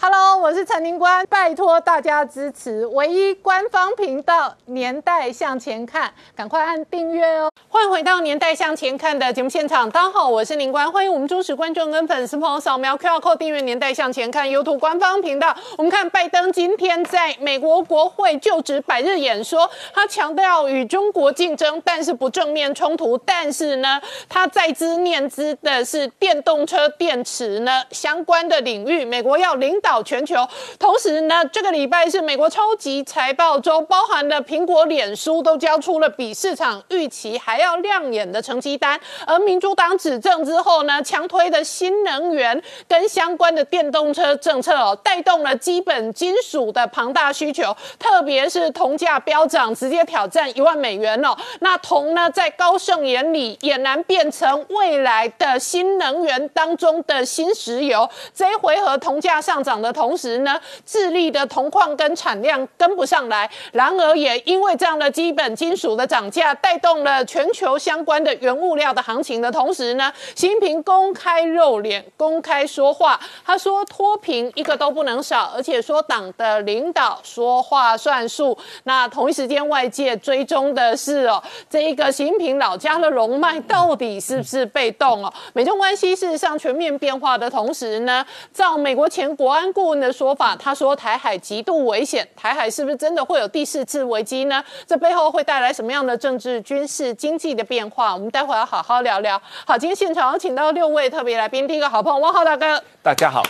[0.00, 7.50] Hello，我是陈宁官，拜托大家支持唯一官方频道《年代向前看》，赶快按订阅哦！
[7.68, 15.54] 欢迎回到《年代向前看》的节目现场，大家好，我是宁官，欢迎我们忠实观众跟粉丝朋友扫描 QR Code 订阅《年代向前看》YouTube 官方频道。
[15.76, 23.18] 我们看拜登今天在美国国会就职百日演说，他强调与中国竞争，但是不正面冲突。
[23.18, 30.00] 但是呢，他在之念之的是电动车电池呢相关的领域，美国要领导。
[30.00, 30.46] 全球，
[30.78, 39.00] 同时呢，这个礼拜是美国超级财报周，包含了苹果、脸书都交出了比市场预期还要亮眼的成绩单。
[39.26, 51.34] 而民主党执政之后呢，强推的新能源跟相关的电动车政策哦，带动了基本金属的庞大需求，特别是铜价飙涨，直接挑战一万美元哦。
[51.60, 58.06] 那铜呢，在高盛眼里也难变成未来的新能源当中的新石油。
[58.34, 59.78] 这一回合铜价上涨。
[59.78, 78.58] 的同时呢，智利的铜矿跟产量跟不上来，然而也因为这样的基本金属的涨价，带动了全球相关的原物料的行情的同时呢，习近平公开露脸，公开说话，他说脱贫一个都不能少，而且说党的领导说话算数。
[78.82, 81.40] 那同一时间，外界追踪的是哦，
[81.70, 85.32] 这一个习近平老家的龙脉到底是不是被动哦？
[85.52, 89.68] 美中关系事实上全面变化的同时呢，照美国前国安。
[89.68, 94.62] 顾问说法，他说台海极度危险，台海是不是真的会有第四次危机呢？
[94.86, 98.12] 这背后会带来什么样的政治、军事、经济的变化？
[98.12, 99.40] 我们待会要好好聊聊。
[99.66, 103.42] 好，今天现场有请到六位特别来宾，第一个好朋友汪浩大哥，大家好；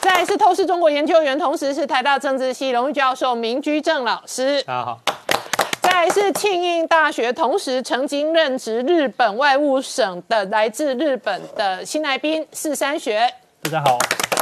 [0.00, 4.98] 再来是透视中国研究员，同时是台大政治系荣誉教授明居正老师，大家好；
[5.80, 13.28] 再来是庆应大学，同时曾经任职日本外务省的来自日本的新来宾四三学，
[13.62, 13.98] 大家好。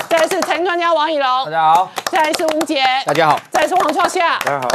[0.08, 4.68] 再来是财经专家王以龙，大家好；再来是吴杰，大家好；再来是黄创夏，大家好。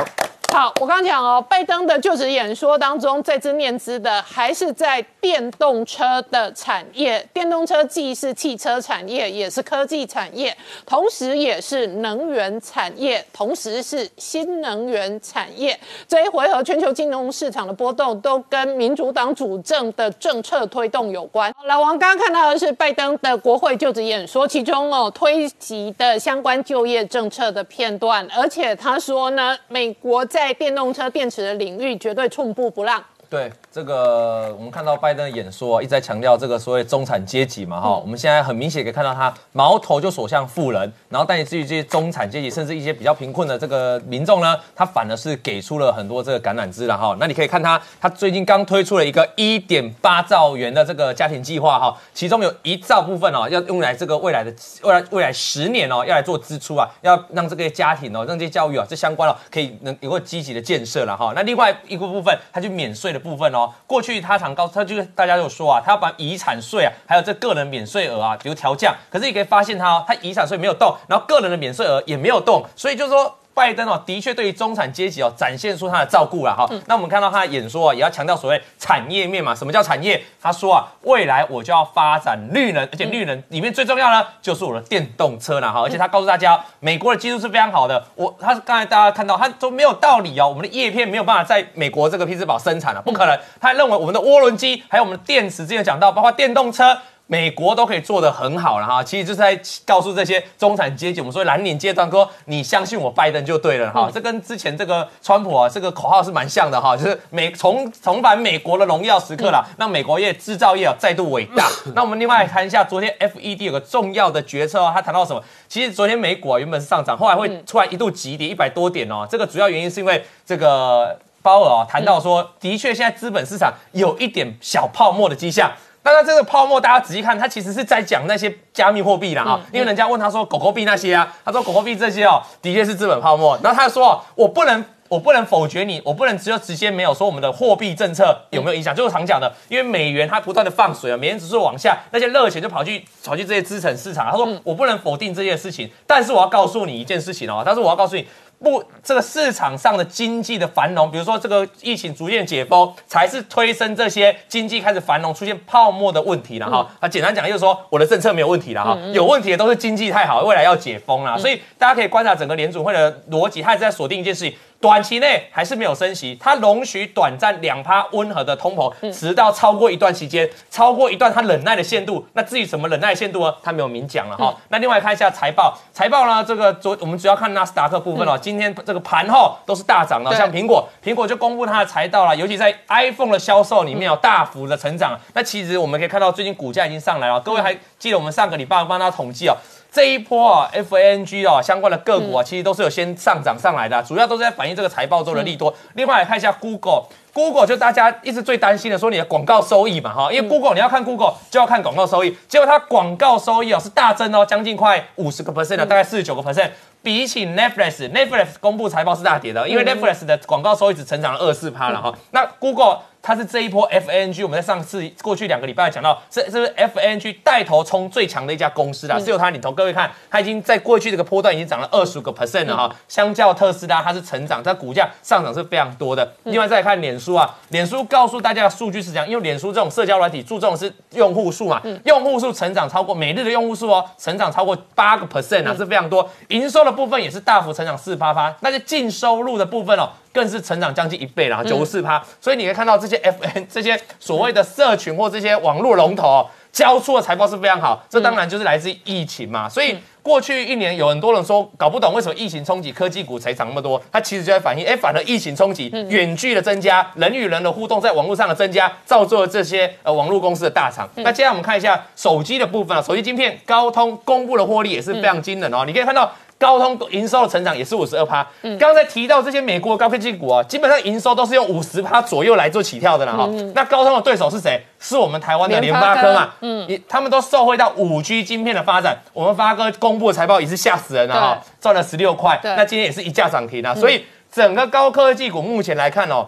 [0.54, 7.28] 好，我刚刚讲哦，拜登的就职演说当中，在兹念兹的还是在电动车的产业。
[7.34, 10.56] 电动车既是汽车产业，也是科技产业，
[10.86, 15.78] 同时也是能源产业，同时是新能源产业。
[16.08, 21.54] 这一回合全球金融市场的波动，都跟民主党主政的政策推动有关。
[21.66, 33.04] 老王刚刚看到的是拜登的国会就职演说，其中哦推及的相关就业政策的片段，而且他说呢，美国在电动车电池的领域，绝对寸步不让。
[33.30, 33.52] 对。
[33.78, 47.16] 这个我们看到拜登的演说，一直在强调这个所谓中产阶级嘛，哈，我们现在很明显可以看到他矛头就所向富人，然后但至于这些中产阶级，甚至一些比较贫困的这个民众呢，他反而是给出了很多这个橄榄枝了哈。
[47.20, 54.52] 那你可以看他，他最近刚推出了一个一点八兆元的这个家庭计划哈，其中有一兆部分哦，要用来这个未来的
[54.82, 61.32] 未来未来十年哦，要来做支出啊，要让这个家庭哦，让这些教育啊，这相关哦，可以能有个积极的建设了哈。
[61.36, 63.67] 那另外一个部分，他就免税的部分哦。
[63.86, 68.96] 过去他常告，他就是大家就说啊，他要把遗产税啊，还有这个人免税额啊，比如调降。
[69.10, 73.37] 可是你可以发现他哦，他遗产税没有动，然后个人的免税额也没有动，所以就是说。
[73.58, 76.70] 拜登哦，的确对于中产阶级哦，展现出他的照顾了哈。
[76.86, 79.56] 那我们看到他的演说啊，也要强调所谓产业面嘛。
[79.56, 80.24] 什么叫产业？
[80.40, 85.82] 他说啊，未来我就要发展绿能，而且绿能里面最重要呢，就是我的电动车了哈。
[85.82, 88.06] 而且他告诉大家，美国的技术是非常好的。
[88.14, 90.48] 我他刚才大家看到，他都没有道理哦。
[90.48, 93.36] 我们的叶片没有办法在美国这个匹兹堡生产了，不可能。
[93.60, 96.96] 他认为我们的涡轮机，还有我们的电池，之前讲到，包括电动车。
[97.28, 104.10] 美国都可以做得很好了哈，其实就是在告诉这些中产阶级，我们说蓝领阶段，说你相信我拜登就对了哈。
[104.14, 111.70] 这跟之前这个川普啊，这个口号是蛮像的哈，就是美重重返美国的荣耀时刻了，让美国业制造业啊再度伟大。
[111.94, 115.44] 那我们另外谈一下，昨天 FED 有个重要的决策哦，他谈到什么？
[115.68, 119.28] 其实昨天美股啊原本是上涨，后来会突然一度急跌一百多点哦。
[119.30, 125.70] 这个主要原因是因为这个鲍尔啊谈到说，的确现在资本市场有一点小泡沫的迹象。
[126.14, 133.58] 那这个泡沫，大家仔细看，他其实是在讲那些加密货币啦哈，因为人家问他说狗狗币那些啊，他说狗狗币这些哦，的确是资本泡沫。
[133.64, 144.30] 然后他说，我不能，我不能否决你，我不能只有直接没有说我们的货币政策有没有影响，就是常讲的，因为美元它不断的放水啊，美元指数往下，那些热钱就跑去跑去这些资产市场。
[144.30, 148.28] 他说，我不能否定这件事情，但是我要告诉你一件事情哦，他说我要告诉你。
[148.60, 156.90] 不，这个市场上的经济的繁荣，比如说这个疫情逐渐解封，才是推升这些经济开始繁荣、出现泡沫的问题了哈。
[157.00, 161.38] 那简单讲就是说，我的政策没有问题了哈，有问题的都是经济太好，未来要解封了。
[161.38, 172.26] 所以大家可以观察整个联储会的逻辑，它也在锁定一件事情：短期内还是没有升息，它容许短暂两趴温和的通膨，直到超过一段期间，超过一段它忍耐的限度。
[172.34, 173.54] 那至于什么忍耐限度呢？
[173.64, 174.56] 它没有明讲了哈。
[174.70, 185.18] 那另外看一下财报，财报呢，这个昨我们主要看纳斯达克部分哦，今天这个盘后都是大涨的，像苹果，苹果就公布它的财报了，尤其在 iPhone 的销售里面有大幅的成长。
[185.34, 187.40] 那其实我们可以看到，最近股价已经上来了。
[187.40, 189.58] 各位还记得我们上个礼拜帮大家统计哦。
[189.98, 195.74] 这一波啊，F A N G 哦，相关的个股啊，其实都是有先上涨上来的，主要都是在反映这个财报中的利多。
[195.96, 206.70] 另外来看一下 Google，Google 就大家一直最担心的，说你的广告收益嘛，哈，因为 Google 你要看 Google 就要看广告收益，结果它广告收益哦是大增哦，将近快五十个 percent 的，大概四十九个 percent。
[207.02, 212.14] 比起 Netflix，Netflix 公布财报是大跌的，因为 Netflix 的广告收益只成长了二四趴了哈。
[212.32, 219.70] 那 Google 它是这一波 F N G，我们在上次过去两个礼拜讲到，这这是 F N G 带头冲最强的一家公司啦，是由它领头。
[219.72, 222.96] 各位看，它已经在过去这个波段已经涨了二十五个 percent 了哈。
[223.10, 226.32] 相较特斯拉，它是成长，它股价上涨是非常多的。
[226.44, 236.28] 另外再看脸书啊，脸书告诉大家的数据是这样，因为脸书这种社交软体注重的是用户数嘛，用户数成长超过每日的用户数哦，成长超过八个 percent 啊，是非常多。
[236.48, 237.68] 营收的部分也是大幅。
[237.74, 242.24] 成长四八八，那些净收入的部分哦，更是成长将近一倍了，九十四趴。
[242.40, 248.06] 所以你可以看到这些 F N 这些所谓的社群或这些网络龙头哦，交出的财报是非常好。
[248.08, 249.68] 这当然就是来自疫情嘛。
[249.68, 261.10] 所以过去一年有很多人说搞不懂为什么疫情冲击科技股才涨那么多，它其实就在反映，哎，反而疫情冲击远距的增加，人与人的互动在网络上的增加，造就了这些呃网络公司的大厂。
[261.16, 266.32] 那接下来我们看一下手机的部分啊，手机晶片高通公布的获利也是非常惊人哦，你可以看到。
[266.60, 268.46] 高通营收的成长也是五十二趴。
[268.62, 273.48] 刚刚才提到这些美国高科技股啊，基本上营收都是用五十趴左右来做起跳的了哈。
[273.76, 274.82] 那高通的对手是谁？
[275.00, 276.50] 是我们台湾的联发科嘛？
[276.62, 279.18] 嗯，他们都受惠到五 G 晶片的发展。
[279.34, 282.60] 我们发哥公布的财报也是吓死人了哈，赚了十六块。
[282.64, 283.94] 那今天也是一价涨停啊。
[283.94, 286.48] 所以整个高科技股目前来看哦。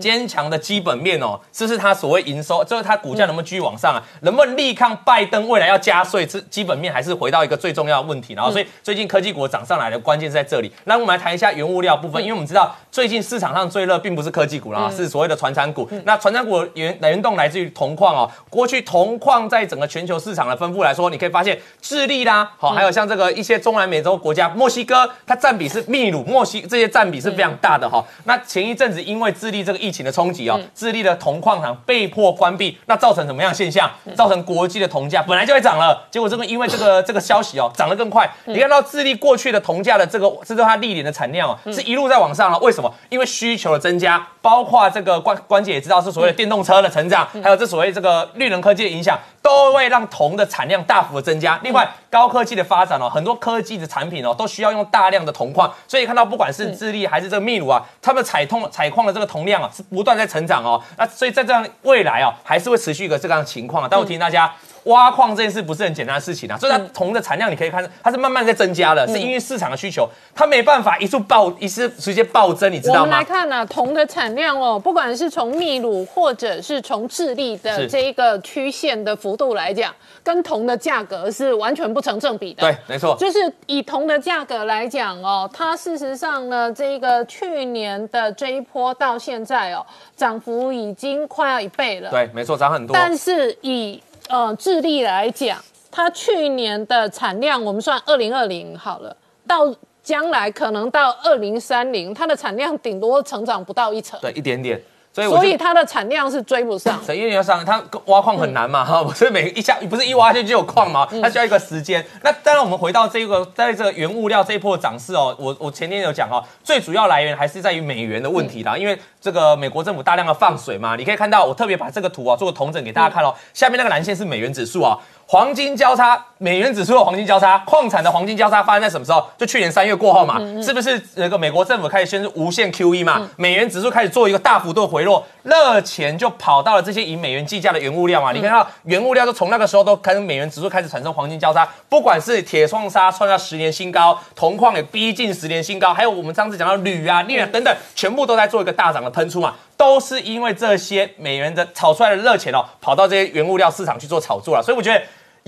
[0.00, 4.02] 坚强的基本面哦，这是它所谓营收，就是它股价能不能继续往上啊？
[4.22, 6.26] 能不能力抗拜登未来要加税？
[6.26, 8.34] 这基本面还是回到一个最重要的问题。
[8.34, 10.70] 然后，所以最近科技股涨上来的关键是在这里。
[10.84, 15.88] 那我们来谈一下原物料部分，因为我们知道最近市场上最热并不是科技股了，是所谓的传产股。
[16.04, 18.30] 那传产股原原动来自于铜矿哦。
[18.50, 28.04] 过去铜矿在整个全球市场的分布来说，你可以发现智利啦，好，还有像这个一些中南美洲国家，墨西哥，它占比是秘鲁、墨西这些占比是非常大的哈。
[28.24, 30.50] 那前一阵子因为智利这个疫情的冲击。
[30.74, 33.90] 智利的铜矿厂被迫关闭，那造成什么样现象？
[34.16, 38.30] 造成国际的铜价本来就会涨了，结果这个因为这个这个消息哦，涨得更快。
[38.46, 42.58] 你看到智利过去的铜价的这个，这是它历年的产量哦，是一路在往上了。
[42.60, 42.92] 为什么？
[43.08, 51.58] 因为需求的增加，包括这个关关键也知道是所谓的电动车的成长，还有这所谓这个绿能科技的影响，都会让铜的产量大幅的增加。
[51.62, 60.82] 另外，高科技的发展哦，很多科技的产品哦，都需要用大量的铜矿，所以看到不管是智利还是这个秘鲁啊，他们采铜采矿的这个铜量啊，是不断在成长哦。
[60.96, 63.88] 那所以在这样未来啊，还是会持续一个这样的情况啊。
[63.90, 64.52] 但我提醒大家。
[64.84, 73.00] 挖矿这件事不是很简单的事情啊，所以它铜的产量你可以看，它是慢慢在增加的，是因为市场的需求，它没办法一触暴一次直接暴增，你知道吗？
[73.00, 82.62] 我们来看呢，铜的产量哦，不管是从秘鲁或者是从智利的这一个曲线的幅度来讲，跟铜的价格是完全不成正比的。
[82.62, 89.84] 对，没错，就是以铜的价格来讲哦，它事实上呢，这个去年的这一波到现在哦，
[90.16, 92.10] 涨幅已经快要一倍了。
[92.10, 92.94] 对，没错，涨很多。
[92.94, 95.58] 但是以呃，智利来讲，
[95.90, 99.16] 它去年的产量，我们算二零二零好了，
[99.46, 104.80] 到将来可能到二零三零，它的产量顶多成长不到一成，对，一点点。
[105.26, 112.04] 所以它的产量是追不上， 因为你要上，它挖矿很难嘛，哈， 不是每一下不是一挖下去就有矿嘛，它需要一个时间。
[112.22, 124.98] 那当然，我们回到这个，在这个原物料这一波涨势哦，我我前天有讲哦，最主要来源还是在于美元的问题啦，因为这个美国政府大量的放水嘛，你可以看到，我特别把这个图啊做个同整给大家看哦，下面那个蓝线是美元指数啊。
[125.30, 129.22] 黄金交叉，美元指数的黄金交叉，矿产的黄金交叉发生在什么时候？
[129.36, 133.28] 就去年三月过后嘛，是不是那个美国政府开始宣布无限 QE 嘛？
[133.36, 138.32] 美元指数开始做一个大幅度回落，热钱就跑到了这些以美元计价的原物料嘛？
[138.32, 154.98] 你看到原物料都从那个时候都开始美元指数开始产生黄金交叉，不管是铁矿砂创下十年新高，铜矿也逼近十年新高，还有我们上次讲到铝啊、镍啊等等，全部都在做一个大涨的喷出嘛，都是因为这些美元的炒出来的热钱哦，跑到这些原物料市场去做炒作了，所以我觉得。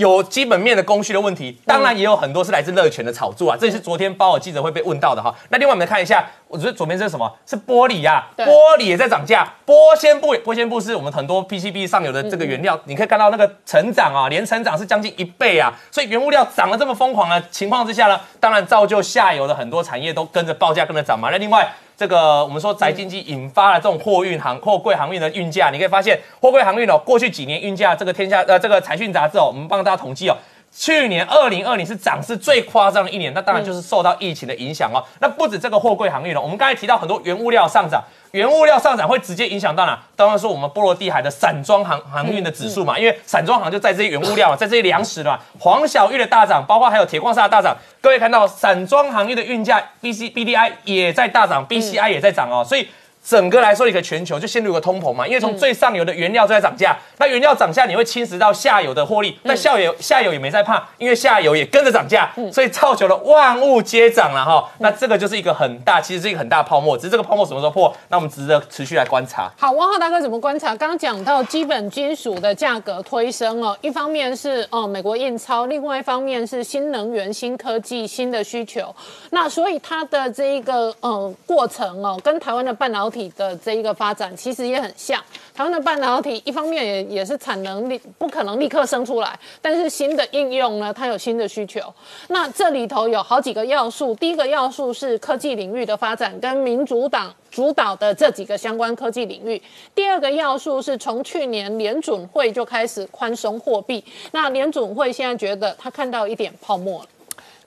[0.01, 5.35] 有基本面的供需的问题，当然也有很多是来自热权的炒作啊，这也是昨天包尔记者会被问到的哈。
[5.51, 7.31] 那另外我们来看一下，我觉得左边这是什么？
[7.45, 9.47] 是玻璃呀，玻璃也在涨价。
[9.67, 15.71] 玻纤布，玻纤布是我们很多 PCB 上游的这个原料，你可以看到那个成长啊，年成长是将近一倍啊。
[15.91, 21.29] 所以原物料涨了这么疯狂的情况之下呢，当然造就下游的很多产业都跟着报价跟着涨嘛。
[21.31, 21.71] 那另外。
[22.01, 30.35] 这个我们说宅经济引发了这种货运航货柜航运的运价，你可以发现货柜航运哦，过去几年运价这个天下呃这个财讯杂志哦，我们帮大家统计哦。
[30.73, 35.05] 去年二零二零是涨势最夸张的一年，那当然就是受到疫情的影响哦。
[35.21, 39.99] 那不止这个货柜航运了，我们刚才提到很多原物料上涨，原物料上涨会直接影响到哪？
[40.15, 45.39] 当然说我们波罗的海的散装航航运的指数嘛，因为散装行就在这些原物料，在这些粮食嘛。
[45.59, 52.89] 黄小玉的大涨，包括还有铁矿砂的大涨，各位看到散装航运的运价 B C B D I 也在大涨，B C I 也在涨哦，所以。
[53.23, 64.67] 整个来说，一个全球就陷入一个通膨嘛，因为从最上游的原料都在涨价，那原料涨价你会侵蚀到下游的获利，但下游下游也没在怕，因为下游也跟着涨价，所以造就了万物皆涨了哈。
[64.79, 69.51] 那这个就是一个很大，其实是一个很大泡沫，只是这个泡沫什么时候破，那我们值得持续来观察。
[69.59, 70.75] 好，汪浩大哥怎么观察？
[70.75, 78.95] 刚刚讲到基本金属的价格推升哦，一方面是哦美国印钞，另外一方面是新能源、新科技、新的需求，
[79.31, 83.31] 那所以它的这一个呃过程哦，跟台湾的半导体。
[83.37, 85.23] 的这一个发展其实也很像，
[85.55, 91.81] 台湾的半导体一方面也也是产能力不可能立刻生出来，但是新的应用呢，它有新的需求。
[92.29, 99.63] 那这里头有好几个要素，第一个要素是科技领域的发展跟民主党主导的这几个相关科技领域，
[99.95, 107.09] 第二个要素是从去年联准会就开始宽松货币，那联准会现在觉得他看到一点泡沫了。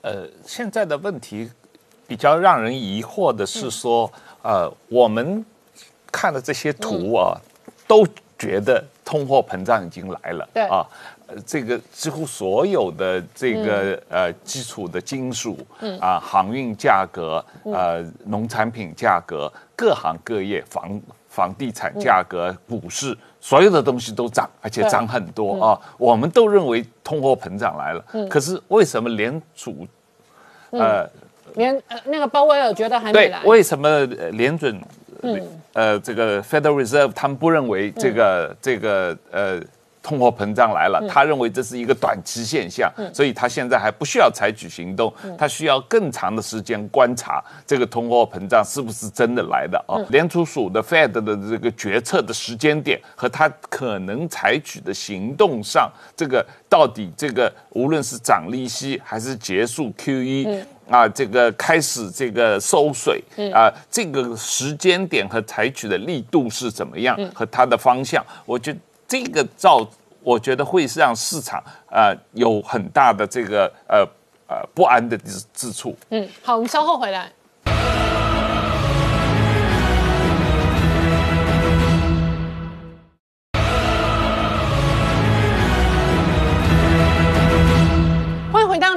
[0.01, 1.49] 呃，现在的问题
[2.05, 4.11] 比较让人疑惑的是说。
[4.43, 5.43] 呃，我们
[6.11, 7.33] 看了这些图啊，
[7.87, 8.05] 都
[8.37, 10.47] 觉得通货膨胀已经来了。
[10.53, 10.63] 对。
[10.67, 10.85] 啊，
[11.45, 15.97] 这个几乎所有的这个呃基础的金属，嗯。
[15.99, 25.79] 啊，航运价格，呃，农产品价格，各行各业，房房地产价格，股市，所有的东西都涨，而且涨很多啊。
[25.97, 29.87] 我们都认为通货膨胀来了，可是为什么联储，
[30.71, 31.09] 呃？
[31.55, 34.79] 连呃那个鲍威尔觉得还没来，为什么联准，
[35.73, 39.59] 呃这个 Federal Reserve 他们不认为这个这个呃
[40.01, 49.95] 通货膨胀来了，他认为这是一个短期现象，所以他现在还不需要采取行动，他需要更长的时间观察这个通货膨胀是不是真的来的啊？
[50.09, 60.65] 联储署的 Fed 的这个决策的时间点和他可能采取的行动上，这个到底这个无论是涨利息还是结束 QE。
[60.89, 63.23] 啊，这个开始这个收水
[63.53, 67.17] 啊，这个时间点和采取的力度是怎么样？
[67.33, 69.87] 和它的方向，我觉得这个造，
[70.21, 74.07] 我觉得会让市场啊有很大的这个呃
[74.47, 75.95] 呃不安的之之处。
[76.09, 77.31] 嗯，好，我们稍后回来。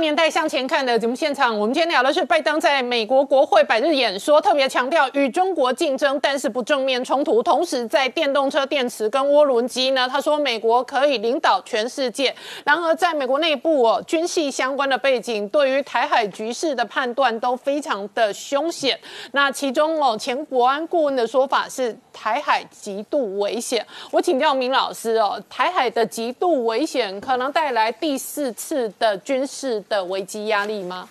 [0.07, 7.43] 年代向前看的节目现场，我们今天聊的是拜登在美国国会百日演说，特别强调与中国竞争，但是不正面冲突。
[7.43, 12.33] 同时，在电动车电池跟涡轮机呢，他说美国可以领导全世界。
[12.65, 18.97] 然而，在美国内部哦，军系相关的背景，对于台海局势的判断都非常的凶险。
[19.33, 23.85] 那其中哦，前国安顾问的说法是台海极度危险。
[24.13, 29.83] 我请教明老师哦，台海的极度危险可能带来第四次的军事。
[29.89, 31.09] 的危机压力吗？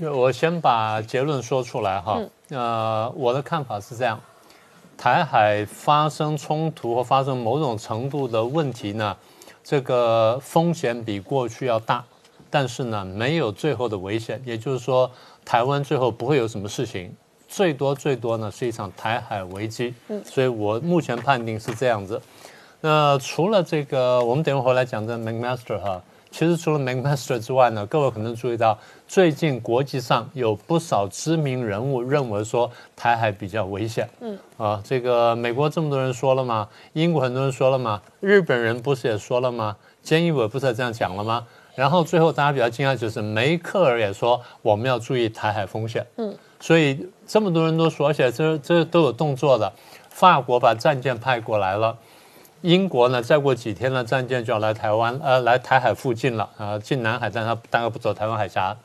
[0.00, 2.20] 我先把结论说出来哈。
[2.50, 4.20] 呃，我的看法是这样：
[4.96, 9.16] 台海发生冲突或发生某种程度的问题呢，
[9.64, 12.04] 这个风险比过去要大，
[12.50, 14.40] 但是呢，没有最后的危险。
[14.44, 15.10] 也就是说，
[15.44, 17.12] 台湾最后不会有什么事情，
[17.48, 19.94] 最多最多呢是一场台海危机。
[20.08, 22.20] 嗯，所以我目前判定是这样子。
[22.82, 26.02] 那除了这个，我们等会回来讲这 McMaster 哈。
[26.36, 28.78] 其实除了 McMaster 之外呢，各位可能注意到，
[29.08, 34.06] 最近国际上有不少知名人物认为说台海比较危险。
[34.20, 36.68] 嗯，啊，这个美国这么多人说了吗？
[36.92, 38.02] 英国很多人说了吗？
[38.20, 39.78] 日本人不是也说了吗？
[40.04, 41.46] 菅义伟不是也这样讲了吗？
[41.74, 46.06] 然后最后大家比较惊讶就是梅克尔也说我们要注意台海风险。
[46.18, 49.72] 嗯，所以这么多人都说，而且这这都有动作的，
[50.10, 51.96] 法国把战舰派过来了。
[52.66, 58.76] 英国呢，再过几天呢，战舰就要来台湾，呃，来台海附近了，啊，进南海，但它大概不走台湾海峡。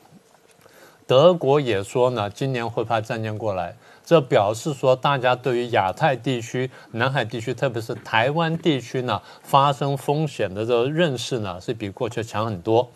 [1.08, 12.88] 德国也说呢，今年会派战舰过来，这表示说，大家对于亚太地区、南海地区，特别是台湾地区呢，发生风险的这个认识呢，是比过去强很多。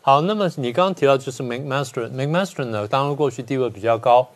[0.00, 4.28] 好，那么你刚刚提到就是 McMaster，McMaster 呢，当然过去地位比较高。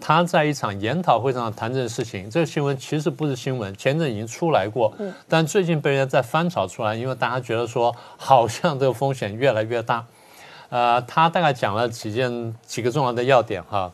[0.00, 4.92] 他在一场研讨会上谈这个事情，这个新闻其实不是新闻，前阵已经出来过，
[5.28, 10.04] 但最近被人家再翻炒出来，因为大家觉得说好像这个风险越来越大。
[10.68, 13.90] 呃，他大概讲了几件几个重要的要点哈。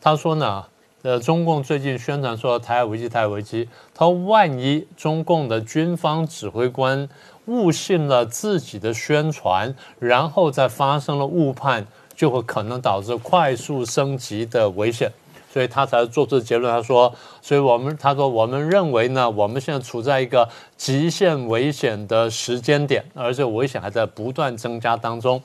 [0.00, 0.64] 他说呢，
[1.02, 7.08] 呃，中共最近宣传说台海危机，台海危机，他说万一中共的军方指挥官
[7.46, 15.10] 误信了自己的宣传，然后再发生了误判，就会可能导致快速升级的危险。
[15.58, 16.72] 所以他才做出结论。
[16.72, 17.12] 他说
[17.42, 25.42] ：“所以我们他说我们认为呢，我们现在处在一个极限危险的时间点，而且危险还在不断增加当中。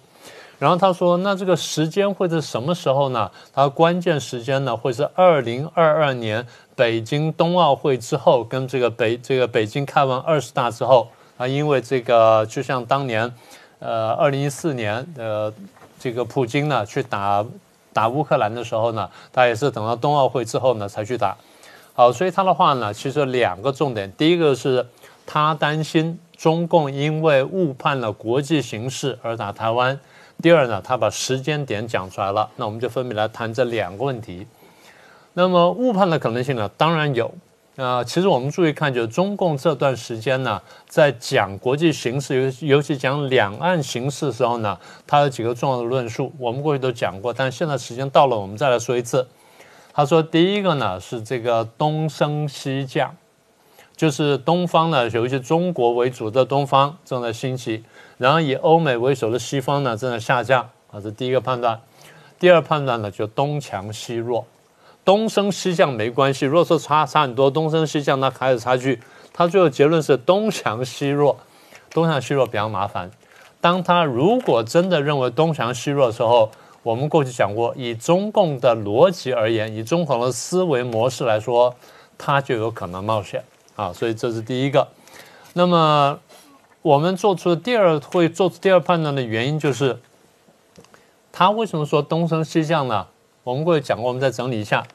[0.59, 3.31] 然后他说，那这个时间会是什么时候呢？
[3.51, 13.33] 他关键时间呢会是二零二二年北京冬奥会之后，跟这个北这个北京开完二十大之后啊，因为这个就像当年，
[13.79, 15.51] 呃，二零一四年呃，
[15.99, 17.43] 这个普京呢去打。”
[17.93, 21.37] 打乌克兰的时候呢，他也是等到冬奥会之后呢才去打。
[21.93, 24.85] 好，所以他的话呢，其实两个重点，第一个是
[25.25, 29.95] 他担心中共因为误判了国际形势而打台湾；
[30.41, 32.49] 第二呢，他把时间点讲出来了。
[32.55, 34.47] 那我们就分别来谈这两个问题。
[35.33, 37.31] 那么误判的可能性呢，当然有。
[37.75, 44.77] 啊，其实我们注意看，就是中共这段时间呢，在讲国际形势，尤尤其讲两岸形势的时候呢，
[45.07, 49.27] 他有几个重要的论述，我们过去都讲过，但现在时间到了，我们再来说一次。
[49.91, 53.15] 他说，第一个呢是这个东升西降，
[53.95, 57.83] 就是东方呢有一些中国为主的东方正在兴起，
[58.19, 61.81] 然后以欧美为首的西方呢正在下降，啊，这第一个判断。
[62.37, 64.45] 第二判断呢就东强西弱。
[65.05, 69.01] 东升西降没关系，如果说差差很多，东升西降那还有差距。
[69.33, 71.37] 他最后结论是东强西弱，
[71.89, 73.11] 东强西弱比较麻烦。
[73.59, 76.51] 当他如果真的认为东强西弱的时候，
[76.83, 81.75] 我们过去讲过，以中共的逻辑而言，以中共的思维模式来说，
[82.17, 83.43] 他就有可能冒险
[83.75, 83.91] 啊。
[83.91, 84.87] 所以这是第一个。
[85.53, 86.19] 那么
[86.81, 89.99] 我们做出第二会做出第二判断的原因就是，
[91.31, 93.07] 他为什么说东升西降呢？
[93.43, 94.85] 我们过去讲过，我们再整理一下。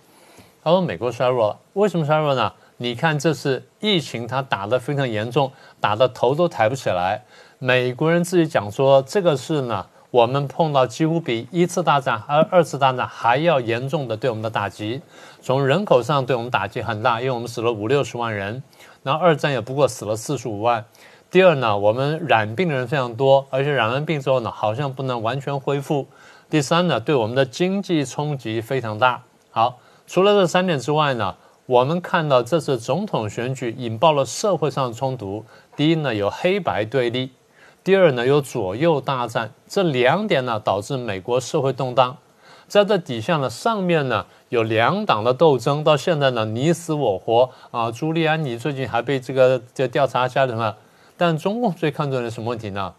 [0.64, 2.52] 他说美国衰弱了，为什么衰弱呢？
[2.78, 5.50] 你看这次疫情，它打得非常严重，
[5.80, 7.22] 打得头都抬不起来。
[7.58, 15.02] 美国人自己讲说，这个是呢，我们碰到几乎比一次大战、二二次大战还要严重的对我们的打击。
[15.42, 18.62] 从人口上对我们打击很大，因为我们死了五六十万人。
[19.02, 20.84] 然后二战也不过死了四十五万。
[21.30, 26.06] 第二呢，我们染病的人非常多，而且染完病之后呢，好像不能完全恢复。
[26.50, 29.22] 第三呢，对我们的经济冲击非常大。
[29.50, 35.44] 好，除了这三点之外呢，我们看到这次总统选举引爆了社会上的冲突。
[35.76, 37.28] 第一呢，有黑白对立；
[37.84, 39.52] 第二呢，有左右大战。
[39.66, 42.16] 这两点呢，导致美国社会动荡。
[42.66, 47.90] 在这底下呢，上面呢有两党的斗争，到现在呢你死我活啊。
[47.90, 50.74] 朱利安尼最近还被这个这调查下什么？
[51.18, 52.94] 但中共最看重的是什么问题呢？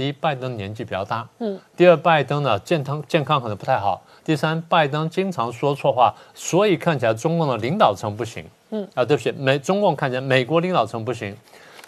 [0.00, 1.60] 第一，拜登年纪比较大，嗯。
[1.76, 4.00] 第二，拜登呢健康健康可能不太好。
[4.24, 8.88] 第三，拜登经常说错话，所以看起来中共的领导层不行，嗯。
[8.94, 11.36] 啊，对不起，美中共看起来美国领导层不行，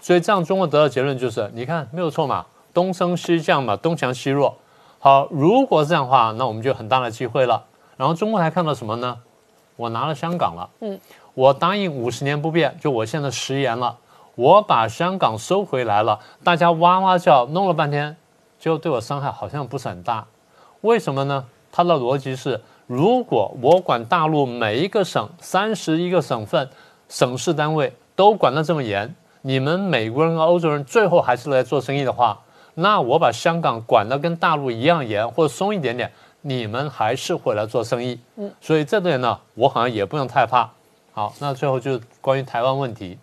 [0.03, 2.45] 所以这样中共得到结论就是，你看没有错嘛，
[2.75, 4.55] 东升西降嘛，东强西弱。
[4.99, 7.65] 好，如果这样的话，那我们就很大的机会了。
[7.97, 9.17] 然后中共还看到什么呢？
[9.77, 11.01] 我拿了香港了，嗯。
[11.33, 13.97] 我答应五十年不变，就我现在食言了。
[14.35, 18.17] 我把香港收回来了，大家哇哇叫，弄了半天，
[18.59, 20.27] 结果对我伤害好像不是很大，
[20.81, 21.45] 为什么呢？
[21.71, 26.69] 他的逻辑是：如果我管大陆每一个省三十一个省份、
[27.09, 32.39] 省市单位都管得这么严，你们美国人和欧洲人最后还是来做生意的话，
[32.75, 38.19] 那我把香港管得跟大陆一样严，或者松一点点，你们还是会来做生意。
[38.37, 40.71] 嗯，所以这点呢，我好像也不用太怕。
[41.13, 43.19] 好，那最后就是关于台湾问题。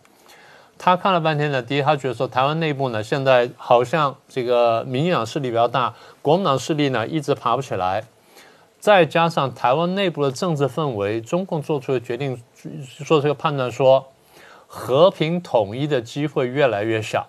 [0.82, 8.06] 他看了半天呢，第一，他觉得说台湾内部呢，现在好像这个民进党势力比较大，国民党势力呢一直爬不起来，
[8.80, 12.42] 再加上台湾内部的政治氛围，中共做出的决定，
[13.06, 14.08] 做出个判断说，
[14.68, 17.28] 和平统一的机会越来越小，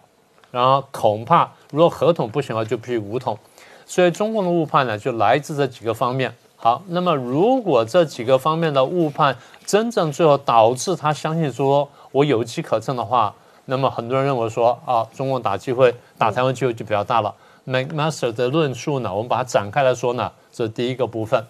[0.52, 3.36] 然后恐怕如果合统不行了，就必须武统，
[3.84, 6.32] 所以中共的误判呢，就来自这几个方面。
[6.54, 13.34] 好，那么如果这几个方面的误判真正最后导致他相信说我有机可乘的话，
[13.70, 17.32] 那么很多人认为说啊，中共打机会打台湾机会就比较大了。
[17.64, 21.46] MacMaster 的论述呢，我们把它展开来说呢，这是第一个部分。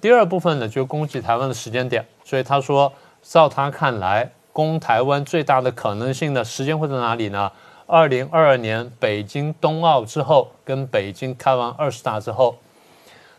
[0.00, 2.06] 第二部分呢，就攻击台湾的时间点。
[2.24, 7.52] 所以他说，照他看来，攻台湾最大的可能性的时间会在哪里呢？
[7.86, 12.56] 二零二二年北京冬奥之后，跟北京开完二十大之后。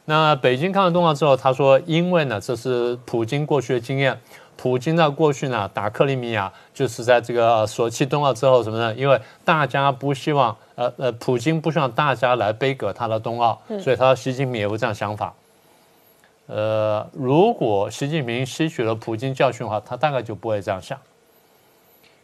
[0.05, 4.21] 那北京开完冬奥之后，他说，因为呢，这是普京过去的经验。
[4.63, 8.95] 普京在过去呢打克里米亚，就是在这个索契冬奥之后什么呢？
[8.95, 15.33] 因为大家不希望，呃呃，普京不希望大家来背葛他的冬奥，所以他习近平也有这样想法。
[16.47, 20.97] 呃，如果习近平吸取了普京教训的话，他大概就不会这样想，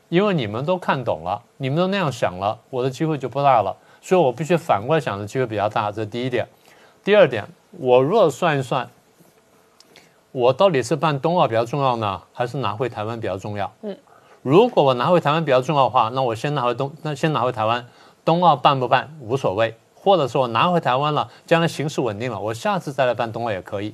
[0.08, 6.48] 因为你们都看懂了，你们都那样想了，我的机会就不大了，所以我必须反过来想的机会比较大，这是第一点。
[7.04, 8.90] 第二点，我若算一算，
[10.32, 13.72] 我到底是办冬奥比较重要呢，还是拿回台湾比较重要？
[13.82, 13.98] 嗯，
[14.44, 17.86] 如果我拿回台湾比较重要的话，那我先拿回东，那先拿回台湾，
[18.24, 23.94] 冬奥办不办无所谓，或者说我拿回台湾了，将来形势稳定了，我下次再来办冬奥也可以。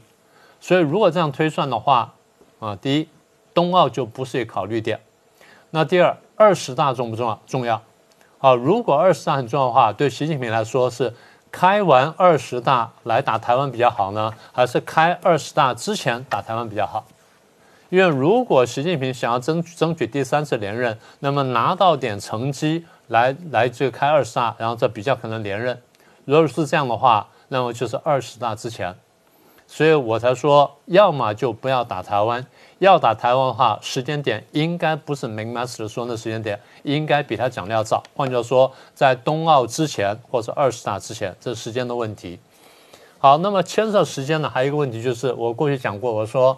[0.60, 2.13] 所以如果这样推算的话，
[2.60, 3.08] 啊，第一，
[3.54, 5.00] 冬奥就不是一个考虑点。
[5.71, 7.39] 那第二，二十大重不重要？
[7.48, 7.82] 重要。
[8.39, 11.13] 啊，如果二十大很重要的话，对习近平来说是
[11.56, 17.06] 开完二十大来打台湾比较好呢，还是开二十大之前打台湾比较好？
[17.89, 25.82] 因为如果习近平想要争争取第三次连任，那么拿到点成绩来来这个开二十大，然后这比较可能连任。
[26.26, 28.94] 如果是这样的话，那么就是二十大之前。
[29.67, 32.45] 所以我才说，要么就不要打台湾。
[32.80, 38.04] 要打台湾的话，时间点应该不是明 master 说的时间点，应该比他讲的要早。
[38.13, 42.38] 换句话说，在冬奥之前或者二十大之前，这是时间的问题。
[43.17, 46.58] 好，那么牵涉时间呢，还有一个问题就是，我过去讲过，我说，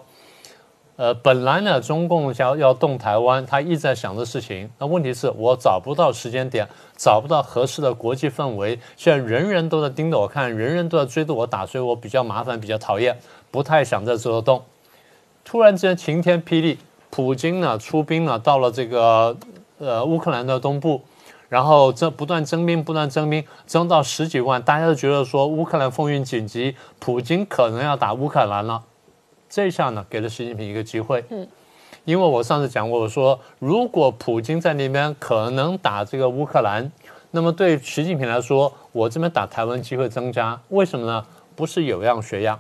[0.98, 4.68] 呃，本来呢，中共要要动台湾，他一直在想的事情。
[4.80, 8.80] 那问题是我找不到时间点，找不到合适的国际氛围。
[8.96, 13.16] 现在人人都在盯着我看，人人都在追着我打，所以我比较麻烦，比较讨厌，
[13.52, 14.64] 不太想在这动。
[15.46, 16.80] 突然之间晴天霹雳，
[17.12, 19.38] 普京呢出兵呢到了这个
[19.78, 21.04] 呃乌克兰的东部，
[21.48, 28.82] 然后这不断征兵，不断征兵，征到十几万，大家都觉得说乌克兰风云紧急，普京可能要打乌克兰了。
[29.50, 31.24] 这一下呢，给了习近平一个机会。
[31.30, 31.48] 嗯，
[32.06, 36.92] 因为我上次讲过，我说如果普京在那边可能打这个乌克兰，
[37.32, 40.60] 那么对习近平来说，我这边打台湾机会增加。
[40.70, 41.26] 为什么呢？
[41.56, 42.60] 不是有样学样。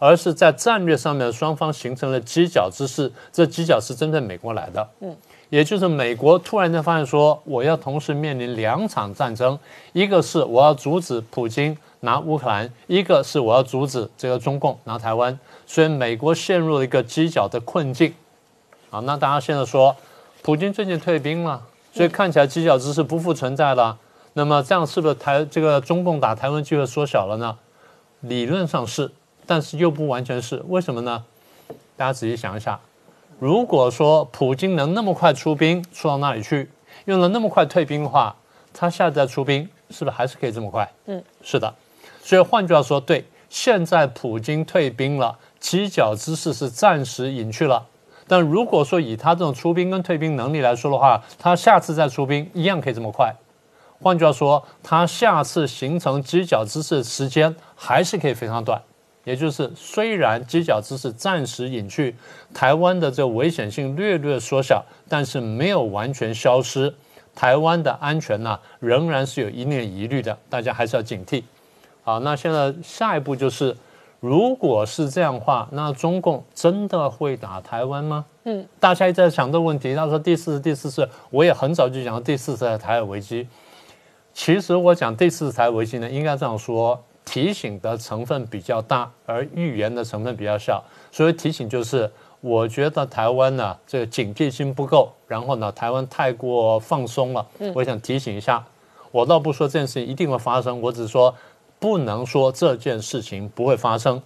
[0.00, 3.10] 而是在战略上面，双方形成了犄角之势。
[3.32, 5.16] 这犄角是针对美国来的，嗯，
[5.48, 9.58] 也就是美国突然间发现说，我要同时面临两场战争，
[9.92, 18.14] 一个是我要阻止普京拿乌克兰，一个是我要阻止这个中共拿台湾，所以美国陷入了一个犄角的困境。
[18.90, 19.96] 啊，那大家现在说，
[20.42, 23.98] 普京最近退兵了，所以看起来犄角之势不复存在了。
[24.34, 27.58] 那么这样是不是台这个中共打台湾机会缩小了呢？
[28.20, 29.10] 理论上是。
[29.46, 31.22] 但是又不完全是为什么呢？
[31.98, 32.80] 大家仔细想一下，
[33.38, 36.70] 如果说普京能那么快出兵出到那里去，
[37.04, 38.34] 又能那么快退兵的话，
[38.72, 40.90] 他下次再出兵是不是还是可以这么快？
[41.04, 41.74] 嗯，是的。
[42.22, 47.86] 所以换句话说，对，现在普京退兵了，犄角之势是暂时隐去了。
[48.28, 53.34] 但如果说以他这种出兵跟退兵能力来说的话，他下次再出兵一样可以这么快。
[54.02, 58.78] 换句话说，他下次形成犄角之势时间还是可以非常短。
[59.24, 62.14] 也就是，虽然犄角之势暂时隐去，
[62.52, 66.94] 台湾的这危险性略略缩小，但是没有完全消失。
[67.34, 71.42] 台湾的安全呢，仍然是有一定疑虑的，大家还是要警惕。
[72.02, 73.74] 好，那现在下一步就是，
[74.24, 78.24] 如果是这样的话，那中共真的会打台湾吗？
[78.44, 79.94] 嗯，大家一直在想这个问题。
[79.94, 83.46] 他说第四次，第四次，我也很早就讲第四次的台海危机。
[84.32, 86.98] 其实我讲第四次台海危机呢，应该这样说。
[87.26, 92.10] 提醒的成分比较大，而预言的成分比较小，所以提醒就是，
[92.42, 97.44] 我觉得台湾呢这个警惕性不够，然后呢台湾太过放松了。
[97.74, 98.62] 我想提醒一下，
[99.10, 101.34] 我倒不说这件事情一定会发生，我只是说
[101.78, 104.20] 不能说这件事情不会发生。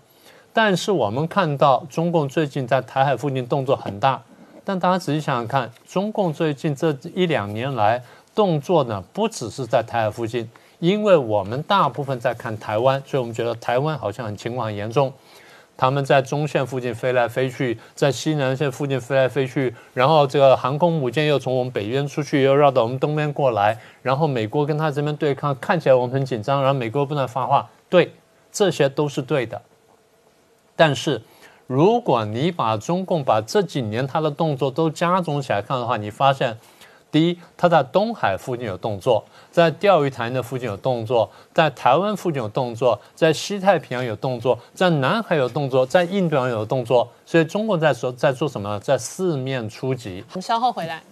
[0.53, 4.21] 但是我们看到中共最近在台海附近动作很大，
[4.65, 8.03] 但大家仔细想想看，中共最近这一两年来
[8.35, 10.49] 动作呢，不只是在台海附近。
[10.81, 15.13] 因为我们大部分在看台湾，所以我们觉得台湾好像情况很严重。
[15.79, 28.13] 他们在中线附近飞来飞去，在西南线附近飞来飞去，然后这个航空母舰又从我们北边出去，又绕到我们东边过来，然后美国跟他这边对抗，看起来我们很紧张，然后美国不断发话，对，
[28.51, 29.63] 这些都是对的。
[30.75, 31.23] 但是，
[31.69, 36.59] 如果你把中共把这几年他的动作都加总起来看的话，你发现。
[37.11, 48.79] 第一，他在东海附近有动作，在钓鱼台那附近有动作，在台湾附近有动作，在西太平洋有动作，在南海有动作，在印度洋有动作，所以中国在说在做什么？
[48.81, 50.25] 在四面出击。
[50.31, 51.03] 我们稍后回来。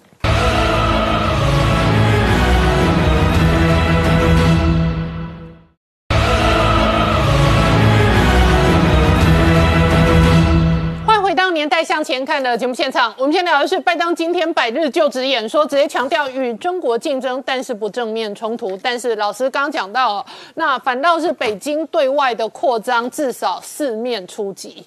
[11.57, 18.79] 年代向前看的节目现场，我们先聊的是拜登今天百日就职演说，直接强调与中国竞争，但是不正面冲突。
[18.83, 24.85] 但是老师刚刚讲到，那反倒是北京对外的扩张，至少四面出击。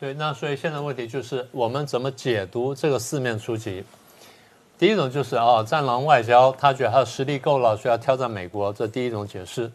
[0.00, 3.84] 对，那所以现在问题就是我们怎么解读这个四面出击？
[4.76, 9.70] 第一种就是哦，战狼外交，他觉得他的实力够了，所以要挑战美国，这第一种解释。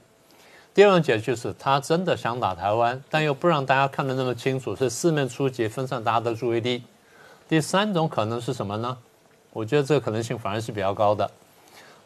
[0.73, 6.83] 第二种解释就是他真的想打台湾，但又不让大家看得那么清楚，是四面出击，分散大家的注意力。
[7.47, 8.97] 第三种可能是什么呢？
[9.51, 11.29] 我觉得这个可能性反而是比较高的。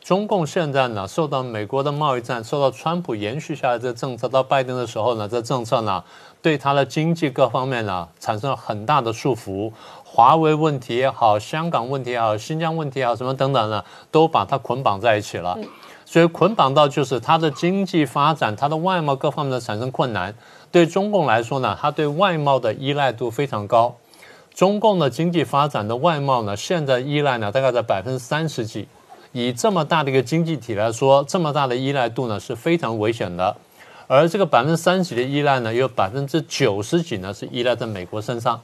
[0.02, 6.04] 中共现在呢，受到美国的贸易战，受到川普延续下来这政策，到拜登的时候呢，这政策呢，
[6.42, 9.72] 对他的经济各方面呢，产生了很大的束缚。
[10.04, 15.58] 华为问题也好，香港问题也好，新疆问题也好，什么等等呢，都把它捆绑在一起了。
[16.10, 20.34] 所以捆绑到就是它的经济发展，它的外贸各方面的产生困难。
[20.72, 23.94] 对中共来说呢，它对外贸的依赖度非常高。
[24.56, 28.88] 中共的经济发展的外贸呢，现在依赖呢大概在百分之三十几。
[29.34, 33.58] 以这么大的一个经济体来说，这么大的依赖度呢是非常危险的。
[34.08, 38.62] 而这个百分之三十几的依赖呢，有百分之九十几呢是依赖在美国身上。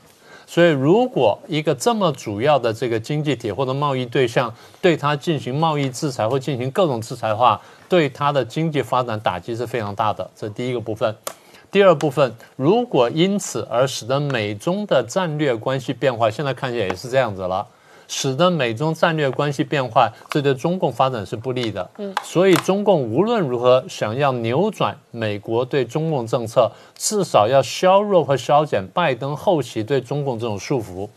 [0.54, 10.30] 所以，如果一个这么主要的这个经济体或者贸易对象对它进行贸易制裁或进行各种制裁的话，对它的经济发展打击是非常大的。
[10.36, 11.16] 这第一个部分。
[11.72, 17.66] 第二部分，如果因此而使得美中的战略关系变化，现在看起来也是这样子了。
[18.16, 21.90] 使得美中战略关系变坏，这对中共发展是不利的。
[21.98, 31.10] 嗯，所以中共无论如何想要扭转美国对中共政策，至少要削弱和削减拜登后期对中共这种束缚。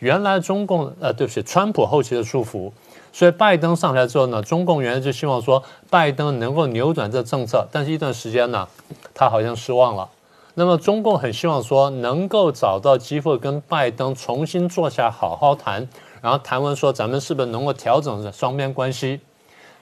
[0.00, 2.72] 原来中共呃，对不起，川普后期的束缚。
[3.12, 8.66] 所以拜登上台之后呢，中共原来就希望说拜登能够扭转这政策，但是一段时间呢，
[9.14, 10.08] 他好像失望了。
[10.56, 15.88] 那么中共很希望说能够找到机会跟拜登重新坐下好好谈。
[16.24, 19.20] 然后谈完说，咱们是不是能够调整双边关系？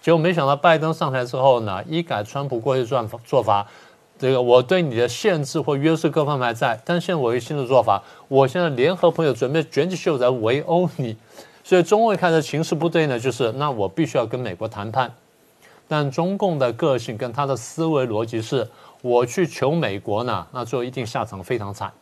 [0.00, 3.64] 结果没想到拜登上台之后呢，一改川普过去做做法，
[4.18, 11.16] 这个我对你的限制或约束各方面还在，但现在我有新的做法，我现在联合朋友准备卷起袖子来围殴你。
[11.62, 15.14] 所以中共看的形势不对呢，就是那我必须要跟美国谈判。
[15.86, 18.68] 但中共的个性跟他的思维逻辑是，
[19.00, 21.92] 我去求美国呢，那最后一定下场非常惨。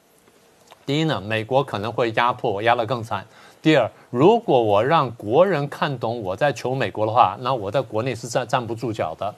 [0.87, 3.26] 第一呢，美国可能会压迫我，压得更惨。
[3.62, 9.35] 第二，如果我让国人看懂我在求美国的话，那我在国内是站站不住脚的。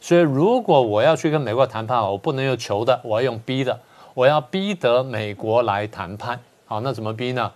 [0.00, 3.80] 所以，如果我要去跟美国谈判，我不能用求的，我要用逼的，
[4.14, 6.38] 我要逼得美国来谈判。
[6.66, 7.50] 好，那怎么逼呢？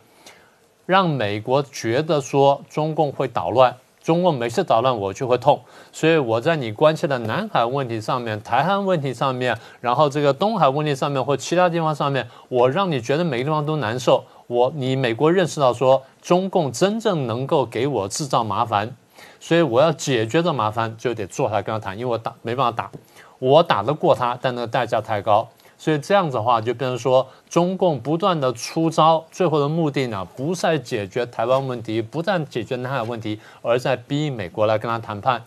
[0.85, 3.77] 让美国觉得说中共会捣乱。
[4.03, 5.61] 中共每次捣乱，我就会痛，
[5.93, 14.25] 所以我在你关切的南海问题上面、台湾问题上面，然后这个东海问题上面或其他地方上面，我让你觉得每个地方都难受。
[14.51, 18.97] 我你美国认识到说中共真正能够给我制造麻烦，
[19.39, 22.91] 所以我要解决这麻烦，就得坐下来跟他谈，因为我打没办法打，
[23.39, 25.49] 我打得过他，但那个代价太高。
[25.79, 35.45] 所以这样子的话，就变成说，中共不断的出招，最后的目的呢，不在解决台湾问题，不但解决南海问题，而在逼美国来跟他谈判。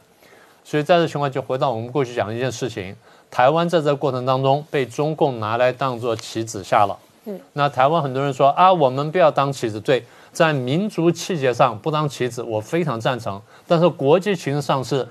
[0.63, 2.95] 所以在这情况，就回到我们过去讲的一件事情：
[3.29, 6.97] 台湾在这个过程当中被中共拿来当做棋子下了。
[7.25, 9.79] 嗯，那台湾很多人说啊，我们不要当棋子。
[9.79, 13.41] 对，在民族气节上不当棋子，我非常赞成。
[13.67, 15.07] 但是国际形势上是，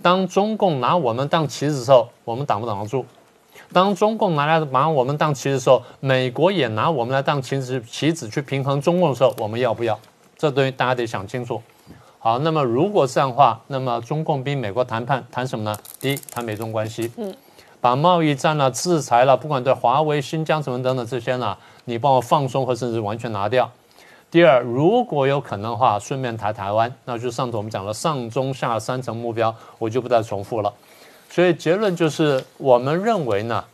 [0.00, 3.04] 当中共拿我们当棋子的时候，我们挡不挡得住？
[3.72, 9.98] 当中共拿来拿我们当棋子的时候，美国也拿我们来当棋子棋子去平衡中共的时候，我们要不要？
[10.38, 11.60] 这东西大家得想清楚。
[12.18, 15.76] 好，那么如果这样的话，那么中共逼美国谈判谈什么呢？
[15.98, 17.34] 第一，谈美中关系，嗯，
[17.80, 23.70] 把贸易战了、制裁了，不管对华为、新疆什么等等这些呢，你帮我放松或甚至完全拿掉。
[24.28, 30.72] 第二，如果有可能的话，顺便谈台湾，那就上次我们讲了上中下三层目标，我就不再重复了。
[31.30, 33.64] 所以结论就是，我们认为呢，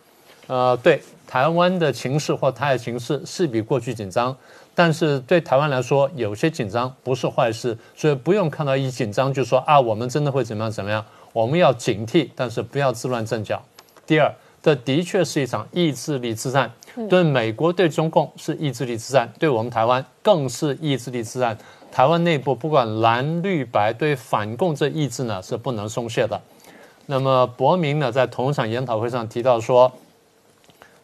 [0.47, 4.37] 呃，对台湾的情势或台海情势是比过去紧张，
[4.75, 13.61] 但是对台湾来说，有些紧张不是坏事，所以不用看到一紧张就说啊，我们真的会怎么样怎么样，我们要警惕，但是不要自乱阵脚。
[14.13, 16.71] 第二，这的确是一场意志力之战，
[17.09, 21.57] 对美国对中共是意志力之战，对我们台湾更是意志力之战。
[21.91, 26.39] 台湾内部不管蓝绿白，对反共这意志呢是不能松懈的。
[27.07, 29.91] 那么，伯明呢，在同一场研讨会上提到说，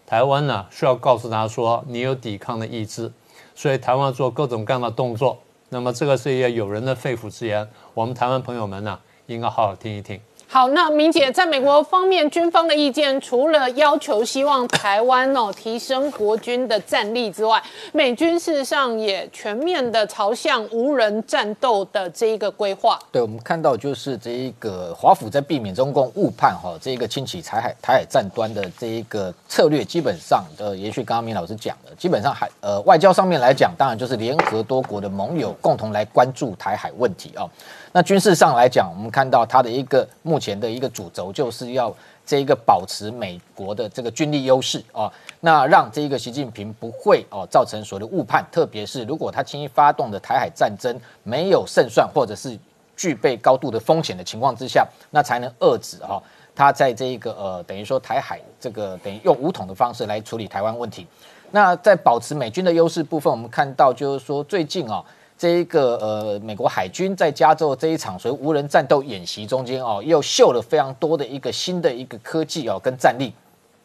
[0.07, 3.11] 台湾呢需要告诉他说，你有抵抗的意志，
[3.55, 5.39] 所以台湾做各种各样的动作。
[5.71, 10.21] 那么，这个是一个有人的肺腑之言，我们台湾朋友们呢，应该好好听一听。
[10.51, 22.99] 好，那明姐在美国方面，军方的意见除了要求希望台湾哦提升国军的战力之外，美军事实上也全面的朝向无人战斗的这一个规划。
[23.13, 37.45] 对，我们看到就是这一个华府在避免中共误判哈，这一个轻启台海台海战端的这一个策略，基本上呃，延续刚刚明老师讲的，基本上还呃外交上面来讲，当然就是联合多国的盟友共同来关注台海问题啊。
[37.93, 41.95] 那军事上来讲，我们看到它的一个目前的一个主轴，就是要
[42.27, 52.59] 这一个保持美国的这个军力优势啊，那让这一个习近平不会哦造成所谓的误判，特别是如果他轻易发动的台海战争没有胜算，或者是
[52.95, 56.23] 具备高度的风险的情况之下，那才能遏制哈
[56.55, 61.07] 他在这一个呃等于说台海这个等于用武统的方式来处理台湾问题。
[61.51, 65.03] 那在保持美军的优势部分，我们看到就是说最近啊。
[65.39, 73.33] 这一个呃，美国海军在加州这一场所谓无人战斗演习中间哦，又秀了非常多的一个新的一个科技哦跟战力。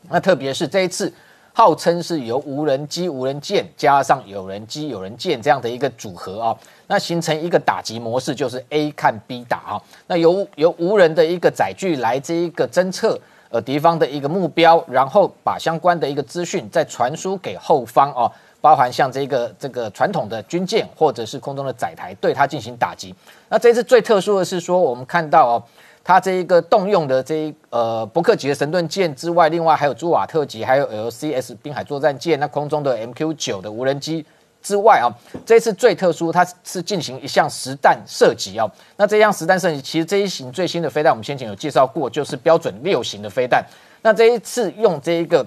[0.10, 1.14] 那特别是这一次，
[1.54, 9.82] 号称是由无人机、无人舰加上有人机、有人舰这样的一个组合啊，那形成一个打击模式，就是 A 看 B 打啊。
[10.08, 18.32] 那由由无人的一个载具来这一个侦测呃敌方的一个目标，然后把相关的一个资讯再传输给后方哦。
[18.64, 23.14] 包含像这个这个传统的军舰或者是空中的载台，对它进行打击。
[23.50, 25.64] 那这一次最特殊的是说，我们看到哦，
[26.02, 34.26] 它这一个动用的这一呃伯克级的神盾舰之外，另外还有朱瓦特级，还有 LCS 滨海作战舰，那空中的 MQ 九的无人机
[34.62, 35.12] 之外啊，
[35.46, 38.72] 这一次最特殊，它是进行一项实弹射击哦。
[38.96, 43.62] 那这项实弹射击，其实这一型最新的飞弹，我们先前有介绍过，就是标准六型的飞弹。
[44.04, 45.46] 那这一次用这一个。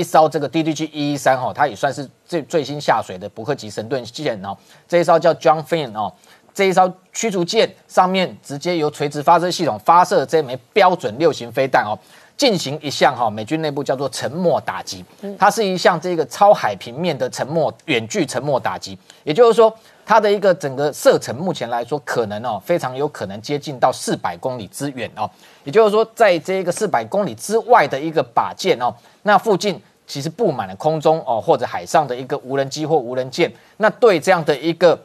[0.00, 4.56] 一艘这个 DDG 一一三哈，它也算是最最新下水的伯克级神盾舰哦。
[4.88, 6.10] 这一艘叫 John Finn 哦，
[6.54, 11.92] 这一艘驱逐舰上面直接由垂直发射系统发射这枚标准六型飞弹哦，
[12.34, 15.04] 进行一项哈美军内部叫做沉默打击。
[15.38, 19.72] 它是一项这个超海平面的沉默远距沉默打击，也就是说
[20.06, 25.30] 它的一个整个射程目前来说可能哦非常有可能接近到四百公里之远哦。
[25.64, 28.92] 也就是说在这个四百公里之外的一个靶舰哦。
[29.22, 29.78] 那附近
[30.10, 35.00] 其实布满了空中哦或者海上的一个无人机或无人舰，那对这样的一个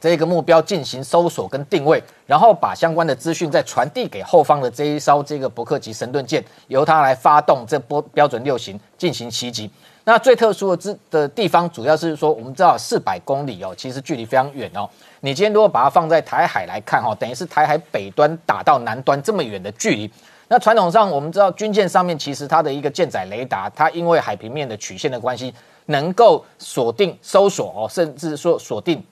[0.00, 9.70] 这个目标进行搜索跟定位，然后把相关的资讯再传递给后方的这一艘这个伯克级神盾舰，由它来发动这波标准六型进行袭击。
[10.04, 14.88] 那最特殊的之的地方，主要是说我们知道四百公里哦，其实距离非常远哦。
[15.20, 20.10] 你今天如果把它放在台海来看哈，等于是台海北端打到南端这么远的距离。
[20.50, 25.52] 那传统上我们知道军舰上面其实它的一个舰载雷达，它因为海平面的曲线的关系，
[25.86, 29.04] 能够锁定搜索哦，甚至说锁定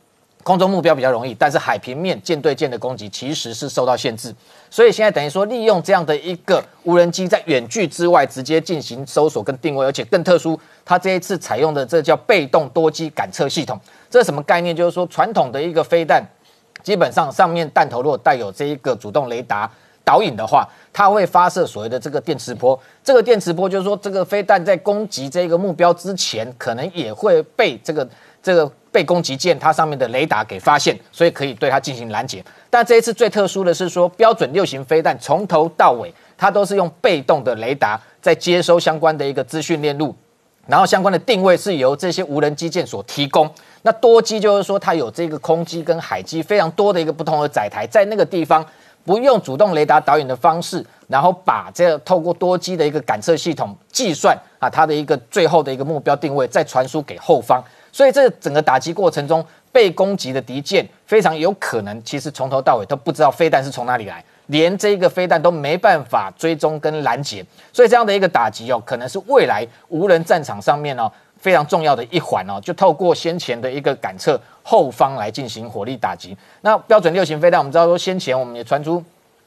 [0.42, 4.34] 空中目标比较容易，但是海平面舰对舰的攻击其实是受到限制。
[4.70, 13.78] 所以现在等于说利用这样的一个无人机在远距之外直接进行搜索跟定位，而且更特殊，它这一次采用的这叫被动多机感测系统。
[14.08, 14.74] 这是什么概念？
[14.74, 16.24] 就是说传统的一个飞弹，
[16.82, 19.70] 基本上上面弹头如果带有这一个主动雷达。
[20.06, 22.78] 导引的话，它会发射所谓的这个电磁波。
[23.02, 28.08] 这个电磁波就是说，这个飞弹在攻击这个目标之前，可能也会被这个
[28.40, 32.44] 这个被攻击舰它上面的雷达给发现，所以可以对它进行拦截。
[32.70, 40.14] 但这一次最特殊的是说，标准六型飞弹从头到尾，它都是用被动的雷达在接收相关的一个资讯链路，
[40.68, 43.50] 然后相关的定位是由这些无人机舰所提供。
[43.82, 48.64] 那多机就是说，它有这个空机跟海机非常多的一个不同的载台，在那个地方。
[49.06, 57.62] 不用主动雷达导引的方式，然后把这透过多机的一个感测系统计算啊，它的一个最后的一个目标定位，再传输给后方。
[57.92, 59.42] 所以这整个打击过程中，
[59.72, 67.42] 被攻击的敌舰非常有可能，其实从头到尾都不知道飞弹是从哪里来，连这个飞弹都没办法追踪跟拦截。
[67.72, 71.10] 所以这样的一个打击哦，可能是未来无人战场上面哦。
[71.38, 76.36] 非常重要的一环哦，就透过先前的一个感测后方来进行火力打击。
[76.62, 79.02] 那标准六型飞弹，我们知道说先前我们也传出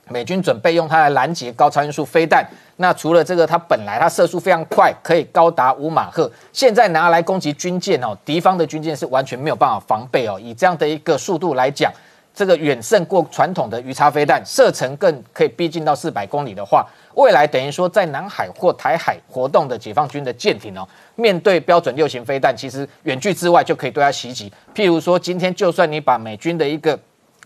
[0.07, 2.43] 美军准备用它来拦截高超音速飞弹。
[2.77, 10.39] 那除了这个，它本来它射速非常快，可以高达五马赫，现在拿来攻击军舰哦，敌方的军舰是完全没有办法防备哦。
[10.41, 11.91] 以这样的一个速度来讲，
[12.39, 16.87] 这个远胜过传统的鱼叉飞弹，射程更可以逼近到四百公里的话。
[17.15, 24.49] 未来等于说，在南海或台海活动的解放军的舰艇哦，面对标准六型飞弹，其实远距之外就可以对它袭击。
[24.73, 26.97] 譬如说，今天就算你把美军的一个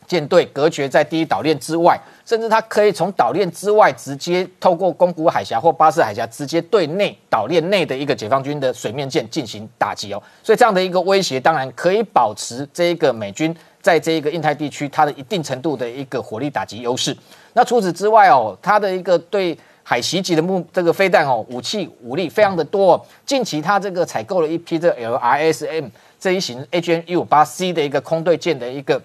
[0.06, 10.22] 舰队隔绝在第一岛链之外，甚至它可以从岛链之外直接透过宫古海峡或巴士海峡，直接对内岛链内的一个解放军的水面舰进行打击哦。
[10.44, 13.56] 所以这样的一个威胁，当然可以保持这一个美军。
[13.84, 17.16] 在这一个印太地区，它的一定程度的一个火力打击优势。
[17.52, 29.00] 那除此之外哦，它的一个对海袭击的目这个飞弹哦，武器武力非常的多、近期它这个采购了一批这 LRSM 这一型 HN 一五八 C 的一个空对舰的一个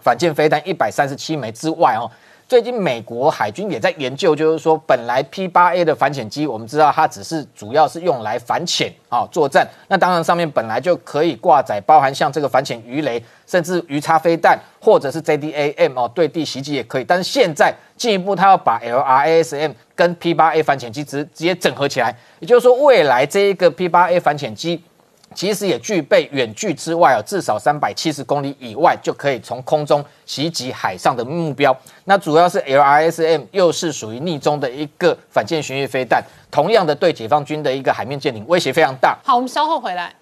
[0.00, 2.08] 反舰飞弹一百三十七枚之外哦。
[2.50, 9.64] 最近美国海军也在研究，就是说，本来 P 八 A 的反潜机，我们知道它只是主要是用来反潜啊作战。
[9.86, 17.04] 那当然上面本来就可以挂载包含像这个反潜鱼雷，甚至鱼叉飞弹，或者是 JDAM 哦对地袭击也可以。
[17.04, 24.82] 但是现在进一步，它要把 LRASM 跟 P 八 A 反潜机直直接整合起来，也就是说，未来这一个 P 八 A 反潜机。
[25.34, 31.76] 其实也具备远距之外啊，至少三百七十公里以外就可以从空中袭击海上的目标。
[32.04, 39.16] 那主要是 LRSM 又是属于逆中的一个反舰巡弋飞弹，同样的对解放军的一个海面舰艇威胁非常大。
[39.24, 40.12] 好，我们稍后回来。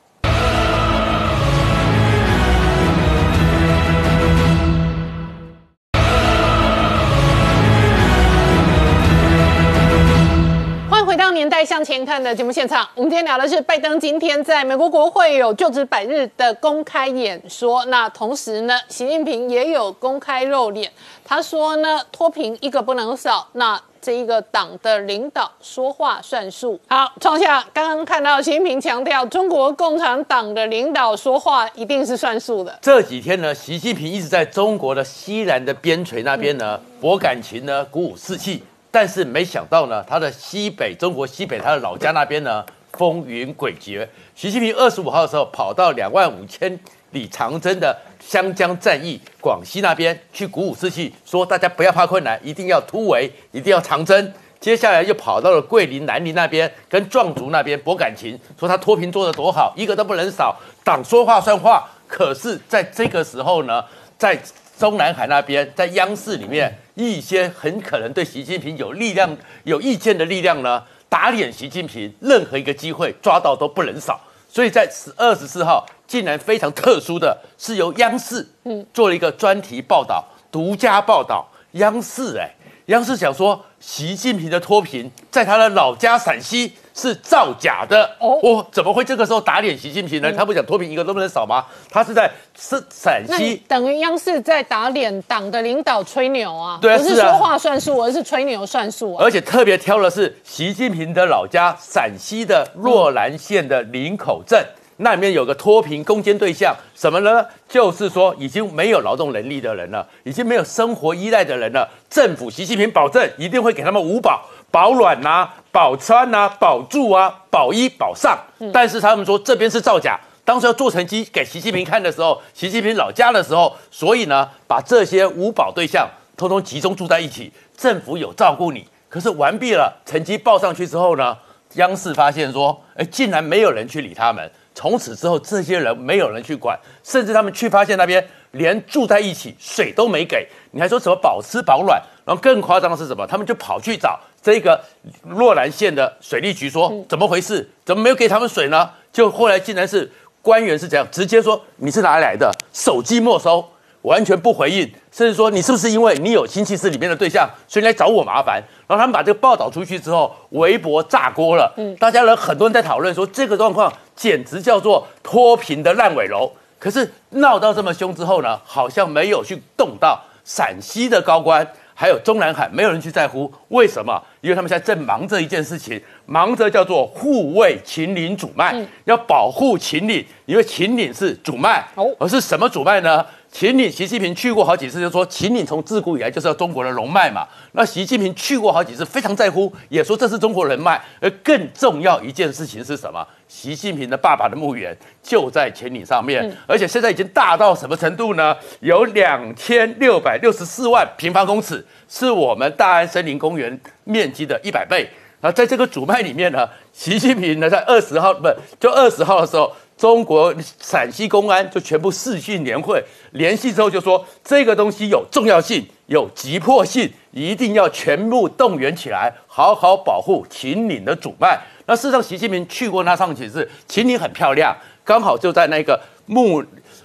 [11.68, 17.84] 向前看的节目现场，我们今天聊的是拜登今天在美国国会有就职百日的公开演说。
[17.84, 20.90] 那同时呢，习近平也有公开露脸，
[21.22, 23.46] 他说呢，脱贫一个不能少。
[23.52, 26.80] 那这一个党的领导说话算数。
[26.88, 32.78] 好，创下刚刚看到习近平强调，中国共产党的领导说话一定是算数的。
[32.80, 38.62] 这几天呢，习近平一直在中国的西南的边陲那边呢，博感情呢，鼓舞士气。
[38.90, 44.06] 但是没想到呢，他的西北中国西北他的老家那边呢风云诡谲。
[44.34, 46.78] 习近平二十五号的时候跑到两万五千
[47.10, 54.32] 里长征的湘江战役广西那边去鼓舞士气，说大家不要怕困难，一定要突围，一定要长征。
[54.60, 61.88] 接下来又跑到了桂林南宁那边跟壮族那边博感情，说他脱贫做得多好，一个都不能少，党说话算话。
[62.08, 63.84] 可是在这个时候呢，
[64.16, 64.36] 在
[64.78, 74.20] 中南海那边，在央视里面，一些很可能对习近平有力量、有意见的力量呢，打脸习近平，任何一个机会抓到都不能少。
[74.48, 81.46] 所以在十二十四号，竟然非常特殊的是由央视嗯做了一个专题报道，独家报道。
[81.72, 82.48] 央视哎，
[82.86, 86.72] 央视想说习近平的脱贫在他的老家陕西。
[86.98, 88.40] 是造假的哦！
[88.42, 90.32] 我怎么会这个时候打脸习近平呢？
[90.32, 91.64] 他不想脱贫一个都不能少吗？
[91.88, 92.28] 他是在
[92.58, 96.76] 是陕西，等于央视在打脸党的领导吹牛啊！
[96.82, 99.24] 对啊，不是说话算数，而是吹牛算数啊！
[99.24, 104.60] 而且特别挑的是习近平的老家陕西的洛兰县的林口镇，
[104.96, 107.46] 那里面有个脱贫攻坚对象，什么呢？
[107.68, 111.88] 就是说已经没有劳动能力的人了，已经没有生活依赖的人了。
[112.10, 114.42] 政府习近平保证一定会给他们五保。
[114.70, 118.38] 保暖呐，保穿呐，保住啊，保衣保上。
[118.72, 120.18] 但是他们说这边是造假。
[120.44, 127.52] 当时要做成绩给习近平看的时候，习近平老家的时候，所以呢，把这些五保对象通通集中住在一起。
[127.76, 131.36] 政府有照顾你，可是完毕了，成绩报上去之后呢，
[131.74, 134.50] 央视发现说，哎，竟然没有人去理他们。
[134.74, 140.48] 从此之后，这些人没有人去管，甚至他们去发现那边连住在一起水都没给。
[140.70, 142.00] 你还说什么保吃保暖？
[142.24, 143.26] 然后更夸张的是什么？
[143.26, 144.18] 他们就跑去找。
[144.40, 144.80] 这个
[145.24, 147.68] 洛南县的水利局说：“怎么回事？
[147.84, 150.10] 怎么没有给他们水呢？”就后来竟然是
[150.40, 152.50] 官员是这样直接说：“你是哪里来的？
[152.72, 153.64] 手机没收，
[154.02, 161.74] 完全不回应，甚至说你是不是因为你有亲戚是里面的对象，所以来找我麻烦？”然后他们把这个报道出去之后，微博炸锅了。
[161.76, 166.50] 嗯，大家呢很多人在讨论说这个状况简直叫做脱贫的烂尾楼。
[166.78, 171.66] 可是闹到这么凶之后呢，好像没有去动到陕西的高官。
[172.00, 174.22] 还有中南海，没有人去在乎，为什么？
[174.40, 178.72] 因为他们现在正忙着一件事情，忙着叫做护卫秦岭主脉，
[179.04, 181.84] 要保护秦岭，因为秦岭是主脉，
[182.20, 183.26] 而是什么主脉呢？
[183.50, 187.46] 秦岭，习近平去过好几次，就说秦岭从自古以来就是要中国的龙脉嘛。
[187.72, 191.02] 那习近平去过好几次，非常在乎，也说这是中国人脉。
[191.18, 193.26] 而更重要一件事情是什么？
[193.48, 198.54] 习近平的爸爸的墓园就在秦岭上面，而且现在已经大到什么程度呢？
[198.80, 205.08] 有两千六百六十四万平方公尺，是我们大安森林公园面积的一百倍。
[205.40, 209.72] 那在这个主脉里面呢，习近平呢在二十号不就二十号的时候。
[209.98, 221.58] 中国陕西公安就全部视讯联会联系之后，就说这个东西有重要性、有急迫性，一定要全部动员起来，好好保护秦岭的主脉。
[221.86, 226.62] 那事实上，习近平去过那上去是秦岭很漂亮，刚好就在那个牧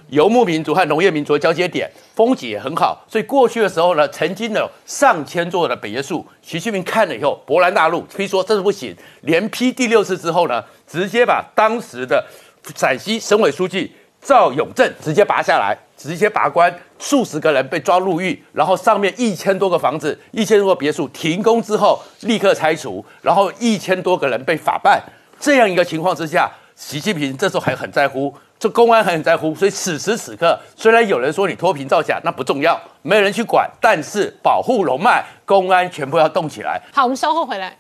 [0.09, 3.03] 游牧民族和农业民族的交接点，风景也很好。
[3.09, 8.95] 所以过去的时候呢，曾经有上千座的北叶树，习近平看了以后勃然大怒，非说这是不行。
[9.21, 12.23] 连批第六次之后呢，直接把当时的
[12.75, 25.03] 陕西省委书记赵永正直接拔下来，直接拔关，数十个人被抓入狱，然后上面一千多个房子、一千多个别墅停工之后立刻拆除，然后一千多个人被法办，
[25.39, 36.81] 这样一个情况之下，习近平这时候还很在乎，这公安还很在乎，所以此时此刻，虽然有人说你脱贫造假，那不重要，没有人去管，但是保护龙脉，公安全部要动起来。
[36.93, 37.75] 好，我们稍后回来。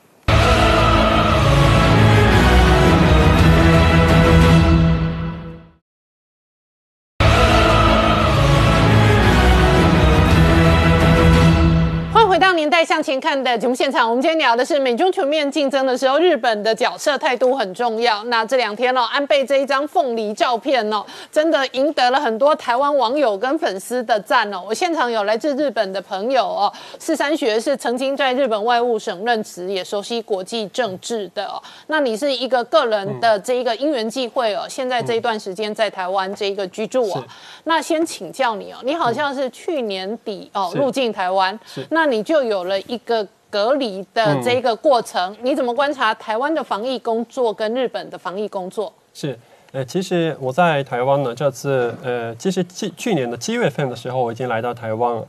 [12.33, 14.09] 回到年代向前看的节目现场。
[14.09, 18.23] 我们今天聊的是美中全面竞争的时候，日本的角色态度很重要。
[18.23, 24.63] 那这两天哦，安倍这一张凤梨照片哦，真的赢得了很多台湾网友跟粉丝的赞哦。
[24.67, 31.61] 我现场有来自日本的朋友哦，四三学是曾经在日本外务省任职，也熟悉国际政治的哦。
[31.85, 37.23] 那你是一个个人的这一个因缘际会哦，现在这一段时间在台湾这一个居住哦。
[37.65, 41.57] 那先请教你哦，你好像是去年底哦入境台湾，
[41.91, 48.91] 那你就有了一个隔离的这个过程，你怎么观察台湾的防疫工作跟日本的防疫工作？
[49.13, 49.37] 是，
[49.71, 55.27] 呃，其实我在台湾呢，这次呃，其实去去年的七月份的时候，我已经来到台湾了。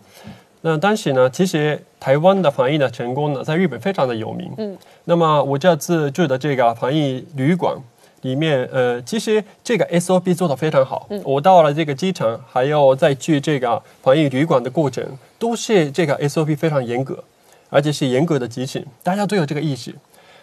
[0.62, 4.50] 那当时呢，其实台湾的防疫的成功呢，在日本非常的有名。
[4.56, 4.74] 嗯。
[5.04, 7.76] 那么我这次住的这个防疫旅馆
[8.24, 11.06] 里面，呃，其实这个 SOP 做得非常好。
[11.10, 11.20] 嗯。
[11.24, 15.04] 我到了这个机场，还有再去这个防疫旅馆的过程，
[15.38, 17.22] 都是这个 SOP 非常严格，
[17.68, 19.94] 而且是严格的执行，大家都有这个意识。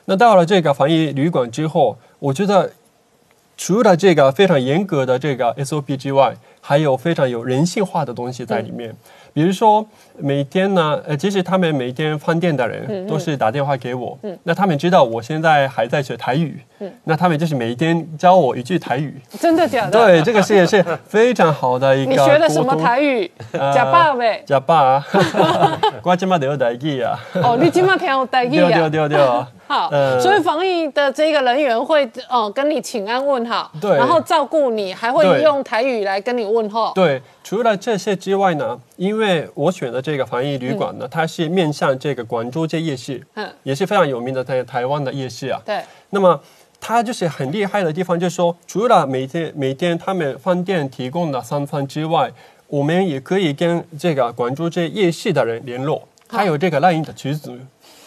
[0.05, 2.71] 那到了这个防疫旅馆之后，我觉得
[3.57, 8.95] 除了这个非常严格的这个 SOP 之外，还有非常有人性化的东西在里面。
[9.33, 9.87] 比如说
[10.17, 16.59] 每天呢，呃，其实他们每天饭店的人都是打电话给我，那他们知道我现在还在学台语，
[17.03, 19.19] 那他们就是每天教我一句台语。
[19.39, 19.91] 真的假的？
[19.91, 22.11] 对，这个是也是非常好的一个。
[22.11, 23.29] 你学的什么台语？
[23.51, 24.43] 假爸呗。
[24.45, 25.03] 假爸，
[26.03, 27.17] 我今嘛都有台语啊。
[27.35, 28.89] 哦，你今嘛听有台语啊？
[28.89, 29.45] 对对对。
[29.67, 29.89] 好，
[30.19, 36.91] 所以防疫的这个人员会哦跟你请安问好，对，然后照顾你，还会用台语来跟你问候。
[36.93, 45.61] 对，除了这些之外呢，因为我选的这个防疫旅馆呢，它是面向这个广州街夜市，嗯，也是非常有名的在台湾的夜市啊。
[45.65, 46.39] 对，那么
[46.79, 52.31] 它就是很厉害的地方，就是说除了每天每天他们饭店提供的三餐之外，
[52.67, 57.55] 我们也可以跟这个广州街夜市的人联络，还有这个 LINE 的群组。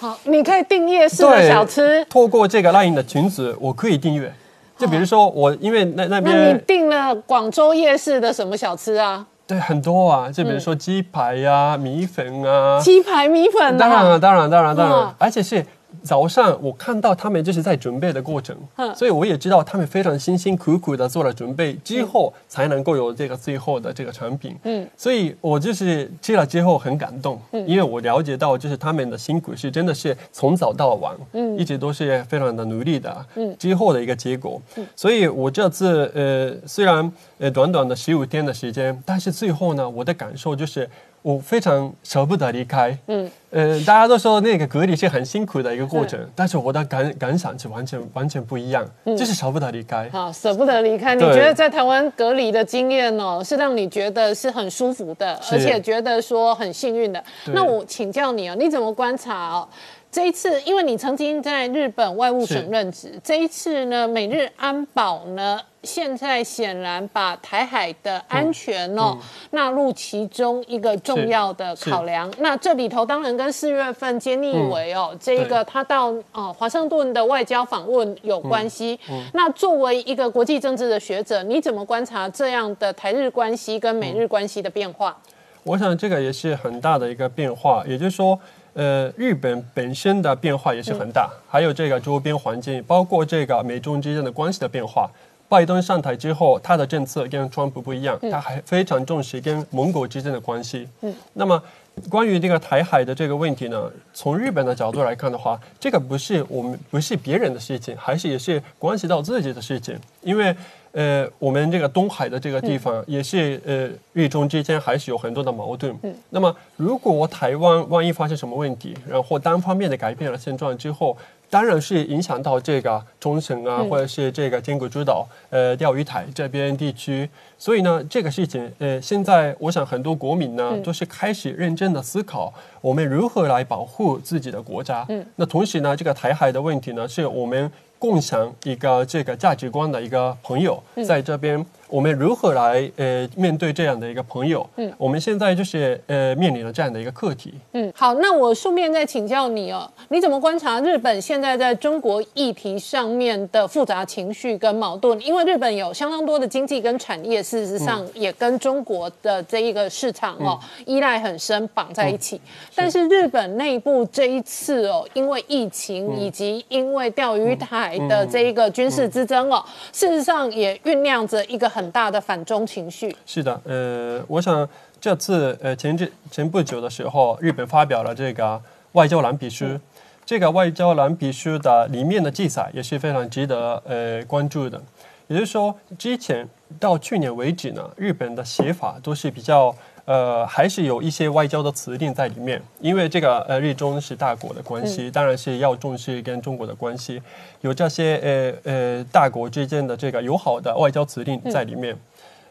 [0.00, 2.04] 好，你可以订夜市的小吃。
[2.06, 4.32] 透过这个 LINE 的群组，我可以订阅。
[4.76, 9.24] 就比如说我，因为那那边，那你订了广州夜市的什么小吃啊？
[9.46, 10.30] 对，很多啊。
[10.30, 12.80] 就比如说鸡排呀、米粉啊。
[12.80, 13.74] 鸡排、米粉。
[13.74, 15.64] 啊当然了，当然，当然，当然，而且是。
[16.02, 18.56] 早上我看到他们就是在准备的过程，
[18.94, 24.56] 所以我也知道他们非常辛辛苦苦的做了准备之后，才能够有这个最后的这个产品。
[24.64, 34.60] 嗯，所以我就是吃了之后很感动，因为我了解到就是他们的辛苦是真的是从早到晚，嗯，一直都是非常的努力的，嗯，之后的一个结果。
[34.94, 40.88] 所以我这次呃虽然呃短短的十五天的时间，但是最后呢，我的感受就是。
[41.24, 50.06] 我非常舍不得离开，嗯，呃，大家都说那个隔离是很辛苦的一个过程，但是我的感感想是完全完全不一样，就是舍不得离开。
[50.10, 51.14] 好，舍不得离开。
[51.14, 57.24] 你觉得在台湾隔离的经验哦，是让你觉得是很舒服的，而且觉得说很幸运的。
[57.54, 59.66] 那我请教你哦，你怎么观察哦？
[60.14, 69.18] 这一次，因为你曾经在日本外务省任职，这一次呢，美日安保呢，现在显然把台海的安全哦
[69.50, 72.32] 纳入其中一个重要的考量。
[72.38, 78.96] 那这里头当然跟四月份菅义伟哦，这个他到哦华盛顿的外交访问有关系。
[79.32, 85.16] 那作为一个国际政治的学者，你怎么观察这样的台日关系跟美日关系的变化？
[85.64, 88.38] 我想这个也是很大的一个变化，也就是说。
[88.74, 95.08] 呃，日本本身的变化也是很大，还有这个周边环境，包括这个美中之间的关系的变化。
[95.48, 100.88] 拜登上台之后，他的政策跟川普不一样，他还非常重视跟盟国之间的关系。
[101.02, 101.62] 嗯，那么
[102.08, 110.54] 关于这个台海的这个问题呢，从日本的角度来看的话，这个不是我们不是别人的事情，还是也是关系到自己的事情，因为。
[110.94, 115.92] 呃，我们这个东海的这个地方也是呃，日中之间还是有很多的矛盾。
[116.02, 121.16] 嗯，那么如果台湾万一发生什么问题，然后单方面的改变了现状之后，
[121.50, 127.28] 当然是影响到这个冲绳啊，或者是这个尖阁诸岛、呃钓鱼台这边地区。
[127.64, 132.52] 所以呢，这个事情呃，现在我想很多国民呢都是开始认真的思考，
[132.82, 135.02] 我们如何来保护自己的国家。
[135.08, 137.72] 嗯，那同时呢，这个台海的问题呢，是我们。
[137.96, 144.68] 共享一个这个价值观的一个朋友，在这边我们如何来呃面对这样的一个朋友？
[144.76, 147.54] 嗯，我们现在就是呃面临了这样的一个课题。
[147.72, 155.18] 嗯，好，那我顺便再请教你哦，你怎么观察日本现在在中国议题上面的复杂情绪跟矛盾？
[155.22, 162.40] 因为日本有相当多的经济跟产业，事实上也跟中国的这一个市场哦依赖很深，绑在一起。
[162.74, 173.14] 但是日本内部这一次哦，因为疫情以及因为钓鱼台的这一个军事之争哦，事实上也酝酿着一个很大的反中情绪。
[173.24, 174.68] 是的，呃，我想
[175.00, 178.60] 这次呃前这前不久的时候，日本发表了这个
[178.92, 179.78] 外交蓝皮书，
[180.26, 184.82] 这个外交蓝皮书的里面的记载也是非常值得呃关注的。
[185.26, 186.48] 也就是说，之前
[186.78, 197.22] 到去年为止呢，日本的写法都是比较呃，还是有一些外交的词令在里面，因为这个呃日中是大国的关系，当然是要重视跟中国的关系，
[197.62, 198.20] 有这些
[198.64, 201.96] 呃呃大国之间的这个友好的外交词令在里面。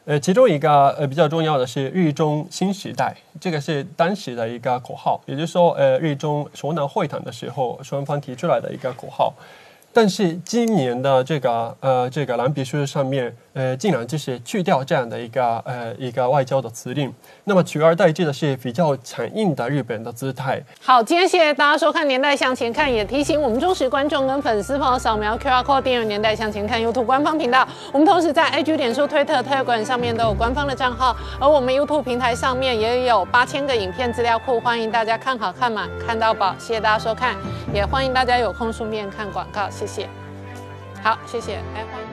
[0.06, 9.32] 呃，其中一个呃比较重要的是日中新时代，这个是当时的一个口号，也就是说，呃，日中首脑会谈的时候，双方提出来的一个口号。
[9.94, 20.60] 但是今年的这个呃这个蓝皮书上面，呃，竟然就是去掉这样的一个呃一个外交的辞令，那么取而代之的是比较强硬的日本的姿态。
[20.82, 27.68] 好，今天谢谢大家收看《年代向前看》，也提醒我们忠实观众跟粉丝朋友扫描 QR code 订阅《年代向前看》YouTube 官方频道。
[27.92, 36.56] 我们同时在 IG、脸书、推特、特管上面都有官方的账号，而我们 YouTube 平台上面也有八千个影片资料库，欢迎大家看好看满看到饱。
[36.58, 37.36] 谢谢大家收看，
[37.72, 40.10] 也欢迎大家有空顺便看广告，谢谢。
[41.04, 42.13] 好，谢谢，哎欢迎。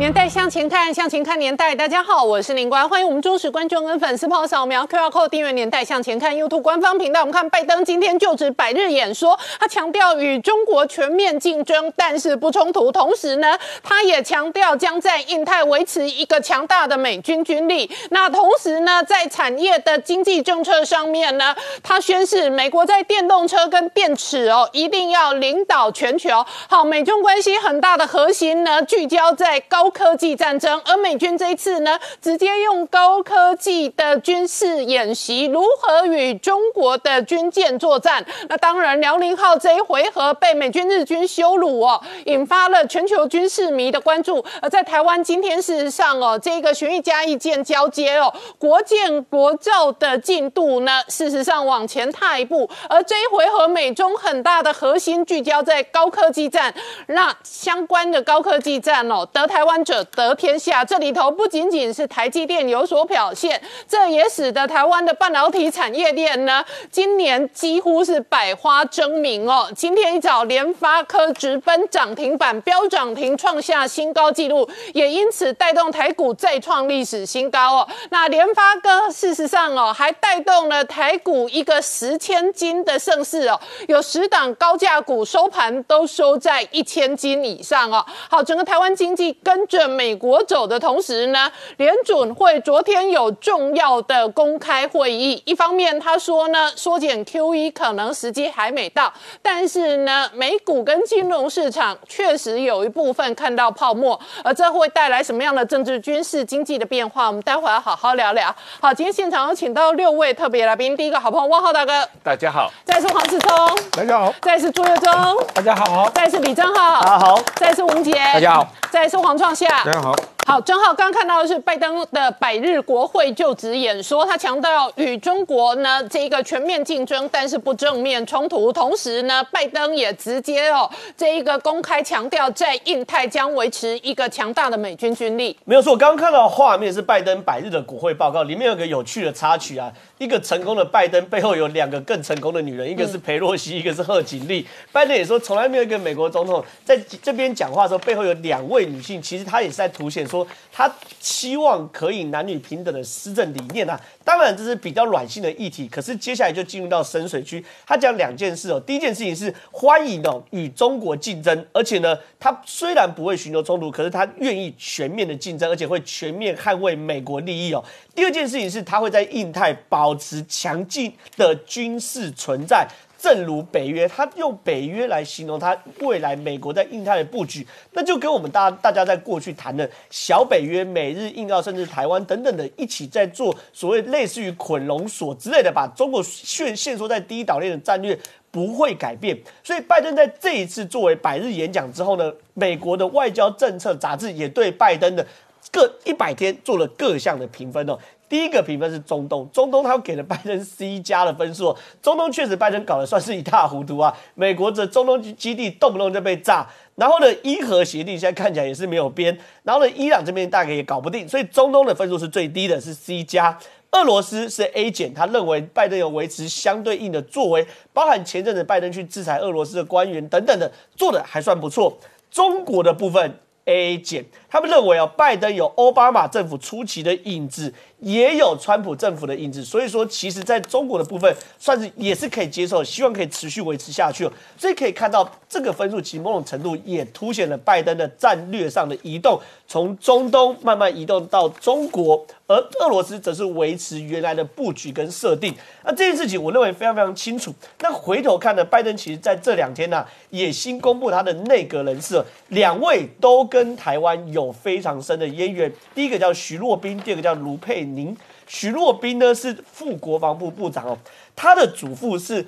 [0.00, 1.74] 年代向前看，向前看年代。
[1.74, 7.20] 大家好，我是林官，欢迎我们忠实观众跟粉丝朋友扫描 QR code 订阅《年代向前看》YouTube 官方频道。
[7.20, 12.90] 我们看拜登今天就职百日演说，他强调与中国全面竞争，但是不冲突。
[12.90, 17.90] 同时呢，他也强调将在印太维持一个强大的美军军力。
[18.08, 26.42] 那同时呢，在产业的经济政策上面呢，他宣示美国在电动车跟电池哦，一定要领导全球。
[26.70, 38.24] 好，美中关系很大的核心呢，聚焦在高科技战争，而美军这一次呢，直接用高科技的军事演习，如何与中国的军舰作战？
[38.48, 44.44] 那当然，辽宁号这一回合被美军日军羞辱哦，引发了全球军事迷的关注。
[44.62, 52.68] 而在台湾今天事实上哦，这个巡弋加一舰交接哦，国建国造的进度呢，事实上往前踏一步。
[52.88, 56.72] 而这一回合美中很大的核心聚焦在高科技战，
[57.06, 60.84] 那相关的高科技战哦，得台湾者得天下。
[60.84, 69.70] 这里头不仅仅是台积电有所表现，这也使得台湾的半导体产业链呢，今年几乎是百花争鸣哦。
[69.76, 77.88] 今天一早，联发科直奔涨停板，飙涨停创下新高纪录，也因此带动台股再创历史新高哦。
[78.10, 88.04] 那联发科事实上哦，还带动了台股一个十千金的盛世哦，有十档高价股收盘都收在一千金以上哦。
[88.28, 107.28] 好，整个台湾经济跟着美国走的同时呢，联准会昨天有重要的公开会议，一方面他说呢，缩减 QE 可能时机还没到，但是呢，美股跟金融市场确实有一部分看到泡沫，而这会带来什么样的政治、军事、经济的变化？
[107.28, 108.52] 我们待会儿要好好聊聊。
[108.80, 115.12] 好，今天现场有请到六位特别来宾，第一个好朋友汪浩大哥，大家好，再来是黄志聪，大家好，再来是朱月忠，
[115.54, 119.49] 大家好，再来是李正浩，大家好，再来是吴杰，大家好，再来是黄创
[119.84, 120.14] 大家好。
[120.50, 128.72] 好，正浩刚看到的是拜登的百日国会就职演说，他强调与中国呢这个全面竞争，但是不正面冲突。
[128.72, 135.56] 同时呢，拜登也直接哦这一个公开强调，在印太将维持一个强大的美军军力。
[135.64, 139.92] 没有错，我刚刚看到的画面是拜登百日的国会报告，里面有个有趣的插曲啊。
[140.18, 144.66] 一个成功的拜登背后有两个更成功的女人，一个是裴洛西，一个是贺锦丽。
[144.90, 150.39] 拜登也说，从来没有一个美国总统在这边讲话的时候背后有两位女性，其实他也是在凸显说
[150.72, 154.00] 他希望可以男女平等的施政理念啊。
[154.24, 157.64] 当然这是比较软性的议题，可是接下来就进入到深水区。
[157.86, 167.84] 他讲两件事哦，第一件事情是欢迎哦与中国竞争，而且呢，他虽然不会寻求冲突，可是他愿意全面的竞争，而且会全面捍卫美国利益哦。
[168.14, 172.86] 第二件事情是他会在印太保持强劲的军事存在。
[173.20, 188.18] 正如北约，他用北约来形容他未来美国在印太的布局，那就跟我们大大家在过去谈的小北约、美日印澳甚至台湾等等的，一起在做所谓类似于捆龙锁之类的，把中国限限缩在第一岛链的战略
[188.50, 189.38] 不会改变。
[189.62, 195.26] 所以拜登在这一次作为百日演讲之后呢，美国的外交政策杂志也对拜登的
[195.70, 197.98] 各一百天做了各项的评分哦。
[198.30, 201.76] 第一个评分是中东，中东他给了拜登 C 加的分数。
[202.00, 204.16] 中东确实拜登搞得算是一塌糊涂啊！
[204.34, 206.64] 美国的中东基地动不动就被炸，
[206.94, 213.58] 然后呢，伊核协定现在看起来也是没有边，然后呢，伊朗这边大概也搞不定，所以中东的分数是最低的，是 C 加。
[213.90, 221.98] 俄罗斯是 A 减，他认为拜登有维持相对应的作为，包含前阵子拜登去制裁俄罗斯的官员等等的，做的还算不错。
[222.30, 227.72] 中国的部分 A 减，他们认为哦，拜登有奥巴马政府初期的影子。
[228.00, 234.26] 也有川普政府的影子，所以说其实在中国的部分算是也是可以接受，希望可以持续维持下去。
[234.56, 239.38] 所以可以看到这个分数其实某种程度也凸显了拜登的战略上的移动，
[239.68, 245.54] 从中东慢慢移动到中国，而俄罗斯则是维持原来的布局跟设定。
[245.84, 247.52] 那这件事情我认为非常非常清楚。
[247.80, 255.72] 那回头看呢，拜登其实在这两天呢也新公布他的内阁人设，两位都跟台湾有非常深的渊源。
[255.92, 257.84] 第一个叫徐若冰，第二个叫卢佩。
[257.84, 258.16] 宁
[258.46, 260.96] 徐若冰呢是副国防部部长哦，
[261.34, 262.46] 他的祖父是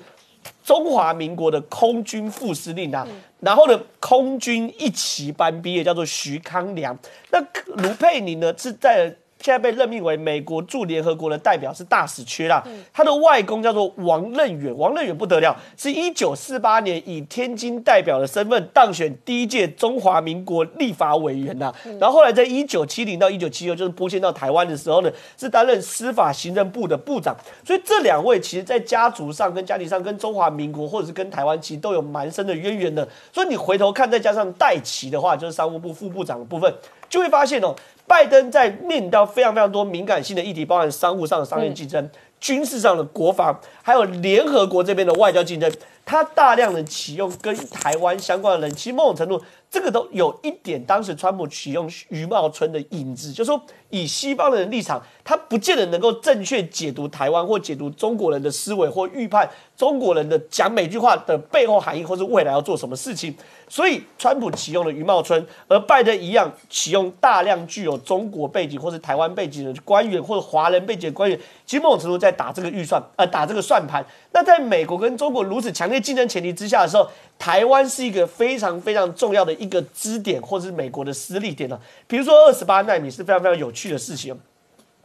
[0.63, 3.05] 中华民国的空军副司令啊，
[3.41, 6.97] 然后呢空军一旗班毕业，叫做徐康良。
[7.31, 9.13] 那卢佩宁呢是在。
[9.43, 12.63] 现在被任命为美国驻联合国的代表是大使缺啦。
[12.93, 21.73] 他的外公叫做王任远，王任远不得了，是一九四八年以天津代表的身份当选第一届中华民国立法委员呐。
[21.99, 27.35] 然后后来在一九七零到一九七六，就是拨迁到台湾的时候呢，是担任司法行政部的部长。
[27.65, 33.05] 所以这两位其实在家族上、跟家庭上、跟中华民国或者是跟台湾，其实都有蛮深的渊源的。
[33.33, 36.73] 所以你回头看，再加上戴奇的话，就是商务部副部长的部分，
[37.09, 37.75] 就会发现哦。
[38.07, 45.71] 拜登在面临到非常非常多敏感性的议题，包含商务上的商业竞争、军事上的国防，还有联合国这边的外交竞争，
[46.05, 49.43] 他大量的启用跟台湾相关的人，其实某种程度。
[49.73, 63.35] 这个都有一点，当时川普启用余茂春的影子，就是说以西方人的立场，他不见得能够正确解读台湾或解读中国人的思维，或预判中国人的讲每句话的背后含义，或是未来要做什么事情。
[63.67, 74.05] 所以川普启用了余茂春，而拜登一样启用大量具有中国背景或是台湾背景的官员，或者华人背景的官员，其实某种程度在打这个预算，呃，打这个算盘。
[74.33, 81.79] 那在美国跟中国如此强烈竞争前提之下的时候，台湾是一个非常非常重要的一个支点，或者是美国的私立点了。
[82.07, 84.37] 比如说二十八纳米是非常非常有趣的事情。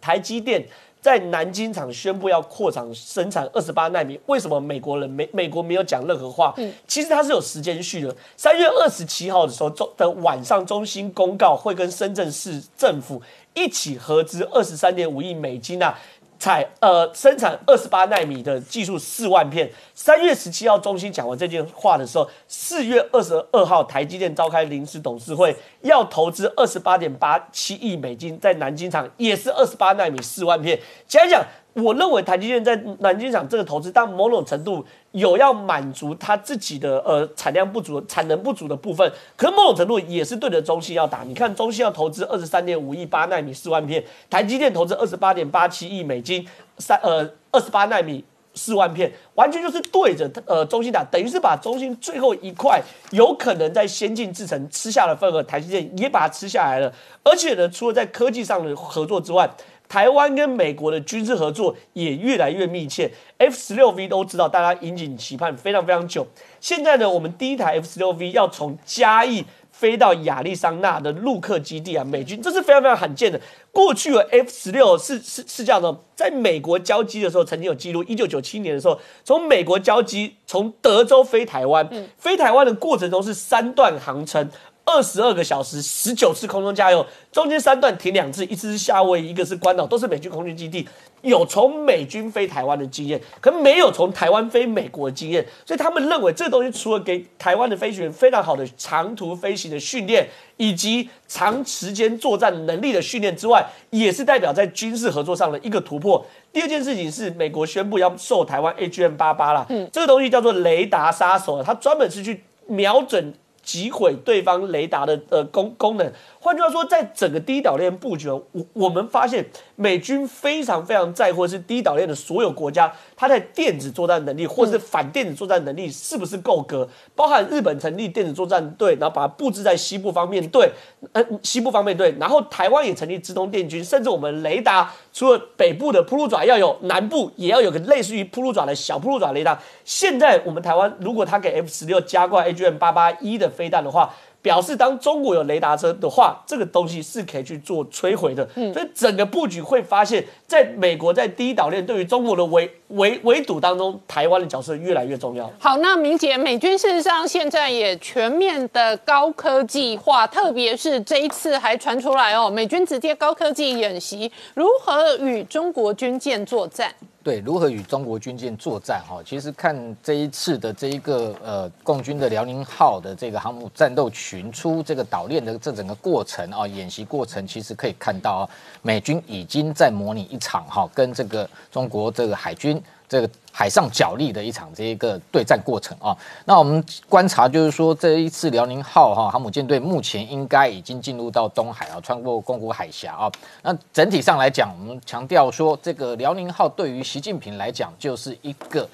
[0.00, 0.64] 台积电
[1.00, 6.54] 在南京厂宣布要扩厂生产二十八纳米，为什么美国人美美国没有讲任何话？
[6.56, 8.14] 嗯，其实它是有时间序的。
[8.36, 13.20] 三月二十七号的时候中的晚上，中心公告会跟深圳市政府
[13.54, 15.98] 一起合资二十三点五亿美金啊。
[16.38, 19.70] 采呃生产二十八纳米的技术四万片。
[19.94, 30.78] 三月十七号，中心讲完这句话的时候，四月二十二号，台积电召开临时董事会，要投资二十八点八七亿美金在南京厂，也是二十八纳米四万片。
[31.06, 31.44] 讲讲。
[31.82, 41.22] 我认为台积电在南京厂这个投资，但某种程度有要满足它自己的呃产量不足、产能不足的部分，可是某种程度也是对着中芯要打。
[41.22, 46.46] 你看中芯要投资二十三点五亿八纳米四万片，台积电投资二十八点八七亿美金
[46.78, 48.24] 三呃二十八纳米
[48.54, 56.92] 四万片，完全就是对着呃中芯打，等于是把中芯最后一块有可能在先进制程吃下的份额，台积电也把它吃下来了。
[57.22, 59.48] 而且呢，除了在科技上的合作之外，
[59.88, 66.26] 台湾跟美国的军事合作也越来越密切，F 十六 V 都知道，大家引颈期盼非常非常久。
[66.60, 73.40] 现在呢，我们第一台 F 十六 V 要从嘉义飞到亚利桑那的陆克基地啊，美军这是非常非常罕见的。
[73.70, 84.50] 过去的 F 十六是是是这样的，在美国交机的时候曾经有记录，一九九七年的时候，从美国交机从德州飞台湾，飞台湾的过程中是三段航程。
[84.88, 90.88] 二十二个小时，十九次空中加油，中间三段停两次，一次是夏威夷，一个是关岛，都是美军空军基地。
[91.20, 100.26] 有从美军飞台湾的经验，可没有从台湾飞美国的经验，所以他们认为这东西除了给台湾的飞行员非常好的长途飞行的训练，
[100.56, 106.24] 以及长时间作战能力的训练之外，也是代表在军事合作上的一个突破。
[106.50, 113.34] 第二件事情是，美国宣布要售台湾 AGM 八八了，嗯，这个东西叫做雷达杀手，它专门是去瞄准。
[113.68, 116.10] 击毁对方雷达的呃功功能，
[116.40, 119.44] 换句话说，在整个低岛链布局，我我们发现
[119.76, 126.88] 美军非常非常在乎是低岛链的所有国家，它在电子作战能力或者是反电子作战能力是不是够格？
[127.14, 130.70] 包含日本成立电子作战队，然后把它布置在西部方面队，
[131.12, 139.60] 呃西部方面队，然后台湾也成立直通电军，甚至我们雷达除了北部的铺路爪要有，南部也要有个类似于铺路爪的小铺路爪雷达。
[139.84, 143.48] 现在我们台湾如果它给 F 十六加挂 AGM 八八一的。
[143.48, 148.48] 飞弹的话，表示当中国有雷达车的话，这个东西是可以去做摧毁的。
[148.54, 155.50] 嗯，所以整个布局会发现，在美国在第一岛链对于中国的围围围堵当中，台湾的角色越来越重要。
[155.58, 166.94] 好，那明姐，美军事实上现在也全面的高科技化，特别是这一次还传出来哦，美军直接高科技演习，如何与中国军舰作战？
[167.28, 169.04] 对，如何与中国军舰作战？
[169.06, 178.42] 哈，其实看这一次的这一个呃，共军的辽宁号的这个航母战斗群出这个岛链的这整个过程啊，演习过程，其实可以看到啊，
[178.80, 182.82] 美军已经在模拟一场哈，跟这个中国这个海军。
[183.08, 193.32] 这个海上角力的一场这一个对战过程啊，那我们观察就是说，这一次辽宁号哈航母舰队目前应该已经进入到东海啊，穿过宫古海峡啊。
[193.62, 198.86] 那整体上来讲，我们强调说，这个辽宁号对于习近平来讲就是一个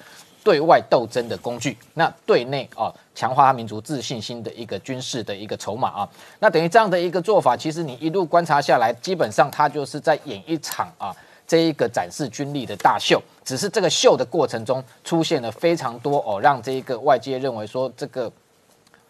[0.43, 6.09] 对外斗争的工具，那对内啊强化民族自信心的一个军事的一个筹码啊。
[6.39, 11.13] 那等于这样的一个做法，其实你一路观察下来，基本上他就是在演一场啊。
[11.47, 18.31] 这一个展示军力的大秀，只是这个秀的过程中出现了非常多哦，让这一个外界认为说这个，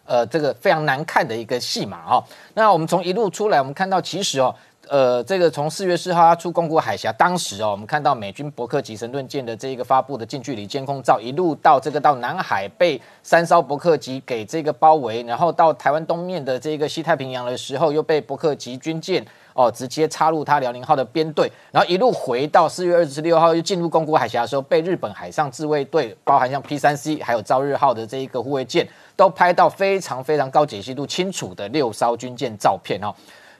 [0.06, 2.24] 呃，这个非常难看的一个戏码哦。
[2.54, 4.54] 那我们从一路出来，我们看到其实哦，
[4.90, 19.26] 呃，这个从四月四号出宫古海峡，当时哦，我们看到美军伯克级神盾舰的这一个发布的近距离监控照，一路到这个到南海被三艘伯克级给这个包围，然后到台湾东面的这个西太平洋的时候，又被伯克级军舰。
[19.56, 33.16] 哦，直接插入他辽宁号的编队，然后一路回到四月二十六号又进入宫古海峡的时候，被日本海上自卫队，包含像 P 三 C 还有朝日号的这一个护卫舰，都拍到非常非常高解析度、清楚的六艘军舰照片哦。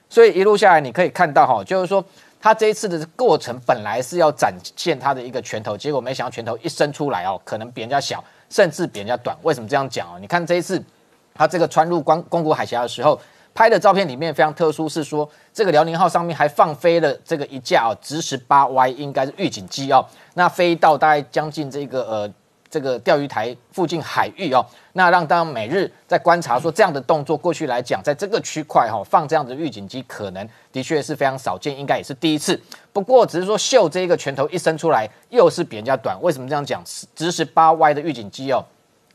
[0.08, 2.04] 所以一路下来，你可以看到哈，就是说
[2.40, 9.36] 他这一次的过程本来是要展现他的一个拳头，结果没想到拳头一伸出来哦，可能比人家小，甚至比人家短。
[9.42, 10.18] 为什么这样讲哦？
[10.20, 10.82] 你看这一次
[11.34, 13.20] 他这个穿入关宫古海峡的时候。
[13.56, 22.30] 拍的照片里面非常特殊，是说这个辽宁号上面还放飞了这个一架哦直十八 Y，应该是预警机哦，那飞到大概将近这个呃
[22.76, 24.62] 这个钓鱼台附近海域哦，
[24.92, 32.60] 那让当每日在观察说这样的动作，过去来讲在这个区块哈放这样的预警机，可能的确是非常少见，应该也是第一次。
[32.92, 36.20] 不过只是说秀这一个拳头一伸出来，又是比人家短。
[36.20, 36.84] 为什么这样讲？
[37.14, 38.62] 直十八 Y 的预警机哦，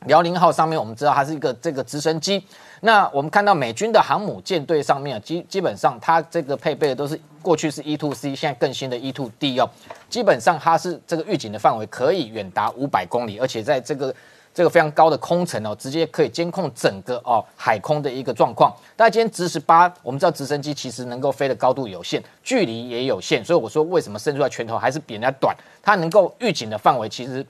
[0.08, 2.44] 辽宁号上面我们知道它是一个这个直升机。
[2.84, 9.70] 那我们看到美军的航母舰队上面基基本上它这个配备的都是过去是 E to C，现在更新的 E to D 哦，
[10.10, 14.14] 基本上它是这个预警的范围可以远达五百公里，而且在这个
[14.52, 18.76] 这个非常高的空层哦，直接可以监控整个哦海空的一个状况。
[18.96, 25.56] 但今天直十八，我们知道直升机其实能够飞的高度有限，距离也有限，所以我说为什么伸出来拳头还是比人家短？
[25.84, 27.46] 它能够预警的范围其实。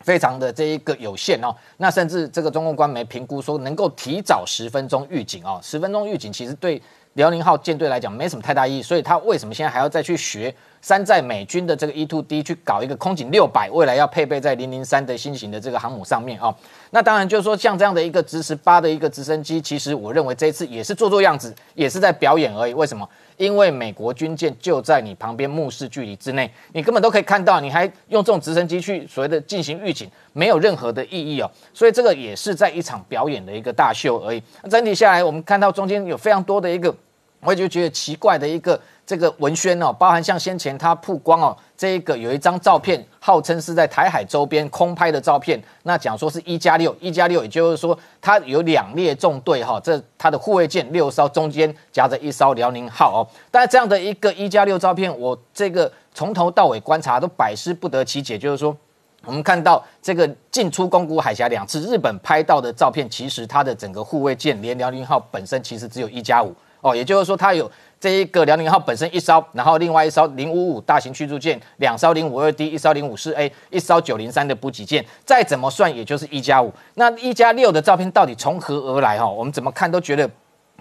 [0.00, 6.80] 非常的这一个有限哦，那甚至这个中共官媒评估说能够提早十分钟预警哦，十分钟预警其实对
[7.14, 16.54] 辽宁号舰队来讲没什么太大意义，所以他为什么现在还要再去学山寨美军的这个 E two D 去搞一个空警六百，未来要配备在零零三的新型的这个航母上面啊？
[16.90, 22.72] 那当然就是说像这样的一个直十八的一个直升机，其实我认为这一次也是做做样子，也是在表演而已。
[22.72, 23.06] 为什么？
[23.40, 31.50] 因为美国军舰就在你旁边目视距离之内，你根本都可以看到，你还用这种直升机去所谓的进行预警，没有任何的意义哦。
[31.72, 34.42] 所以这个也是在一场表演的一个大秀而已。
[34.68, 36.94] 整体下来，我们看到中间有非常多的一个，
[37.40, 38.80] 我就觉得奇怪的一个。
[39.06, 58.76] 这个文宣哦，包含像先前他曝光哦，这一个有一张照片，号称是在台海周边空拍的照片，那讲说是一加六，一加六，也就是说它有两列纵队哈，这它的护卫舰六艘中间夹着一艘辽宁号哦，但这样的一个一加六照片，我这个从头到尾观察都百思不得其解，就是说
[59.24, 76.72] 我们看到这个进出宫古海峡两次，日本拍到的照片，其实它的整个护卫舰连辽宁号本身其实只有一加五哦，也就是说它有这一个辽宁号本身一艘，然后另外一艘零五五大型驱逐舰，两艘零五二 D，一艘零五四 A，一艘九零三的补给舰，再怎么算也就是一加五。
[76.94, 79.18] 那一加六的照片到底从何而来？
[79.18, 80.28] 哈，我们怎么看都觉得。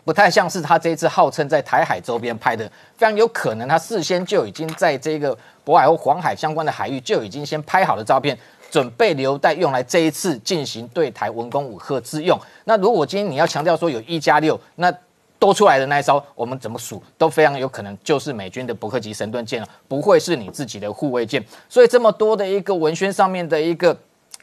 [0.05, 2.65] 不太像是他这一次号称在台海周边拍的，
[2.97, 8.35] 非常有可能他事先就已经在这个渤海或黄海相关的海域就已经先拍好了照片，
[8.71, 12.39] 准备留待用来这一次进行对台文攻武赫之用。
[12.63, 14.91] 那如果今天你要强调说有一加六，那
[15.39, 21.43] 多出来的那一艘，我们怎么数都非常有可能就是美军的伯克级神盾舰了，不会是你自己的护卫舰。
[21.67, 23.97] 所以这么多的一个文宣上面的一个。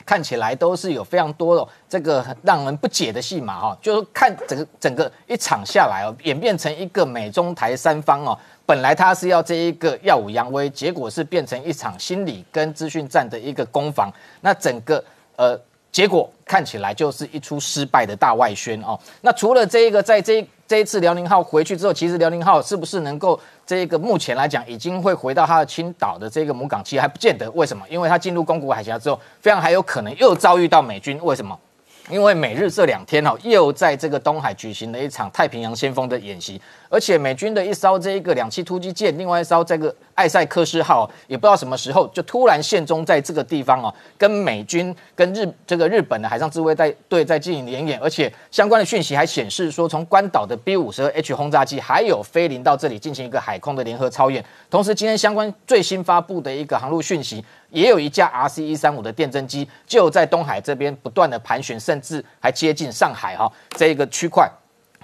[0.05, 14.09] 看起来都是有非常多的这个让人不解的戏码哈，就是看整个整个一场下来哦，演变成一个美中台三方哦，本来他是要这一个耀武扬威，结果是变成一场心理跟资讯战的一个攻防，
[14.42, 15.03] 那整个
[15.34, 15.59] 呃
[15.90, 18.97] 结果看起来就是一出失败的大外宣哦。
[19.22, 23.39] 那除了这一个，在这这一次辽宁号回去之后，其实辽宁号是不是能够？
[23.67, 27.51] 这个目前来讲，已经会回到它的青岛的这个母港其实，还不见得。
[27.51, 27.85] 为什么？
[27.89, 31.19] 因为它进入宫古海峡之后，非常还有可能又遭遇到美军。
[31.25, 31.59] 为什么？
[32.09, 46.73] 因为美日这两天哦，又在这个东海举行了一场太平洋先锋的演习，而且美军的一艘这一个两栖突击舰，另外一艘这个艾塞克斯号，也不知道什么时候就突然现踪在这个地方哦，跟美军跟日这个日本的海上自卫
[47.09, 54.45] 队在进行联演，而且相关的讯息还显示说，从关岛的 B 五十二 H 轰炸机还有飞临到这里进行一个海空的联合操演。
[54.71, 57.45] 同时，今天相关最新发布的一个航路讯息。
[57.77, 64.51] 也有一架 RC 一三五的电侦机就在东海这边不断的盘旋，甚至还接近上海哈这一个区块，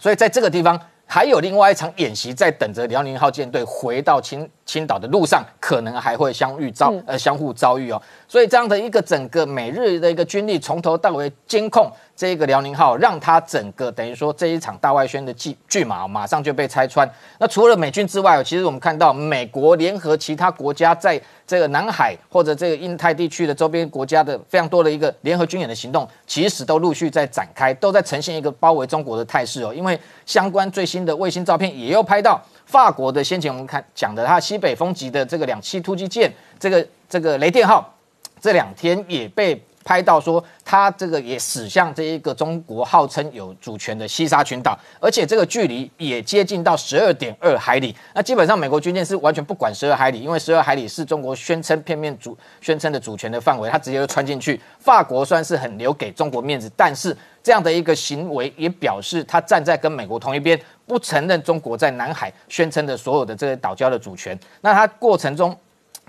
[0.01, 11.93] 所以在这个地方还有另外一场演习在等着辽宁号舰队回到青青岛的路上，可能还会相遇遭呃相互遭遇哦，所以这样的一个整个美日的一个军力从头到尾监控。
[12.15, 17.09] 这个辽宁号让它整个等于说这一场大外宣的巨巨马马上就被拆穿。
[17.39, 29.73] 那除了美军之外，其实我们看到美国联合其他国家在这个南海或者这个印太地区的周边国家的非常多的一个联合军演的行动，其实都陆续在展开，都在呈现一个包围中国的态势哦。
[29.75, 32.41] 因为相关最新的卫星照片也又拍到
[32.73, 37.95] 法国的先前我们看讲的它西北风级的这个两栖突击舰，这个这个雷电号
[38.41, 39.63] 这两天也被。
[39.85, 47.93] 拍到说，它这个也驶向这一个中国号称有主权的西沙群岛，而且这个距离也接近到十二点二海里。
[48.15, 54.61] 那基本上美国军舰是完全不管十二海里，因为十二海里是中国宣称片面主宣称的主权的范围，它直接就穿进去。
[54.79, 60.57] 法国算是很留给中国面子，但是这样的一个行为也表示他站在跟美国同一边，
[60.87, 64.39] 不承认中国在南海宣称的所有的这些岛礁的主权。
[64.61, 65.57] 那它过程中。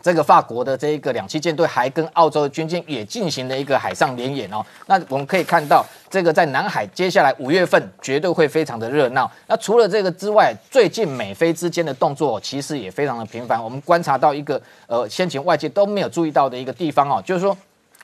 [0.02, 4.62] 这个法国的这一个两栖舰队还跟澳洲的军舰也进行了一个海上联演哦。
[4.86, 9.32] 那我们可以看到，这个在南海接下来五月份绝对会非常的热闹。
[9.48, 13.64] 那除了这个之外，最近美菲之间的动作其实也非常的频繁。
[13.64, 17.58] 我们观察到一个呃先前外界都没有注意到的一个地方哦，就是说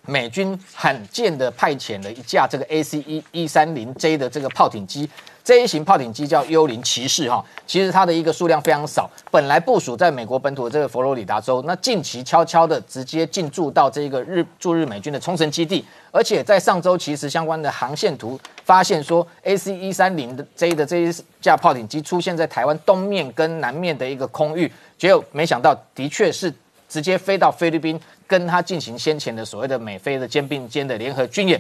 [0.05, 5.09] 美军罕见的派遣了一架这个 A C 一一三零 J 的这个炮艇机。
[5.43, 21.11] 这一型炮艇机叫幽灵骑士哈，其实它的一个数量非常少，本来部署在美国本土的这个佛罗里达州，那近期悄悄的直接进驻到这个日驻日美军的冲绳基地，而且在上周其实相关的航线图发现说，A C 一三零的 J 的这一
[21.41, 26.53] 架炮艇机出现在台湾东面跟南面的一个空域，结果没想到的确是
[26.87, 31.59] 直接飞到菲律宾，跟他进行先前的所谓的美菲的肩并肩的联合军演。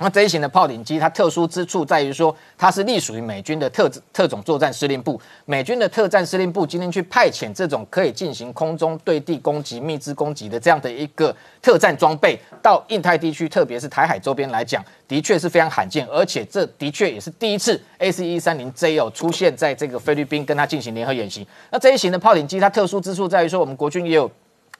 [0.00, 5.20] 那这一型的炮艇机，它特殊之处在于说，它是隶属于美军的特特种作战司令部。
[5.44, 21.44] 美军的特战司令部今天去派遣这种可以进行空中对地攻击、密制攻击的这样的一个特战装备，到印太地区，特别是台海周边来讲，的确是非常罕见，而且这的确也是第一次 A C 一三零 J 哦出现在这个菲律宾跟它进行联合演习。
[21.72, 24.30] 那这一型的炮艇机，它特殊之处在于说，我们国军也有。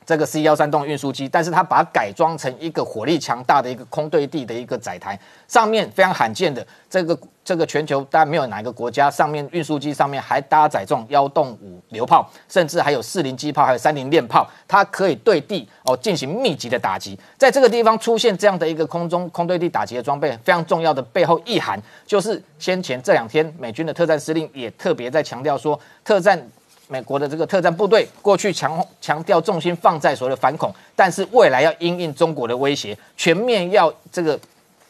[0.09, 17.15] 这个 C 幺三栋运输机，但是它把它改装成一个火力强大的一个空对地的一个载台，上面非常罕见的这个这个全球大概没有哪一个国家上面运输机上面还搭载这种幺洞五榴炮，甚至还有四零机炮，还有三零链炮，它可以对地哦进行密集的打击。
[17.37, 26.51] 在这个地方出现这样的一个空中空对地打击的装备，非常重要的背后意涵就是先前这两天美军的特战司令也特别在强调说特战。
[26.89, 34.39] 美国的这个特战部队过去强强调重心放在所谓的反恐，但是未来要因应中国的威胁，全面要这个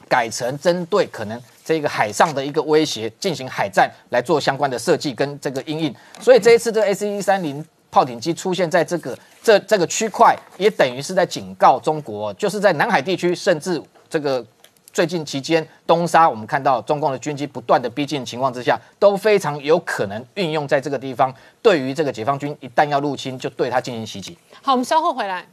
[0.08, 5.94] 改成针对可能这个海上的一个威胁进行海战来做相关的设计跟这个因应。
[6.20, 14.44] 所以这一次这个 A C 一三零炮艇机出现在这个这这个区块，也等于是在警告中国，就是在南海地区，甚至这个
[14.98, 21.32] 最近期间东沙，我们看到中共的军机不断的逼近情况之下，都非常有可能运用在这个地方，
[21.62, 24.36] 对于这个解放军一旦要入侵，就对他进行袭击。
[24.60, 25.46] 好，我们稍后回来。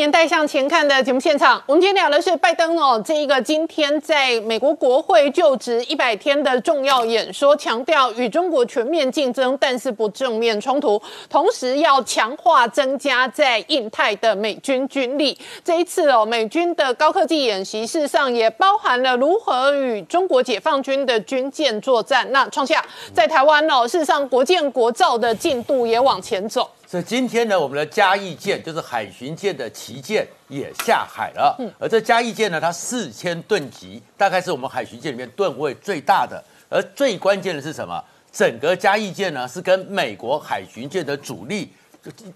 [0.00, 1.62] 年代向前看的节目现场。
[1.66, 10.98] 我们今天聊的是拜登哦，这一个今天在美国国会就职一百天的重要演说，强调与中国全面竞争，但是不正面冲突，
[11.28, 15.38] 同时要强化增加在印太的美军军力。
[15.62, 22.26] 这一次哦，美军的高科技演习，事实上也包含了如何与中国解放军的军舰作战。
[22.32, 22.82] 那创下
[23.12, 26.70] 在台湾哦，事实上国建国造的进度也往前走。
[26.90, 31.54] 所以今天呢，我们的嘉义舰就是海巡舰的旗舰也下海了。
[31.60, 36.42] 嗯，而这嘉义舰呢，它四千吨级，大概是我们海巡舰里面吨位最大的。
[36.68, 38.02] 而最关键的是什么？
[38.32, 41.70] 整个嘉义舰呢，是跟美国海巡舰的主力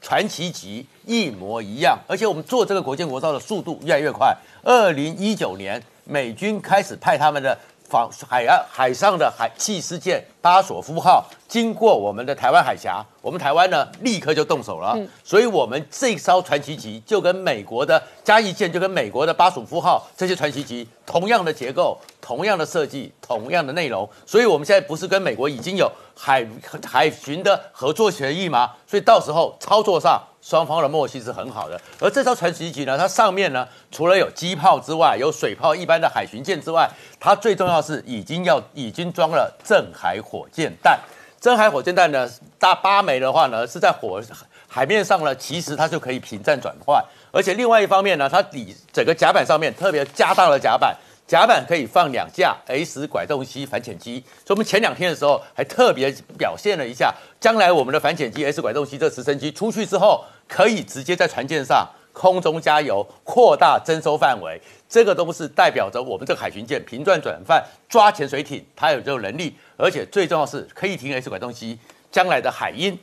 [0.00, 4.32] 传奇级一模一样，而且我们做这个国舰国造的速度越来越快。
[4.62, 7.58] 二零一九年，美军开始派他们的
[7.88, 14.98] 防海岸海上的海气事舰巴索夫号经过我们的台湾海峡，我们台湾呢立刻就动手了。
[15.22, 24.08] 所以，我们这艘传奇级就跟美国的嘉义舰，就跟美国的巴索夫号这些传奇级同样的结构、同样的设计、同样的内容。
[24.26, 26.46] 所以，我们现在不是跟美国已经有海
[26.84, 28.72] 海巡的合作协议吗？
[28.86, 30.20] 所以到时候操作上。
[30.44, 36.86] 双方的默契是很好的，而这艘传奇级呢，它上面呢除了有机炮之外，有水炮一般的海巡舰之外，
[37.18, 41.00] 它最重要是已经要已经装了镇海火箭弹。
[41.40, 42.28] 镇海火箭弹呢，
[42.58, 44.22] 大八枚的话呢，是在火
[44.68, 47.02] 海面上呢，其实它就可以平战转换。
[47.32, 50.94] 而且另外一方面呢，它底整个甲板上面特别加大了甲板。
[51.26, 64.60] 甲板可以放两架 S 拐动机反潜机，所以我们前两天的时候还特别表现了一下，将来我们的反潜机 S 拐动机这直升机出去之后，可以直接在船舰上空中加油，扩大征收范围。
[64.86, 71.78] 这个都是代表着我们这个海巡舰平转转换抓潜水艇，它有这种能力，而且最重要是可以停 S 拐动机，
[72.12, 72.96] 将来的海鹰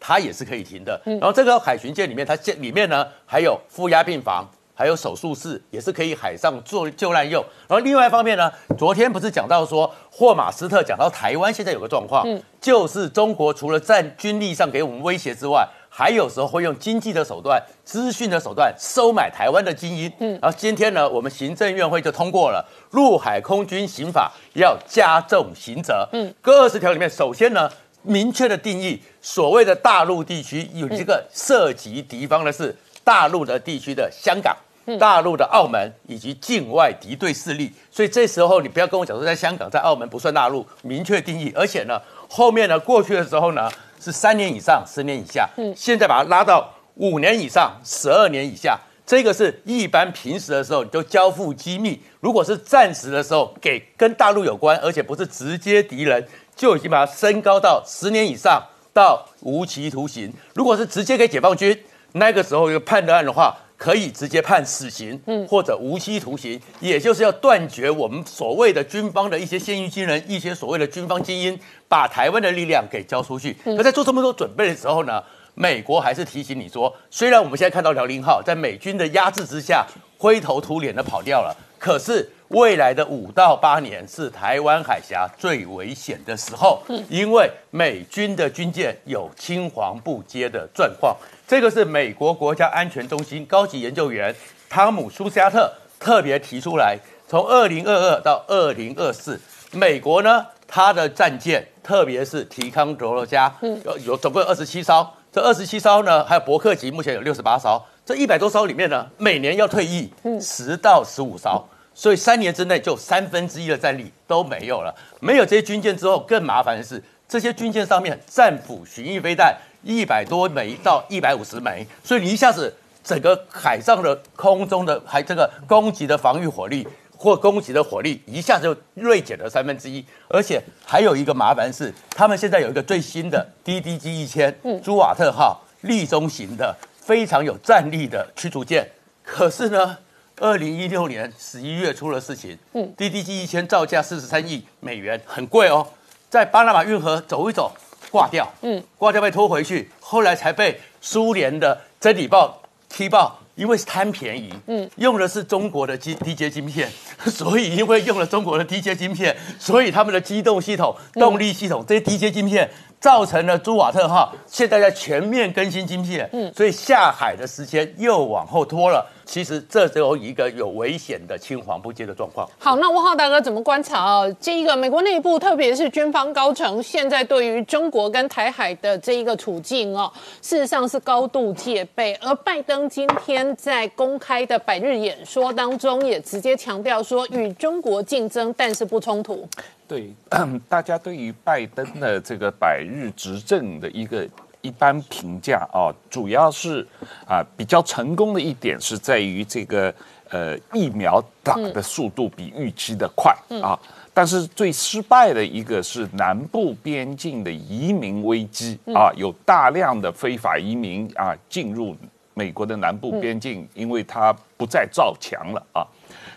[0.00, 1.00] 它也是可以停的。
[1.04, 4.50] 然后这个海巡舰里面，它舰里面呢还有负压病房。
[4.78, 7.44] 还有手术室也是可以海上做救难用。
[7.66, 8.48] 然后另外一方面呢，
[8.78, 20.12] 昨天不是讲到说霍马斯特讲到台湾现在有个状况，嗯，就是中国除了在军力上给我们威胁之外，还有时候会用经济的手段、资讯的手段收买台湾的精英。
[20.20, 26.08] 嗯，然后今天呢，我们行政院会就通过了陆海空军刑法要加重刑责。
[26.12, 27.68] 嗯，各二十条里面，首先呢，
[28.02, 34.56] 明确的定义所谓的大陆地区有一个涉及敌方的是大陆的地区的香港。
[34.96, 41.52] 大陆的澳门以及境外敌对势力，所以这时候你不要跟我讲说在香港、在澳门不算大陆，明确定义。
[41.54, 43.68] 而且呢，后面呢过去的时候呢
[44.00, 48.78] 是三年以上、十年以下，嗯，现在把它拉到五年以上、十二年以下。
[49.04, 56.22] 这个是一般平时的时候你就交付机密，如果是暂时的时候给跟大陆有关，而且不是直接敌人，
[56.54, 58.62] 就已经把它升高到十年以上
[58.92, 60.32] 到无期徒刑。
[60.54, 61.78] 如果是直接给解放军，
[62.12, 63.56] 那个时候有判断案的话。
[63.78, 71.56] 可以直接判死刑，嗯，或者无期徒刑，也就是要断绝我们所谓的军方的一些现役军人，一些所谓的军方精英，
[71.86, 73.56] 把台湾的力量给交出去。
[73.64, 75.22] 可在做这么多准备的时候呢，
[75.54, 79.86] 美国还是提醒你说，虽然我们现在看到辽宁号在美军的压制之下
[80.18, 91.16] 灰头土脸的跑掉了，可是未来的五到八年是台湾海峡最危险的时候，因为美军的军舰有青黄不接的状况。
[91.48, 94.36] 这个是美国国家安全中心高级研究员
[94.68, 99.40] 汤姆舒斯加特特别提出来，从二零二二到二零二四，
[99.72, 114.94] 美国呢，它的战舰，特别是提康德罗加，有有总共二十七艘，这二十七艘呢，还有伯克级，目前有六十八艘，这一百多艘里面呢，每年要退役十到十五艘，所以三年之内就三分之一的战力都没有了。
[115.18, 119.56] 没有这些军舰之后，更麻烦的是，这些军舰上面战斧巡弋飞弹。
[119.84, 122.74] 一百多枚到一百五十枚，所以你一下子
[123.04, 130.04] 整个海上的、空中的，还这个攻击的防御火力或攻击的火力，一下子就锐减了三分之一。
[130.28, 138.90] 而且还有一个麻烦是，他们现在有一个最新的 DDG 一千朱瓦特号立中型的非常有战力的驱逐舰，
[139.22, 139.96] 可是呢，
[140.38, 145.86] 二零一六年十一月出了事情，嗯，DDG 一千造价四十三亿美元，很贵哦，
[146.28, 147.72] 在巴拿马运河走一走。
[148.10, 156.90] 挂掉，嗯，挂掉被拖回去，后来才被苏联的《真理报》踢爆，因为是贪便宜，嗯，用的是中国的基低阶晶片，
[157.28, 162.70] 所以因为用了中国的低阶晶片，所以他们的机动系统、动力系统这些低阶晶片。
[163.00, 169.08] 造成了朱瓦特号现在在全面更新晶片，嗯，所以下海的时间又往后拖了。
[169.28, 172.48] 其实这只有一个有危险的青黄不接的状况。
[172.58, 174.32] 好，那汪浩大哥怎么观察啊？
[174.40, 180.10] 这一个美国内部，特别是军方高层，现在对于中国跟台海的这一个处境哦，
[180.40, 182.14] 事实上是高度戒备。
[182.22, 189.46] 而拜登今天在公开的百日演说当中，也直接强调说，与中国竞争，但是不冲突。
[189.86, 190.10] 对，
[190.70, 194.26] 大家对于拜登的这个百日执政的一个
[194.60, 196.86] 一般评价啊，主要是
[197.26, 199.94] 啊比较成功的一点是在于这个
[200.30, 203.78] 呃疫苗打的速度比预期的快啊，
[204.12, 211.96] 但是最失败的一个是南部边境的移民危机啊，有大量的非法移民啊进入
[212.34, 215.86] 美国的南部边境，因为它不再造墙了啊。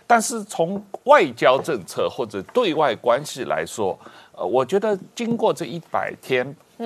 [0.08, 3.98] 但是从外交政策或者对外关系来说，
[4.34, 6.46] 呃，我觉得经过这一百天，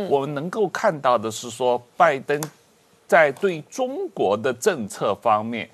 [0.10, 2.42] 我们能够看到的是说，拜登
[3.08, 5.70] 在对中国的政策方面，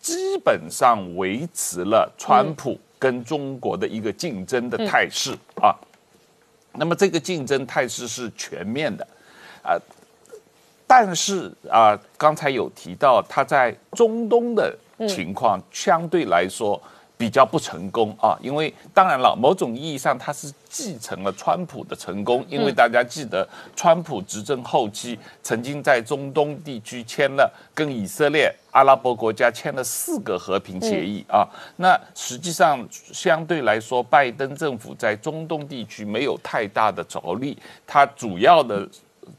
[0.00, 5.74] 基本上维持了川普跟中国的一个竞争的态势啊。
[6.72, 9.06] 那么这个竞争态势是全面的，
[9.62, 9.76] 啊，
[10.86, 14.76] 但是啊，刚才有提到他在中东的
[15.08, 16.80] 情况相对来说。
[17.22, 31.46] 比较不成功啊，因为当然了，某种意义上他是继承了川普的成功，因为大家记得，川普执政后期曾经在中东地区签了跟以色列、阿拉伯国家签了四个和平协议啊。
[31.76, 38.88] 那实际上相对来说，拜登政府在中东地区没有太大的着力，他主要的。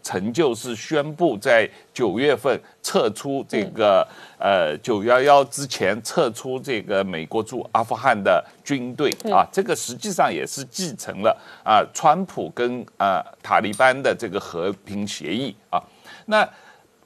[0.02, 4.08] 成就是宣布在九月份撤出这个
[4.38, 15.82] 呃九幺幺之前撤出这个美国驻阿富汗的军队啊，这个实际上也是继承了啊川普跟啊塔利班的这个和平协议啊。
[16.26, 16.48] 那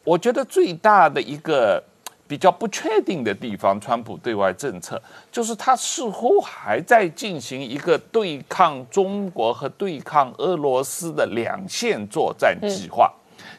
[0.03, 1.83] 我觉得最大的一个。
[2.27, 5.01] 比较不确定的地方，川普对外政策
[5.31, 13.11] 就是他似乎还在进行一个对抗中国和对抗俄罗斯的两线作战计划。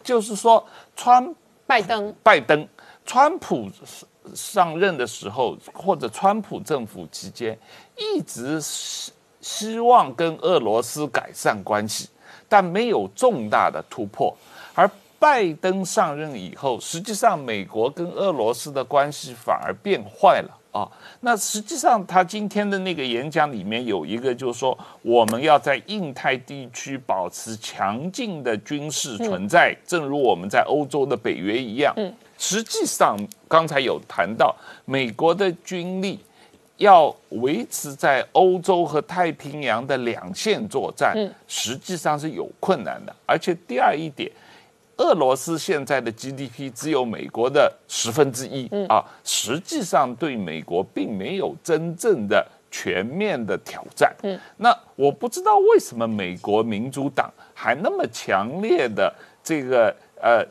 [0.04, 0.62] 就是说，
[0.94, 1.34] 川
[1.66, 2.68] 拜登拜登
[3.06, 3.70] 川普
[4.34, 7.58] 上任的时候，或者川普政府期间，
[7.96, 12.08] 一直希希望跟俄罗斯改善关系，
[12.48, 14.36] 但没有重大的突破，
[14.74, 14.88] 而。
[15.20, 20.88] 拜登上任以后，实际上美国跟俄罗斯的关系反而变坏了啊。
[21.22, 31.92] 那实际上他今天的那个演讲里面有一个，就是说我们要在印太地区保持强劲的军事存在，正如我们在欧洲的北约一样。
[32.38, 33.16] 实际上
[33.48, 34.54] 刚才有谈到，
[34.84, 36.20] 美国的军力
[36.76, 41.16] 要维持在欧洲和太平洋的两线作战，
[41.48, 43.12] 实际上是有困难的。
[43.26, 44.30] 而且第二一点。
[44.98, 54.14] 俄罗斯现在的 GDP 只有美国的十分之一啊，实际上对美国并没有真正的全面的挑战。
[54.22, 59.12] 嗯，那我不知道为什么美国民主党还那么强烈的
[59.42, 60.44] 这个呃，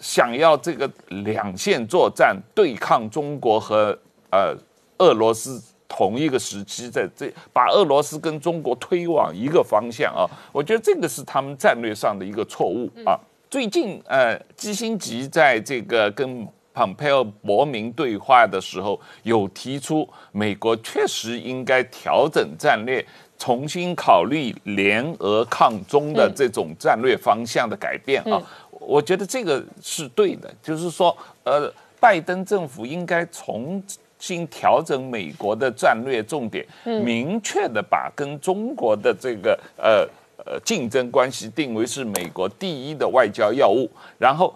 [0.00, 3.96] 想要这个两线作战对抗中国和
[4.30, 4.56] 呃
[4.98, 13.20] 俄罗斯同一个时期，在这把俄罗斯跟中国推往一个方向啊，我觉得这个是他们战略上的一个错误啊。
[13.56, 23.02] 最近，呃，基辛吉在这个跟蓬佩奥伯明对话的时候，有提出美国确实应该调整战略，
[23.38, 28.38] 重新考虑联俄抗中的这种战略方向的改变啊。
[28.72, 33.82] 我觉得这个是对的，就是说，呃，拜登政府应该重
[34.18, 40.06] 新调整美国的战略重点，明确的把跟中国的这个呃。
[40.46, 44.54] 呃，竞争关系定为是美国第一的外交要务，然后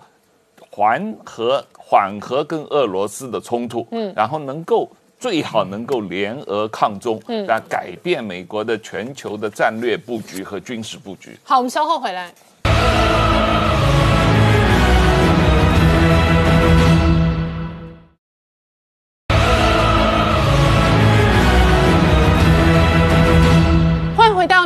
[0.71, 4.89] 缓和缓和跟俄罗斯的冲突，嗯，然后能够
[5.19, 11.37] 最好能够联俄抗中，嗯，来改变美国的全球的战略布局和军事布局。
[11.43, 12.33] 好，我们稍后回来。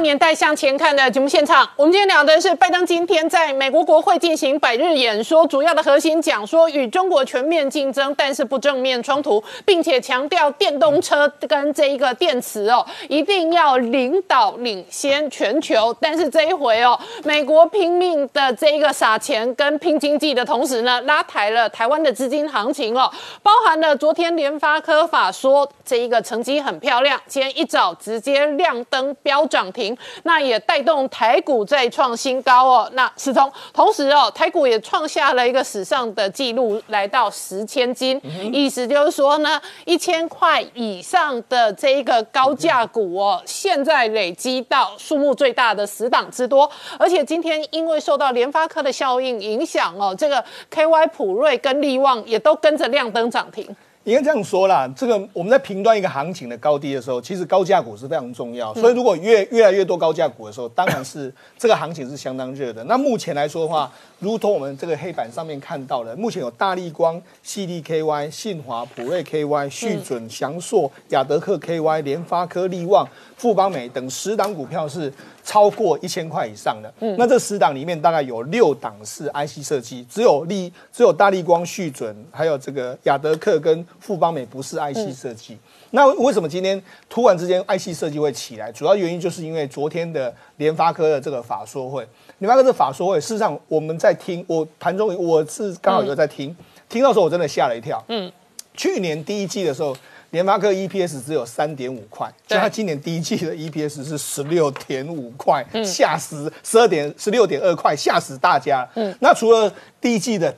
[0.00, 15.94] 年代向前看的节目现场，我们今天聊的是拜登今天在美国国会进行百日演说，主要的核心讲说与中国全面竞争，但是不正面冲突，并且强调电动车跟这一个电池哦，一定要领导领先全球。
[16.00, 23.10] 但是这一回哦，美国拼命的这一个撒钱跟拼经济的同时呢，拉抬了台湾的资金行情哦，
[23.42, 29.83] 包含了昨天联发科法说这一个成绩很漂亮，今天一早直接亮灯飙涨停，
[30.22, 32.90] 那也带动台股再创新高哦。
[32.92, 38.20] 那是同同时哦，台股也创下了一个史上的纪录，来到十千金，
[38.52, 53.74] 意思就是说呢，一千块以上的这一个高价股哦，现在累积到数目最大的十档之多，而且今天因为受到联发科的效应影响哦，这个 KY 普瑞跟力旺也都跟着亮灯涨停。
[54.04, 58.72] 应该这样说啦，这个我们在评断一个行情的高低的时候，其实高价股是非常重要。
[58.74, 62.84] 所以如果越越来越多高价股的时候，当然是这个行情是相当热的。
[62.84, 63.90] 那目前来说的话，
[64.24, 73.06] 如同我们这个黑板上面看到的，目前有大力光、CDKY、信华、普瑞 KY、旭准、翔硕、亚德克 KY、联发科、力旺、
[73.36, 75.12] 富邦美等十档股票是
[75.44, 76.90] 超过一千块以上的。
[77.00, 85.58] 嗯那这十档里面大概有六档是 IC 设计，只有力只有大力光、旭准，还有这个亚德克跟富邦美不是 IC 设计。
[85.90, 88.72] 那为什么今天突然之间 IC 设计会起来？
[88.72, 92.04] 主要原因就是因为昨天的联发科的这个法说会，
[92.38, 96.54] 联发科是法说会，事实上我们在听，我盘中我是刚好有在听，
[96.88, 98.02] 听到时候我真的吓了一跳。
[98.08, 98.30] 嗯，
[98.74, 99.96] 去年第一季的时候，
[100.30, 108.86] 联发科 EPS 只有三点五块，就它今年第一季的 EPS 是十六点五块，吓死十二点十六点二块，吓死大家。
[108.94, 110.52] 嗯，那除了第一季的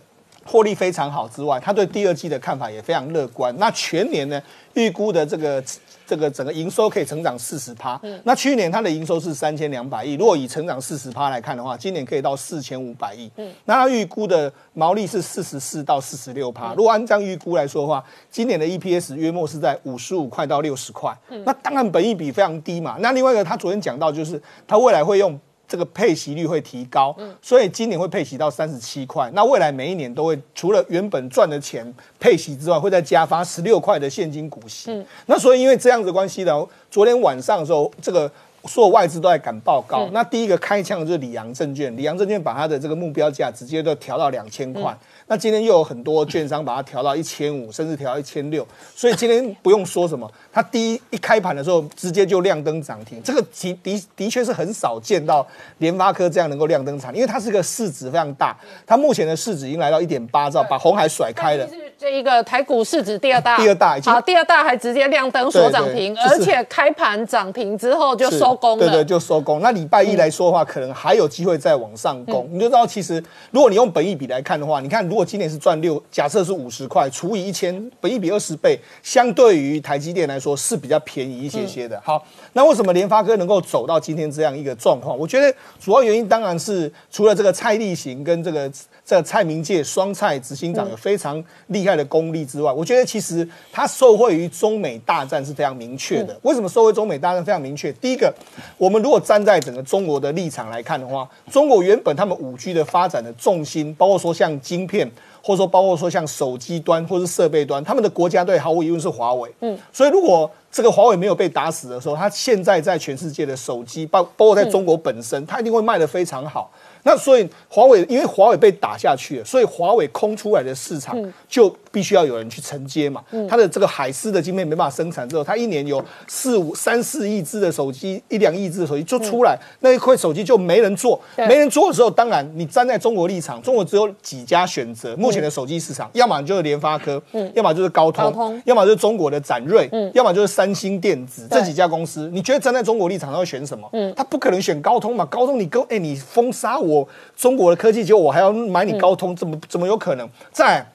[0.46, 3.54] 获利非常好之外，他对第二季的看法也非常乐观。
[3.58, 4.40] 那全年呢，
[4.74, 5.62] 预估的这个
[6.06, 8.00] 这个整个营收可以成长四十趴。
[8.22, 13.30] 那去年它的营收是三千两百亿，如果以成长四十趴来看的话，今年可以到四千五百亿。
[13.64, 16.72] 那它预估的毛利是四十四到四十六趴。
[16.74, 21.12] 如果按这样预估来说的话，今年的 EPS 约莫是在五十五块到六十块。
[21.44, 22.96] 那当然本益比非常低嘛。
[23.00, 25.38] 那另外一个，他昨天讲到就是他未来会用。
[25.68, 29.30] 这个配息率会提高，所以今年会配息到三十七块。
[29.34, 35.04] 那未来每一年都会除了原本赚的钱配息之外，会再加发十六块的现金股息。
[35.26, 38.30] 那所以因为这样子关系呢，昨天晚上的时候，这个
[38.64, 40.08] 所有外资都在赶报告。
[40.12, 44.96] 那第一个开枪的就是里昂证券，里昂证券把它的这个目标价直接都调到两千块。
[45.28, 55.44] 那今天又有很多券商把它调到一千五，甚至调到一千六，所以今天不用说什么，它第一一开盘的时候直接就亮灯涨停，这个的的的确是很少见到
[55.78, 61.68] 联发科这样能够亮灯涨，因为它是个市值非常大，它目前的市值已经来到一点八兆，把红海甩开了。
[61.98, 69.60] 这一个台股市值第二大，第二大好，第二大还直接亮灯锁涨停，而且开盘涨停之后就收工了，对对，就收工。
[69.60, 72.48] 那礼拜一来说的话，可能还有机会再往上攻。
[72.52, 73.20] 你就知道，其实
[73.50, 82.00] 如果你用本益比来看的话，你看如果今年是赚六，假设是五十块除以一千，本一比二十倍，相对于台积电来说是比较便宜一些些的。
[82.04, 85.18] 好，那为什么联发科能够走到今天这样一个状况？
[85.18, 88.70] 我觉得主要原因当然是除了这个蔡立行跟这个。
[89.08, 96.36] 这蔡明介双蔡执行长有非常厉害的功力之外，我觉得其实他受惠于中美大战是非常明确的。
[96.42, 97.92] 为什么受惠中美大战非常明确？
[97.92, 98.34] 第一个，
[98.76, 105.05] 我们如果站在整个中国的立场来看的话，中国原本他们五 G 的发展的重心，包括说像晶片，
[105.46, 109.48] 或者说包括说像手机端或是设备端，他们的国家队毫无疑问是华为。
[109.60, 116.68] 嗯，所以如果这个华为没有被打死的时候，它现在在全世界的手机，包包括在中国本身，它一定会卖得非常好。
[117.06, 121.16] 那所以华为因为华为被打下去了，所以华为空出来的市场
[121.48, 123.22] 就必须要有人去承接嘛。
[123.48, 137.22] 它的这个海思的晶片没办法生产之后，它一年有四五三四亿只的手机，一两亿只的手机就出来，那一块手机就没人做，没人做的时候，当然你站在中国立场，中国只有几家选择，目前的手机市场，要么就是联发科，
[137.54, 142.28] 要么就是高通，要么就是中国的展锐，要么就是三星电子这几家公司。
[142.32, 143.88] 你觉得站在中国立场，他会选什么？
[143.92, 145.24] 嗯他不可能选高通嘛？
[145.26, 146.95] 高通你跟哎你封杀我。
[147.36, 150.28] 中国的科技，结果我还要买你高通，怎么怎么有可能？
[150.52, 150.86] 再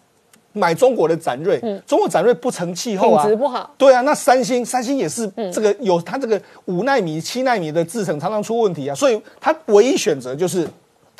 [0.53, 3.73] 买中国的展锐，中国展锐不成气候啊，品质不好。
[3.77, 10.67] 对啊，那三星，三星也是这个有它这个五纳米、七纳米的制程常常出问题啊，所以它唯一选择就是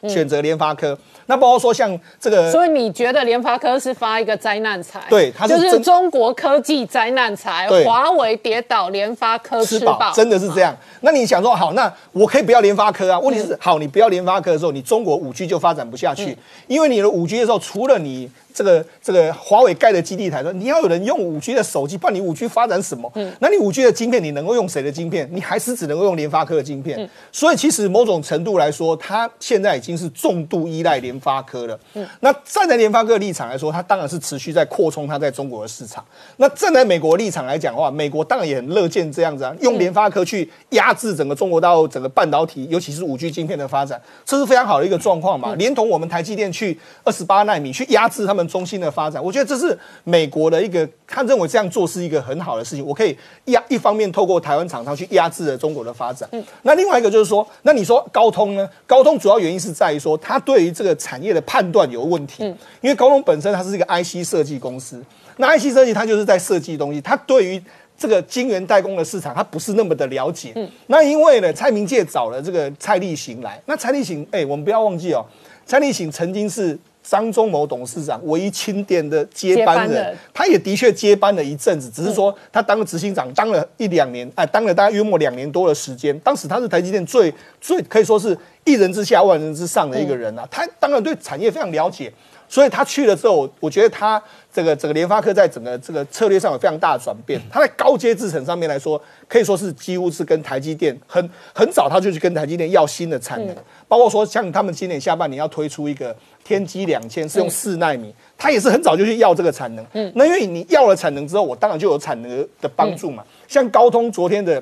[0.08, 0.98] 选择联发科。
[1.28, 5.00] 那包括说像这个，所以你觉得联发科是发一个灾难财？
[5.10, 7.70] 对，它就是中国科技灾难财。
[7.86, 10.76] 华为跌倒，联发科吃饱，真的是这样。
[11.02, 13.20] 那你想说好，那我可以不要联发科啊？
[13.20, 16.38] 问题是好，你不要联发科的时候，你中国五 G 就发展不下去，
[16.68, 23.12] 因为你的五 G 的时候，除了你这个这个华为盖的基地台说，你要有人用五 G 的手机，不然你五 G 发展什么？
[23.16, 25.30] 嗯那你五 G 的晶片，你能够用谁的晶片？
[25.32, 27.10] 你还是只能够用联发科的晶片。
[27.32, 31.80] 所以其实某种程度来说，它现在已经是重度依赖联发科了。
[32.20, 36.04] 那站在联发科的立场来说，它当然是持续在扩充它在中国的市场。
[36.38, 45.56] 那站在美国立场来讲的话，美国当然也很乐见这样子啊，用联发科去压制整个中国大陆整个半导体，尤其是五 G 晶片的发展，这是非常好的一个状况嘛。
[45.56, 52.86] 连同我们台积电去二十八纳米去压制他们中心的发展，我觉得这是美国的一个，他认为这样做是一个很好的事情。
[52.86, 56.30] 我可以压一方面透过台湾厂商去压制了中国的发展。
[56.64, 58.70] 那另外一个就是说，那你说高通呢？
[58.86, 62.44] 高通主要原因是在于说，它对于这个产业的判断有问题。
[62.82, 65.04] 因为高通本身它是一个 IC 设计公司，
[65.38, 67.62] 那 IC 设计它就是在设计东西，它对于
[67.98, 70.54] 这个晶圆代工的市场，它不是那么的了解。
[70.56, 75.24] 嗯那因为呢，蔡明介找了这个蔡立行来，那蔡立行，哎，我们不要忘记哦，
[75.66, 76.78] 蔡立行曾经是
[77.12, 86.18] 张忠谋董事长唯一钦点的接班人，班他也的确接班了一阵子，只是说他当了执行长，当了一两年，哎、当了大概约莫两年多的时间。
[86.20, 92.10] 当时他是台积电最最可以说是一人之下万人之上的一个人啊，他当然对产业非常了解。
[92.52, 94.22] 所以他去了之后，我觉得他
[94.54, 97.40] 这个整个联发科在整个这个策略上有非常大的转变。
[97.50, 103.56] 他在高阶制程上面来说，可以说是几乎是跟台积电很很早他就去跟台积电要新的产能，
[103.88, 106.14] 包括说像他们今年下半年要推出一个
[106.44, 109.86] 天玑两千是用四纳米，他也是很早就去要这个产能。
[109.94, 113.24] 嗯，那因为你要了产能之后，我当然就有产能的帮助嘛。
[113.48, 114.62] 像高通昨天的。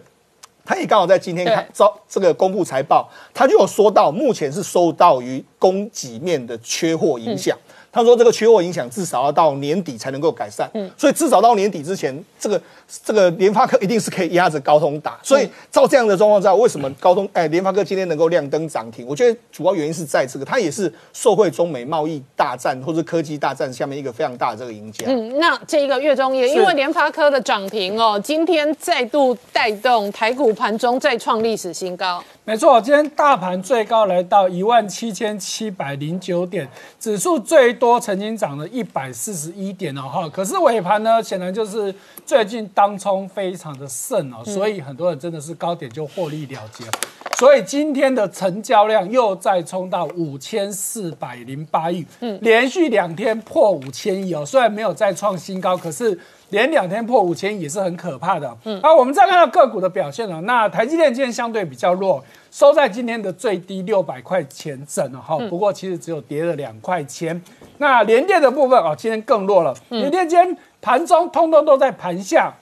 [0.66, 7.58] 他也刚好在今天看对招这个公布财报，他就有说到，目前是受到于供给面的缺货影响。
[7.92, 12.62] 他说这个缺货影响至少要到年底才能够改善，嗯所以至少到年底之前，这个
[13.04, 15.20] 这个联发科一定是可以压着高通打。
[15.24, 19.06] 所以照这样的状况之下，为什么高通哎联发科今天能够亮灯涨停？
[19.08, 25.06] 我觉得主要原因是在这个，它也是受惠中美贸易大战或者科技大战下面一个非常大的这个赢家。
[25.08, 32.24] 嗯，那这个月中也因为联发科的涨停哦，今天再度带动台股盘中再创历史新高。
[32.50, 36.68] 没错，今天大盘最高来到一万七千七百零九点，
[37.00, 40.28] 指数最多曾经涨了一百四十一点哦哈。
[40.28, 41.94] 可是尾盘呢，显然就是
[42.26, 46.84] 最近当冲非常的盛哦，所以很多人真的是高点就获利了结。
[47.38, 54.44] 所以今天的成交量又再冲到五千四百零八亿，嗯，连续两天破五千亿哦。
[54.44, 56.20] 虽然没有再创新高，可是
[56.50, 58.58] 连两天破五千也是很可怕的。
[58.64, 65.38] 嗯，啊，我们再看到个股的表现哦，那台积电今天相对比较弱，收在今天的最低六百块钱整了哈。
[65.50, 67.42] 不过其实只有跌了两块钱。
[67.78, 72.54] 那联电的部分哦，今天更弱了，联电今天盘中通通都在盘下。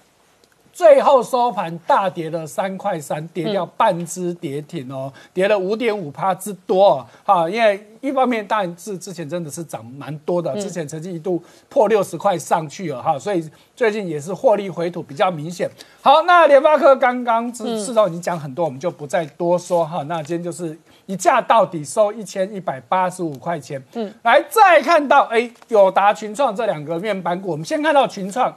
[0.77, 7.05] 最后收盘大跌了三块三，跌掉半只跌停哦，跌了五点五趴之多哦。
[7.23, 13.43] 好，因为一方面当然是之前真的是涨蛮多的，之前曾经一度破六十块上去了哈，所以
[13.75, 15.67] 最近也是获利回吐比较明显。
[15.99, 20.03] 好，那联发科刚刚市市场已经讲很多，我们就不再多说哈。
[20.03, 20.77] 那今天就是
[21.07, 23.83] 一价到底收一千一百八十五块钱。
[23.95, 28.55] 嗯，来再看到哎，友达、群创这两个面板股，我们先看到群创。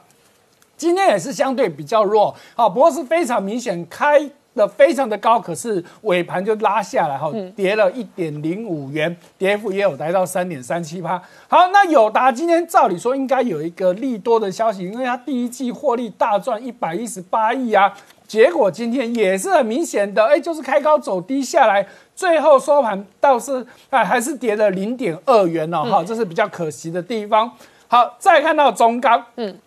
[0.80, 4.18] 今天也是相对比较弱，好，不过是非常明显开
[4.54, 11.20] 的非常的高，可是尾盘就拉下来，哈，跌了一点零五元，跌幅也有来到三点三七八。
[11.48, 17.94] 好，那友达今天照理说应该有一个利多的消息，因为它第一季获利大赚一百一十八亿啊，
[18.26, 21.86] 结果今天也是很明显的，哎，就是开高走低下来，
[22.16, 27.52] 最后收盘倒是哎还是跌了零点二元哦，哈，这是比较可惜的地方。
[27.86, 29.58] 好，再看到中钢，嗯。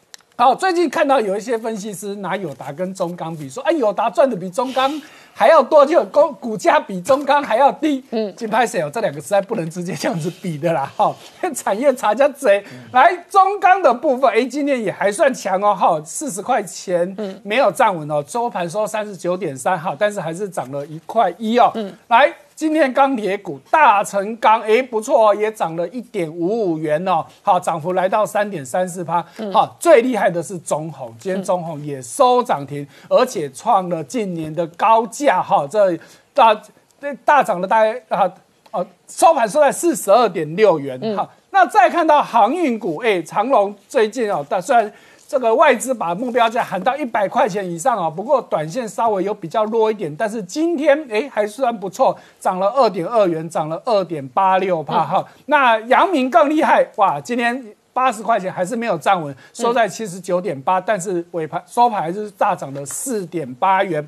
[0.43, 5.01] 好，最近看到有一些分析师拿友达跟中钢比，说，哎，友达赚的比中钢
[5.33, 8.03] 还要多，就股股价比中钢还要低。
[8.09, 8.91] 嗯，金拍谁哦？
[8.93, 10.91] 这两个实在不能直接这样子比的啦。
[10.97, 11.15] 哈，
[11.55, 12.61] 产业差价贼。
[12.91, 15.73] 来，中钢的部分，哎，今天也还算强哦。
[15.73, 18.21] 哈，四十块钱，没有站稳哦。
[18.27, 21.71] 周盘收三十九点三，哈，但是还是涨了一块一哦。
[21.75, 22.33] 嗯，来。
[22.55, 29.25] 今天钢铁股大成钢，哎，不错哦，也涨了一点五五元哦，好，涨幅来到三点三四趴。
[29.51, 35.97] 好，最厉害的是中红，今天中红也收涨停，而且创了近年的高价，哈，这
[36.33, 36.53] 大
[37.01, 38.31] 这大涨了大概啊
[38.71, 41.15] 哦，收盘收在四十二点六元。
[41.15, 44.91] 好，那再看到航运股，哎，长隆最近哦，但虽然。
[45.33, 55.25] 这个外资把目标价喊到一百块钱以上啊，不过短线稍微有比较弱一点，但是今天哎还算不错，涨了二点二元，涨了二点八六帕哈。
[55.47, 64.07] 那阳明更厉害哇，今天八十块钱还是没有站稳，收在七十九点八，但是尾盘收盘还是大涨了四点八元。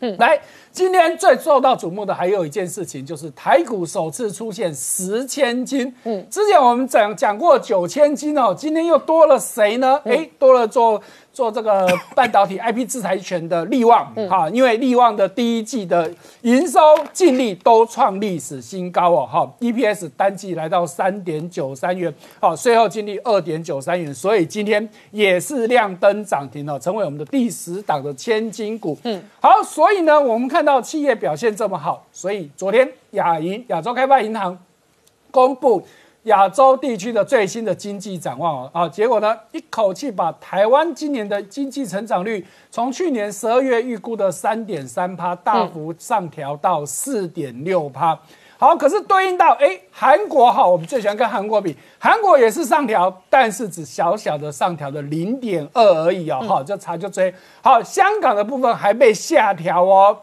[0.00, 0.40] 嗯，来，
[0.70, 5.94] 今天最受到瞩目的还有一件事情，就是台股首次出现十千金。
[6.04, 10.00] 嗯，之前我们讲讲过九千金哦，今天又多了谁呢？
[10.04, 11.00] 哎，多了做。
[11.34, 16.08] 做这个半导体 IP 制裁权的利旺，哈，因为利旺的第一季的
[16.42, 16.78] 营收
[17.12, 28.96] 净利都创历史新高哦，哈，EPS 单季来到三点九三元，好，税后净利二点九三元，所以今天也是亮灯涨停了，成为我们的第十档的千金股。
[29.02, 34.56] 嗯，好，所以呢，我们看到企业表现这么好，所以昨天亚银亚洲开发银行
[35.32, 35.84] 公布。
[36.24, 48.18] 亚洲地区的最新的经济展望啊，结果呢，一口气把台湾今年的经济成长率从去年十二月预估的三点三趴大幅上调到四点六趴。
[48.56, 57.34] 好，可是对应到哎，韩国哈，我们最喜欢跟韩国比，韩国也是上调，但是只小小的上调的零点二而已哦，好，就查就追。
[57.60, 60.16] 好，香港的部分还被下调哦。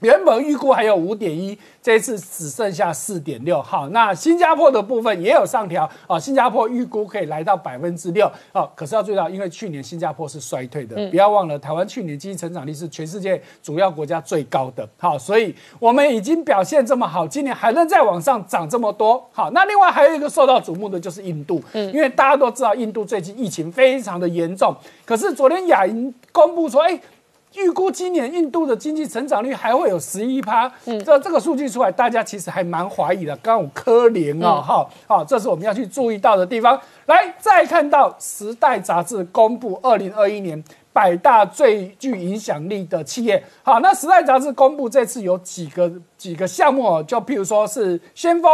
[0.00, 3.60] 原本预估还有五点一，这次只剩下四点六。
[3.60, 8.30] 好，那新加坡的部分也有上调啊，新加坡预估可以来到百分之六。
[8.52, 14.88] 哦，可是要注意到，因为去年新加坡是衰退的，不要忘了，台湾去年经济成长率是全世界主要国家最高的。
[14.98, 19.28] 好，所以我们已经表现这么好，今年还能再往上涨这么多。
[19.32, 24.72] 好，那另外还有一个受到瞩目的就是印度，嗯，因为大家都知道印度最近疫情非常的严重，
[25.04, 27.00] 可是昨天亚银公布说，哎。
[27.64, 33.36] 预估今年印度的经济成长率还会有十一趴，嗯，这这个数据出来，大家其实还蛮怀疑的。
[33.38, 36.80] 刚好科联哦，哈，好，这是我们要去注意到的地方。
[37.06, 40.62] 来，再看到《时代》杂志公布二零二一年
[40.92, 43.42] 百大最具影响力的企业。
[43.62, 48.50] 好，那《时代》杂志公布这次有几个几个项目哦，就譬如说是先锋。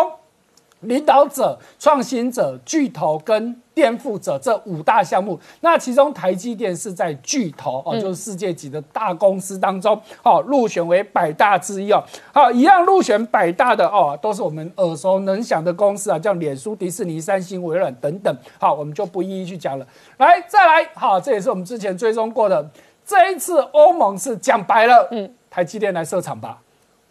[0.85, 12.03] 领导者、创新者、巨头跟颠覆者这五大项目，那其中台积电是在巨头哦，就是世界级的大公司当中，哦，入选为百大之一哦。
[12.33, 18.37] 好，一样入选百大的哦，都是我们耳熟能详的公司啊，像脸书、迪士尼、三星、微软等等。
[18.61, 19.87] 好，我们就不一一去讲了。
[20.19, 22.71] 来，再来，好，这也是我们之前追踪过的。
[23.05, 26.61] 这一次欧盟是讲白了，嗯，台积电来设厂吧。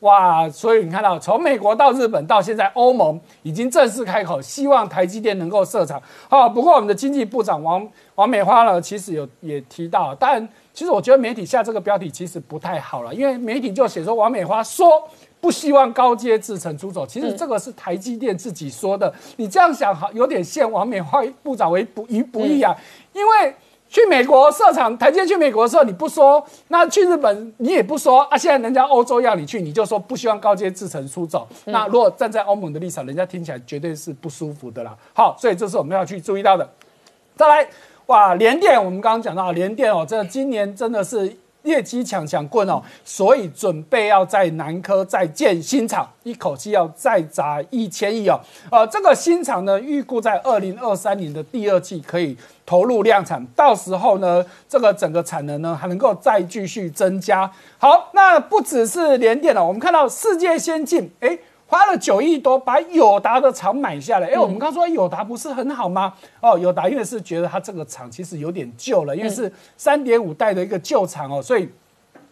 [0.03, 6.01] 哇，所以你看到从美国到日本到现在，欧盟已经正式开口，希望台积电能够设厂。
[6.30, 14.85] 好，不过我们的经济部长王王美花呢，其实有也提到，但其实我觉得媒体下这个标题其实不太好了，因为媒体就写说王美花说
[15.39, 19.13] 不希望高阶制程出走，其实这个是台积电自己说的。
[19.38, 22.75] 你这样想，好有点陷王美花部长为不于不义啊，
[23.13, 23.55] 因为。
[23.94, 28.36] 去美国设厂，台积去美国的时候你不说，那去日本你也不说啊。
[28.36, 31.48] 现在人家欧洲要你去，你就说不希望高阶制程出走。
[31.65, 34.98] 那如果站在欧盟的立场，人家听起来绝对是不舒服的啦。
[35.14, 36.68] 好，所以这是我们要去注意到的。
[37.36, 37.68] 再来，
[38.07, 41.32] 哇，联电，我们刚刚讲到联电哦，这今年真的是。
[41.64, 48.40] 业绩抢抢棍哦，所以准备要在南科再建新厂，一口气要再砸一千亿哦。
[48.72, 57.49] 呃，这个新厂呢，预估在二零二三年的第二季可以投入量产，到时候呢，这个整个产能呢还能够再继续增加。
[57.77, 61.38] 好，那不只是联电了，我们看到世界先进，哎。
[61.73, 66.13] 花了九亿多把友达的厂买下来，哎，我们刚说友达不是很好吗？
[66.39, 71.67] 哦，友达因为是觉得它这个厂其实有点旧了，因为是三点五代的一个旧厂哦，所以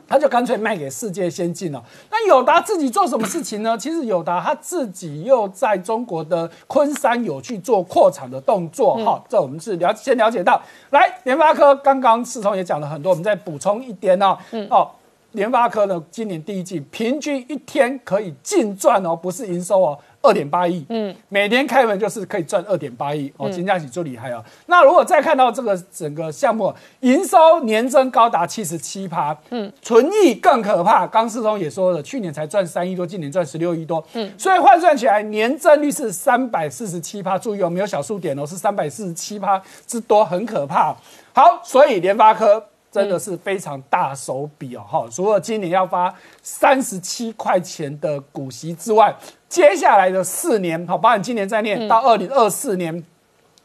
[0.08, 1.84] 他就干脆卖给世界先进了。
[2.12, 3.76] 那友达自己做什么事情呢？
[3.82, 10.62] 其实友达他自己又在中国的昆山有去做扩厂的动作哈，这我们是了先了解到。
[10.92, 14.38] 来，联发科刚刚世聪也讲了很多，我们再补充一点哦，
[14.70, 14.92] 哦。
[15.34, 20.86] 联发科呢，今年第一季平均一天可以净赚哦，不是营收哦，二点八亿。
[20.90, 24.44] 嗯，每天开门就是可以赚二点八亿哦，金价起最厉害哦。
[24.66, 31.08] 那如果再看到这个整个项目营收年增高达七十七趴，嗯，纯益更可怕。
[31.08, 34.04] 刚世聪也说了，去年才赚三亿多，今年赚十六亿多。
[34.14, 37.38] 嗯，所以换算起来年增率是三百四十七趴。
[37.38, 40.94] 注意哦，没有小数点哦，是三百四十七趴之多，很可怕。
[41.34, 42.66] 好，所以联发科。
[42.92, 44.84] 真的是非常大手笔哦！
[44.86, 49.16] 哈，除了今年要发三十七块钱的股息之外，
[49.48, 53.02] 接下来的四年，好，包含今年在念到二零二四年，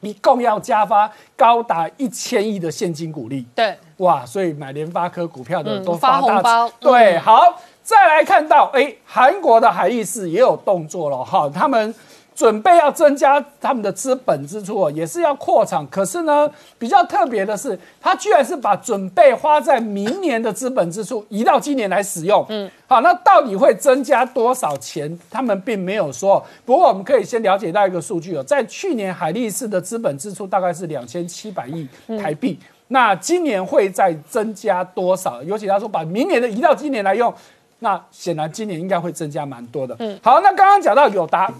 [0.00, 3.44] 一共要加发高达一千亿的现金股利。
[3.52, 6.70] 对，哇，所以买联发科股票的都发红包。
[6.78, 11.92] 对，好，再来看到，哎，韩国的海力士也有动作了，哈，他们。
[12.36, 15.88] 准备要增加他们的资本支出哦，也是要扩厂。
[15.88, 16.48] 可是呢，
[16.78, 22.44] 比较特别的是，他居然是把准备花在明年的资本支出移到今年来使用。
[22.50, 25.18] 嗯，好，那到底会增加多少钱？
[25.30, 26.44] 他们并没有说。
[26.66, 31.88] 不过我们可以先了解到一个数据哦，在去年海力士的资本支出大概是两千七百亿
[32.20, 32.58] 台币。
[32.88, 35.42] 那今年会再增加多少？
[35.42, 37.32] 尤其他说把明年的移到今年来用，
[37.78, 39.96] 那显然今年应该会增加蛮多的。
[40.00, 41.50] 嗯，好，那刚刚讲到友达。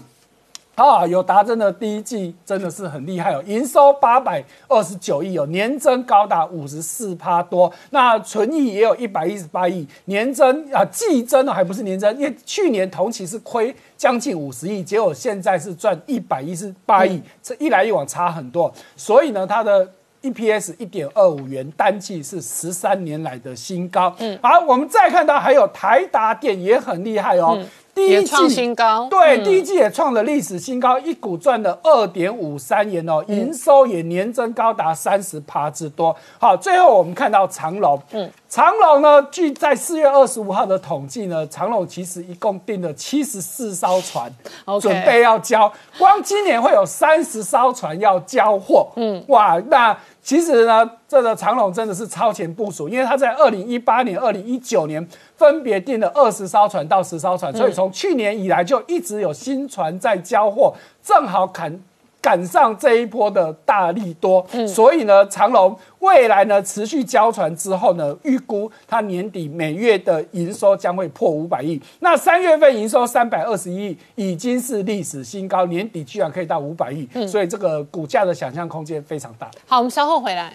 [0.85, 19.91] 啊，友达真的第一季真的是很厉害哦，营收八百二十九亿哦，年增高达五十四趴多，那存益也有一百一十八亿，年增啊季增呢还不是年增，因为去年同期是亏将近五十亿，结果现在是赚一百一十八亿，这一来一往差很多，所以呢，它的
[20.21, 24.15] EPS 一点二五元，单季是十三年来的新高。
[24.19, 27.57] 嗯，好，我们再看到还有台达电也很厉害哦。
[27.97, 36.15] 第一季新高，对，第一季也创了历史新高，一股赚了二点五三元哦，营收也年增高达三十趴之多。
[36.39, 44.31] 好，最后我们看到长隆，嗯，长隆呢，据在四月二十五号的统计呢，长隆其实一共订了七十四艘船，
[44.79, 49.97] 准备要交，光今年会有三十艘船要交货，嗯，哇，那。
[50.27, 61.79] 其实呢，这个长隆真的是超前部署，因为他在二零一八年、二零一九年分别订了二十艘船到十艘船，所以从去年以来就一直有新船在交货，正好赶
[62.27, 71.81] 赶上这一波的大力多，所以呢，长隆未来呢持续交船之后呢，预估它年底每月的营收将会破五百亿。
[72.01, 79.49] 那三月份营收三百二十亿，已经是历史新高，年底居然可以到五百亿，所以这个股价的想象空间非常大。
[79.65, 80.53] 好，我们稍后回来。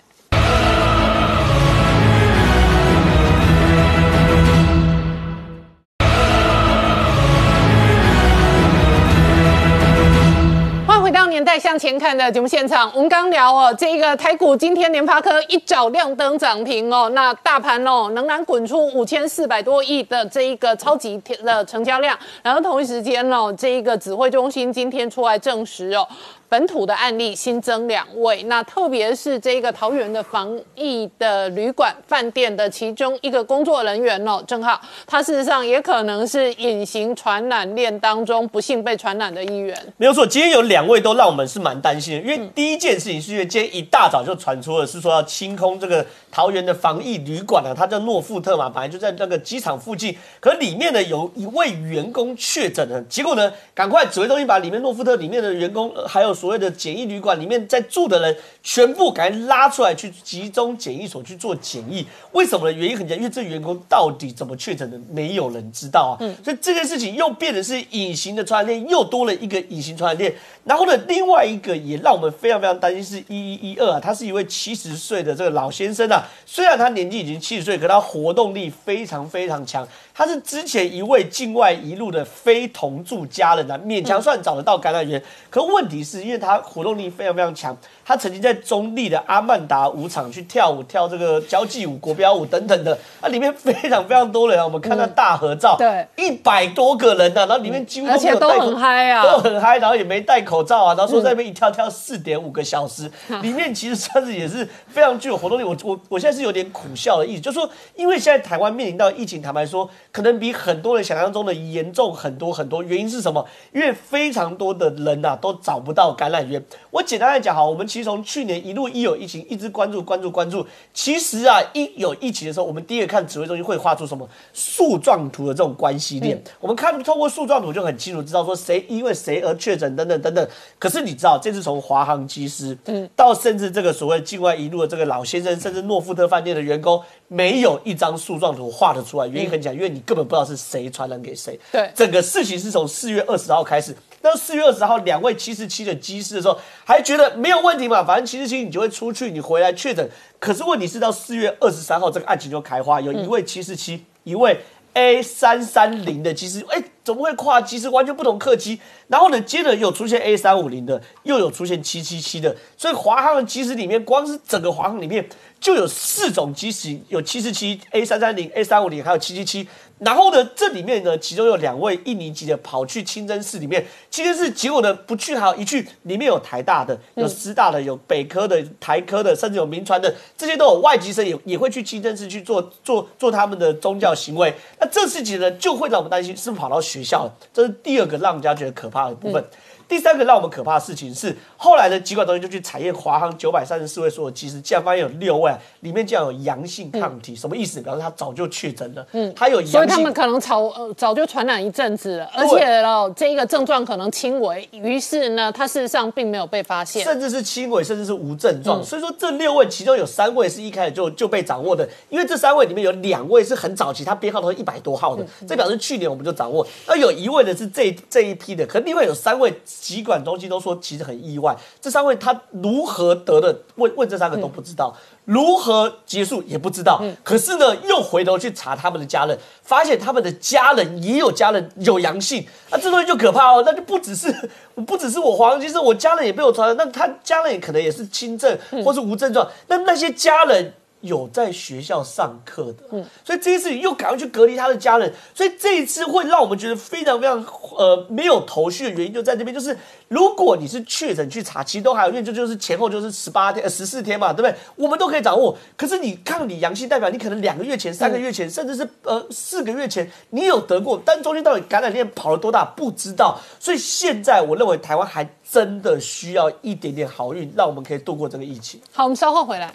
[11.33, 26.07] 年代向前看的节目现场，我们刚聊哦，这个台股今天联发科一早亮灯涨停哦，那大盘哦仍然滚出五千四百多亿的这一个超级的成交量，然后同一时间哦，这一个指挥中心今天出来证实哦。
[26.53, 39.75] 本土的案例新增两位，那特别是这个桃园的防疫的旅馆饭店的其中一个工作人员哦，正好他事实上也可能是隐形传染链当中不幸被传染的一员。
[39.97, 56.37] 没有错，今天有两位都让我们是蛮担心的，因为第一件事情是因为今天一大早就传出了是说要清空这个桃园的防疫旅馆啊，它叫诺富特嘛，本来就在那个机场附近，可里面呢有一位员工确诊了，结果呢赶快指挥中心把里面诺富特里面的员工还有。
[56.43, 62.05] 所谓的简易旅馆里面在住的人，全部赶紧拉出来去集中检疫所去做检疫。
[62.33, 62.77] 为什么呢？
[62.77, 66.19] 原因很简单，因为这员工到底怎么确诊的，没有人知道啊。
[66.43, 70.35] 所以这件事情又变成是隐形的传染链，又多了一个隐形传染链。
[70.65, 76.29] 然后呢，另外一个也让我们非常非常担心是一一一二啊，他是一位七十岁的这个老先生啊。
[76.45, 79.87] 虽然他年纪已经七十岁，可他活动力非常非常强。
[80.15, 85.23] 他是之前一位境外一路的非同住家人啊，勉强算找得到感染源。
[85.49, 87.77] 可问题是因为他活动力非常非常强。
[88.13, 94.65] 他曾经在中立的阿曼达舞场去跳舞，跳这个交际舞、国标舞等等的，啊，里面非常非常多人啊。
[94.67, 103.11] 我们看到大合照，对，一百多个人呢，然后里面几乎而且都很嗨啊，都很嗨，然后也没戴口罩啊，然后说在那边一跳跳四点五个小时，
[103.41, 105.65] 里面其实算是也是非常具有活动力。
[105.65, 107.67] 我我我现在是有点苦笑的意思，就是说，
[107.97, 112.83] 因为现在台湾面临到疫情，坦白说，可能比很多人想象中的严重很多很多。
[112.83, 113.43] 原因是什么？
[113.73, 116.63] 因为非常多的人呐都找不到感染源。
[116.91, 117.87] 我简单来讲，哈，我们。
[117.93, 120.67] 其实从去年一路一有疫情，一直关注关注关注。
[120.95, 126.43] 其实啊，一有疫情的时候，我们第一个看指挥中心会画出什么树状图的这种关系链。
[126.61, 130.49] 我们看透过树状图就很清楚知道说谁因为谁而确诊等等等等。
[130.79, 139.27] 可是你知道，这次从华航机师，嗯，到甚至这个所谓境外一路的这个老先生，甚至诺富特饭店的员工，没有一张树状图画得出来。
[139.27, 141.59] 原因很简单，因为你根本不知道是谁传染给谁。
[141.71, 143.95] 对，整个事情是从四月二十号开始。
[144.23, 148.05] 到四月二十号，两位七十七的机师的时候，还觉得没有问题嘛？
[148.05, 150.09] 反正七十七你就会出去，你回来确诊。
[150.39, 154.61] 可是问题是到四月二十三号，这个案情就开花，有一位七十七，一位
[154.95, 157.89] A 三三零的机师，哎，怎么会跨机师？
[157.89, 158.79] 完全不同客机。
[159.09, 165.27] 然后呢，接着有出现 A 三五零的，又有出现七七七的，所以华航的机师里面，光是整个华航里面
[165.59, 169.69] 就有四种机型，有七十七、A 三三零、A 三五零，还有七七七。
[170.05, 184.53] 然后呢，这里面呢，其中有两位印尼籍的跑去清真寺里面，清真寺结果呢不去，还有一去，里面有台大的，有师大的，有北科的，台科的，甚至有民传的，这些都有外籍生也也会去清真寺去做做做他们的宗教行为。
[184.81, 187.33] 那这事情呢，就会让我们担心是不是跑到学校了？
[187.55, 189.45] 这是第二个让人家觉得可怕的部分。
[189.89, 197.81] 第三个让我们可怕的事情是，后来的疾管中心就去采验华航九百三十四位所有机师，竟然发现有六位里面竟然有阳性抗体，什么意思？
[197.81, 208.83] 表示他早就确诊了，嗯，他有阳性，所以他们可能早呃早就传染一阵子了，而且哦，这一个症状可能轻微，于是呢，他事实上并没有被发现，甚至是轻微，甚至是无症状。
[208.83, 216.67] 所以说这六位其中有三位是一开始就就被掌握的，因为这三位里面有两位是很早期，他编号都是一百多号的，这表示去年我们就掌握。
[216.87, 223.57] 那有一位的是这这一批的，可另外有三位疾管中心都说其实很意外，这三位他如何得的？
[223.77, 224.95] 问问这三个都不知道，
[225.25, 227.03] 如何结束也不知道。
[227.23, 233.63] 可是呢，又回头去查他们的家人，发现他们的家人也有家人有阳性，那这东西就可怕哦。
[233.65, 234.33] 那就不只是
[234.87, 240.75] 不只是我黄其实我家人也被我传染，那他家人也可能也是轻症或是无症状，那那些家人。
[241.03, 247.45] 有在学校上课的，嗯，所以这一次又赶快去隔离他的家人，所以这一次会让我们觉得非常非常
[247.77, 249.77] 呃没有头绪的原因就在这边，就是
[250.09, 254.55] 如果你是确诊去查，其实都还有，因为这就是前后就是十八天呃十四天嘛，对不对？
[254.77, 255.57] 我们都可以掌握。
[255.77, 263.41] 可是你抗体阳性代表你可能两个月前、三个月前，甚至是呃四个月前你有得过，但中间到底感染链跑了多大不知道。
[263.59, 268.81] 所以现在我认为台湾还真的需要一点点好运，让我们可以度过这个疫情。
[268.93, 269.75] 好，我们稍后回来。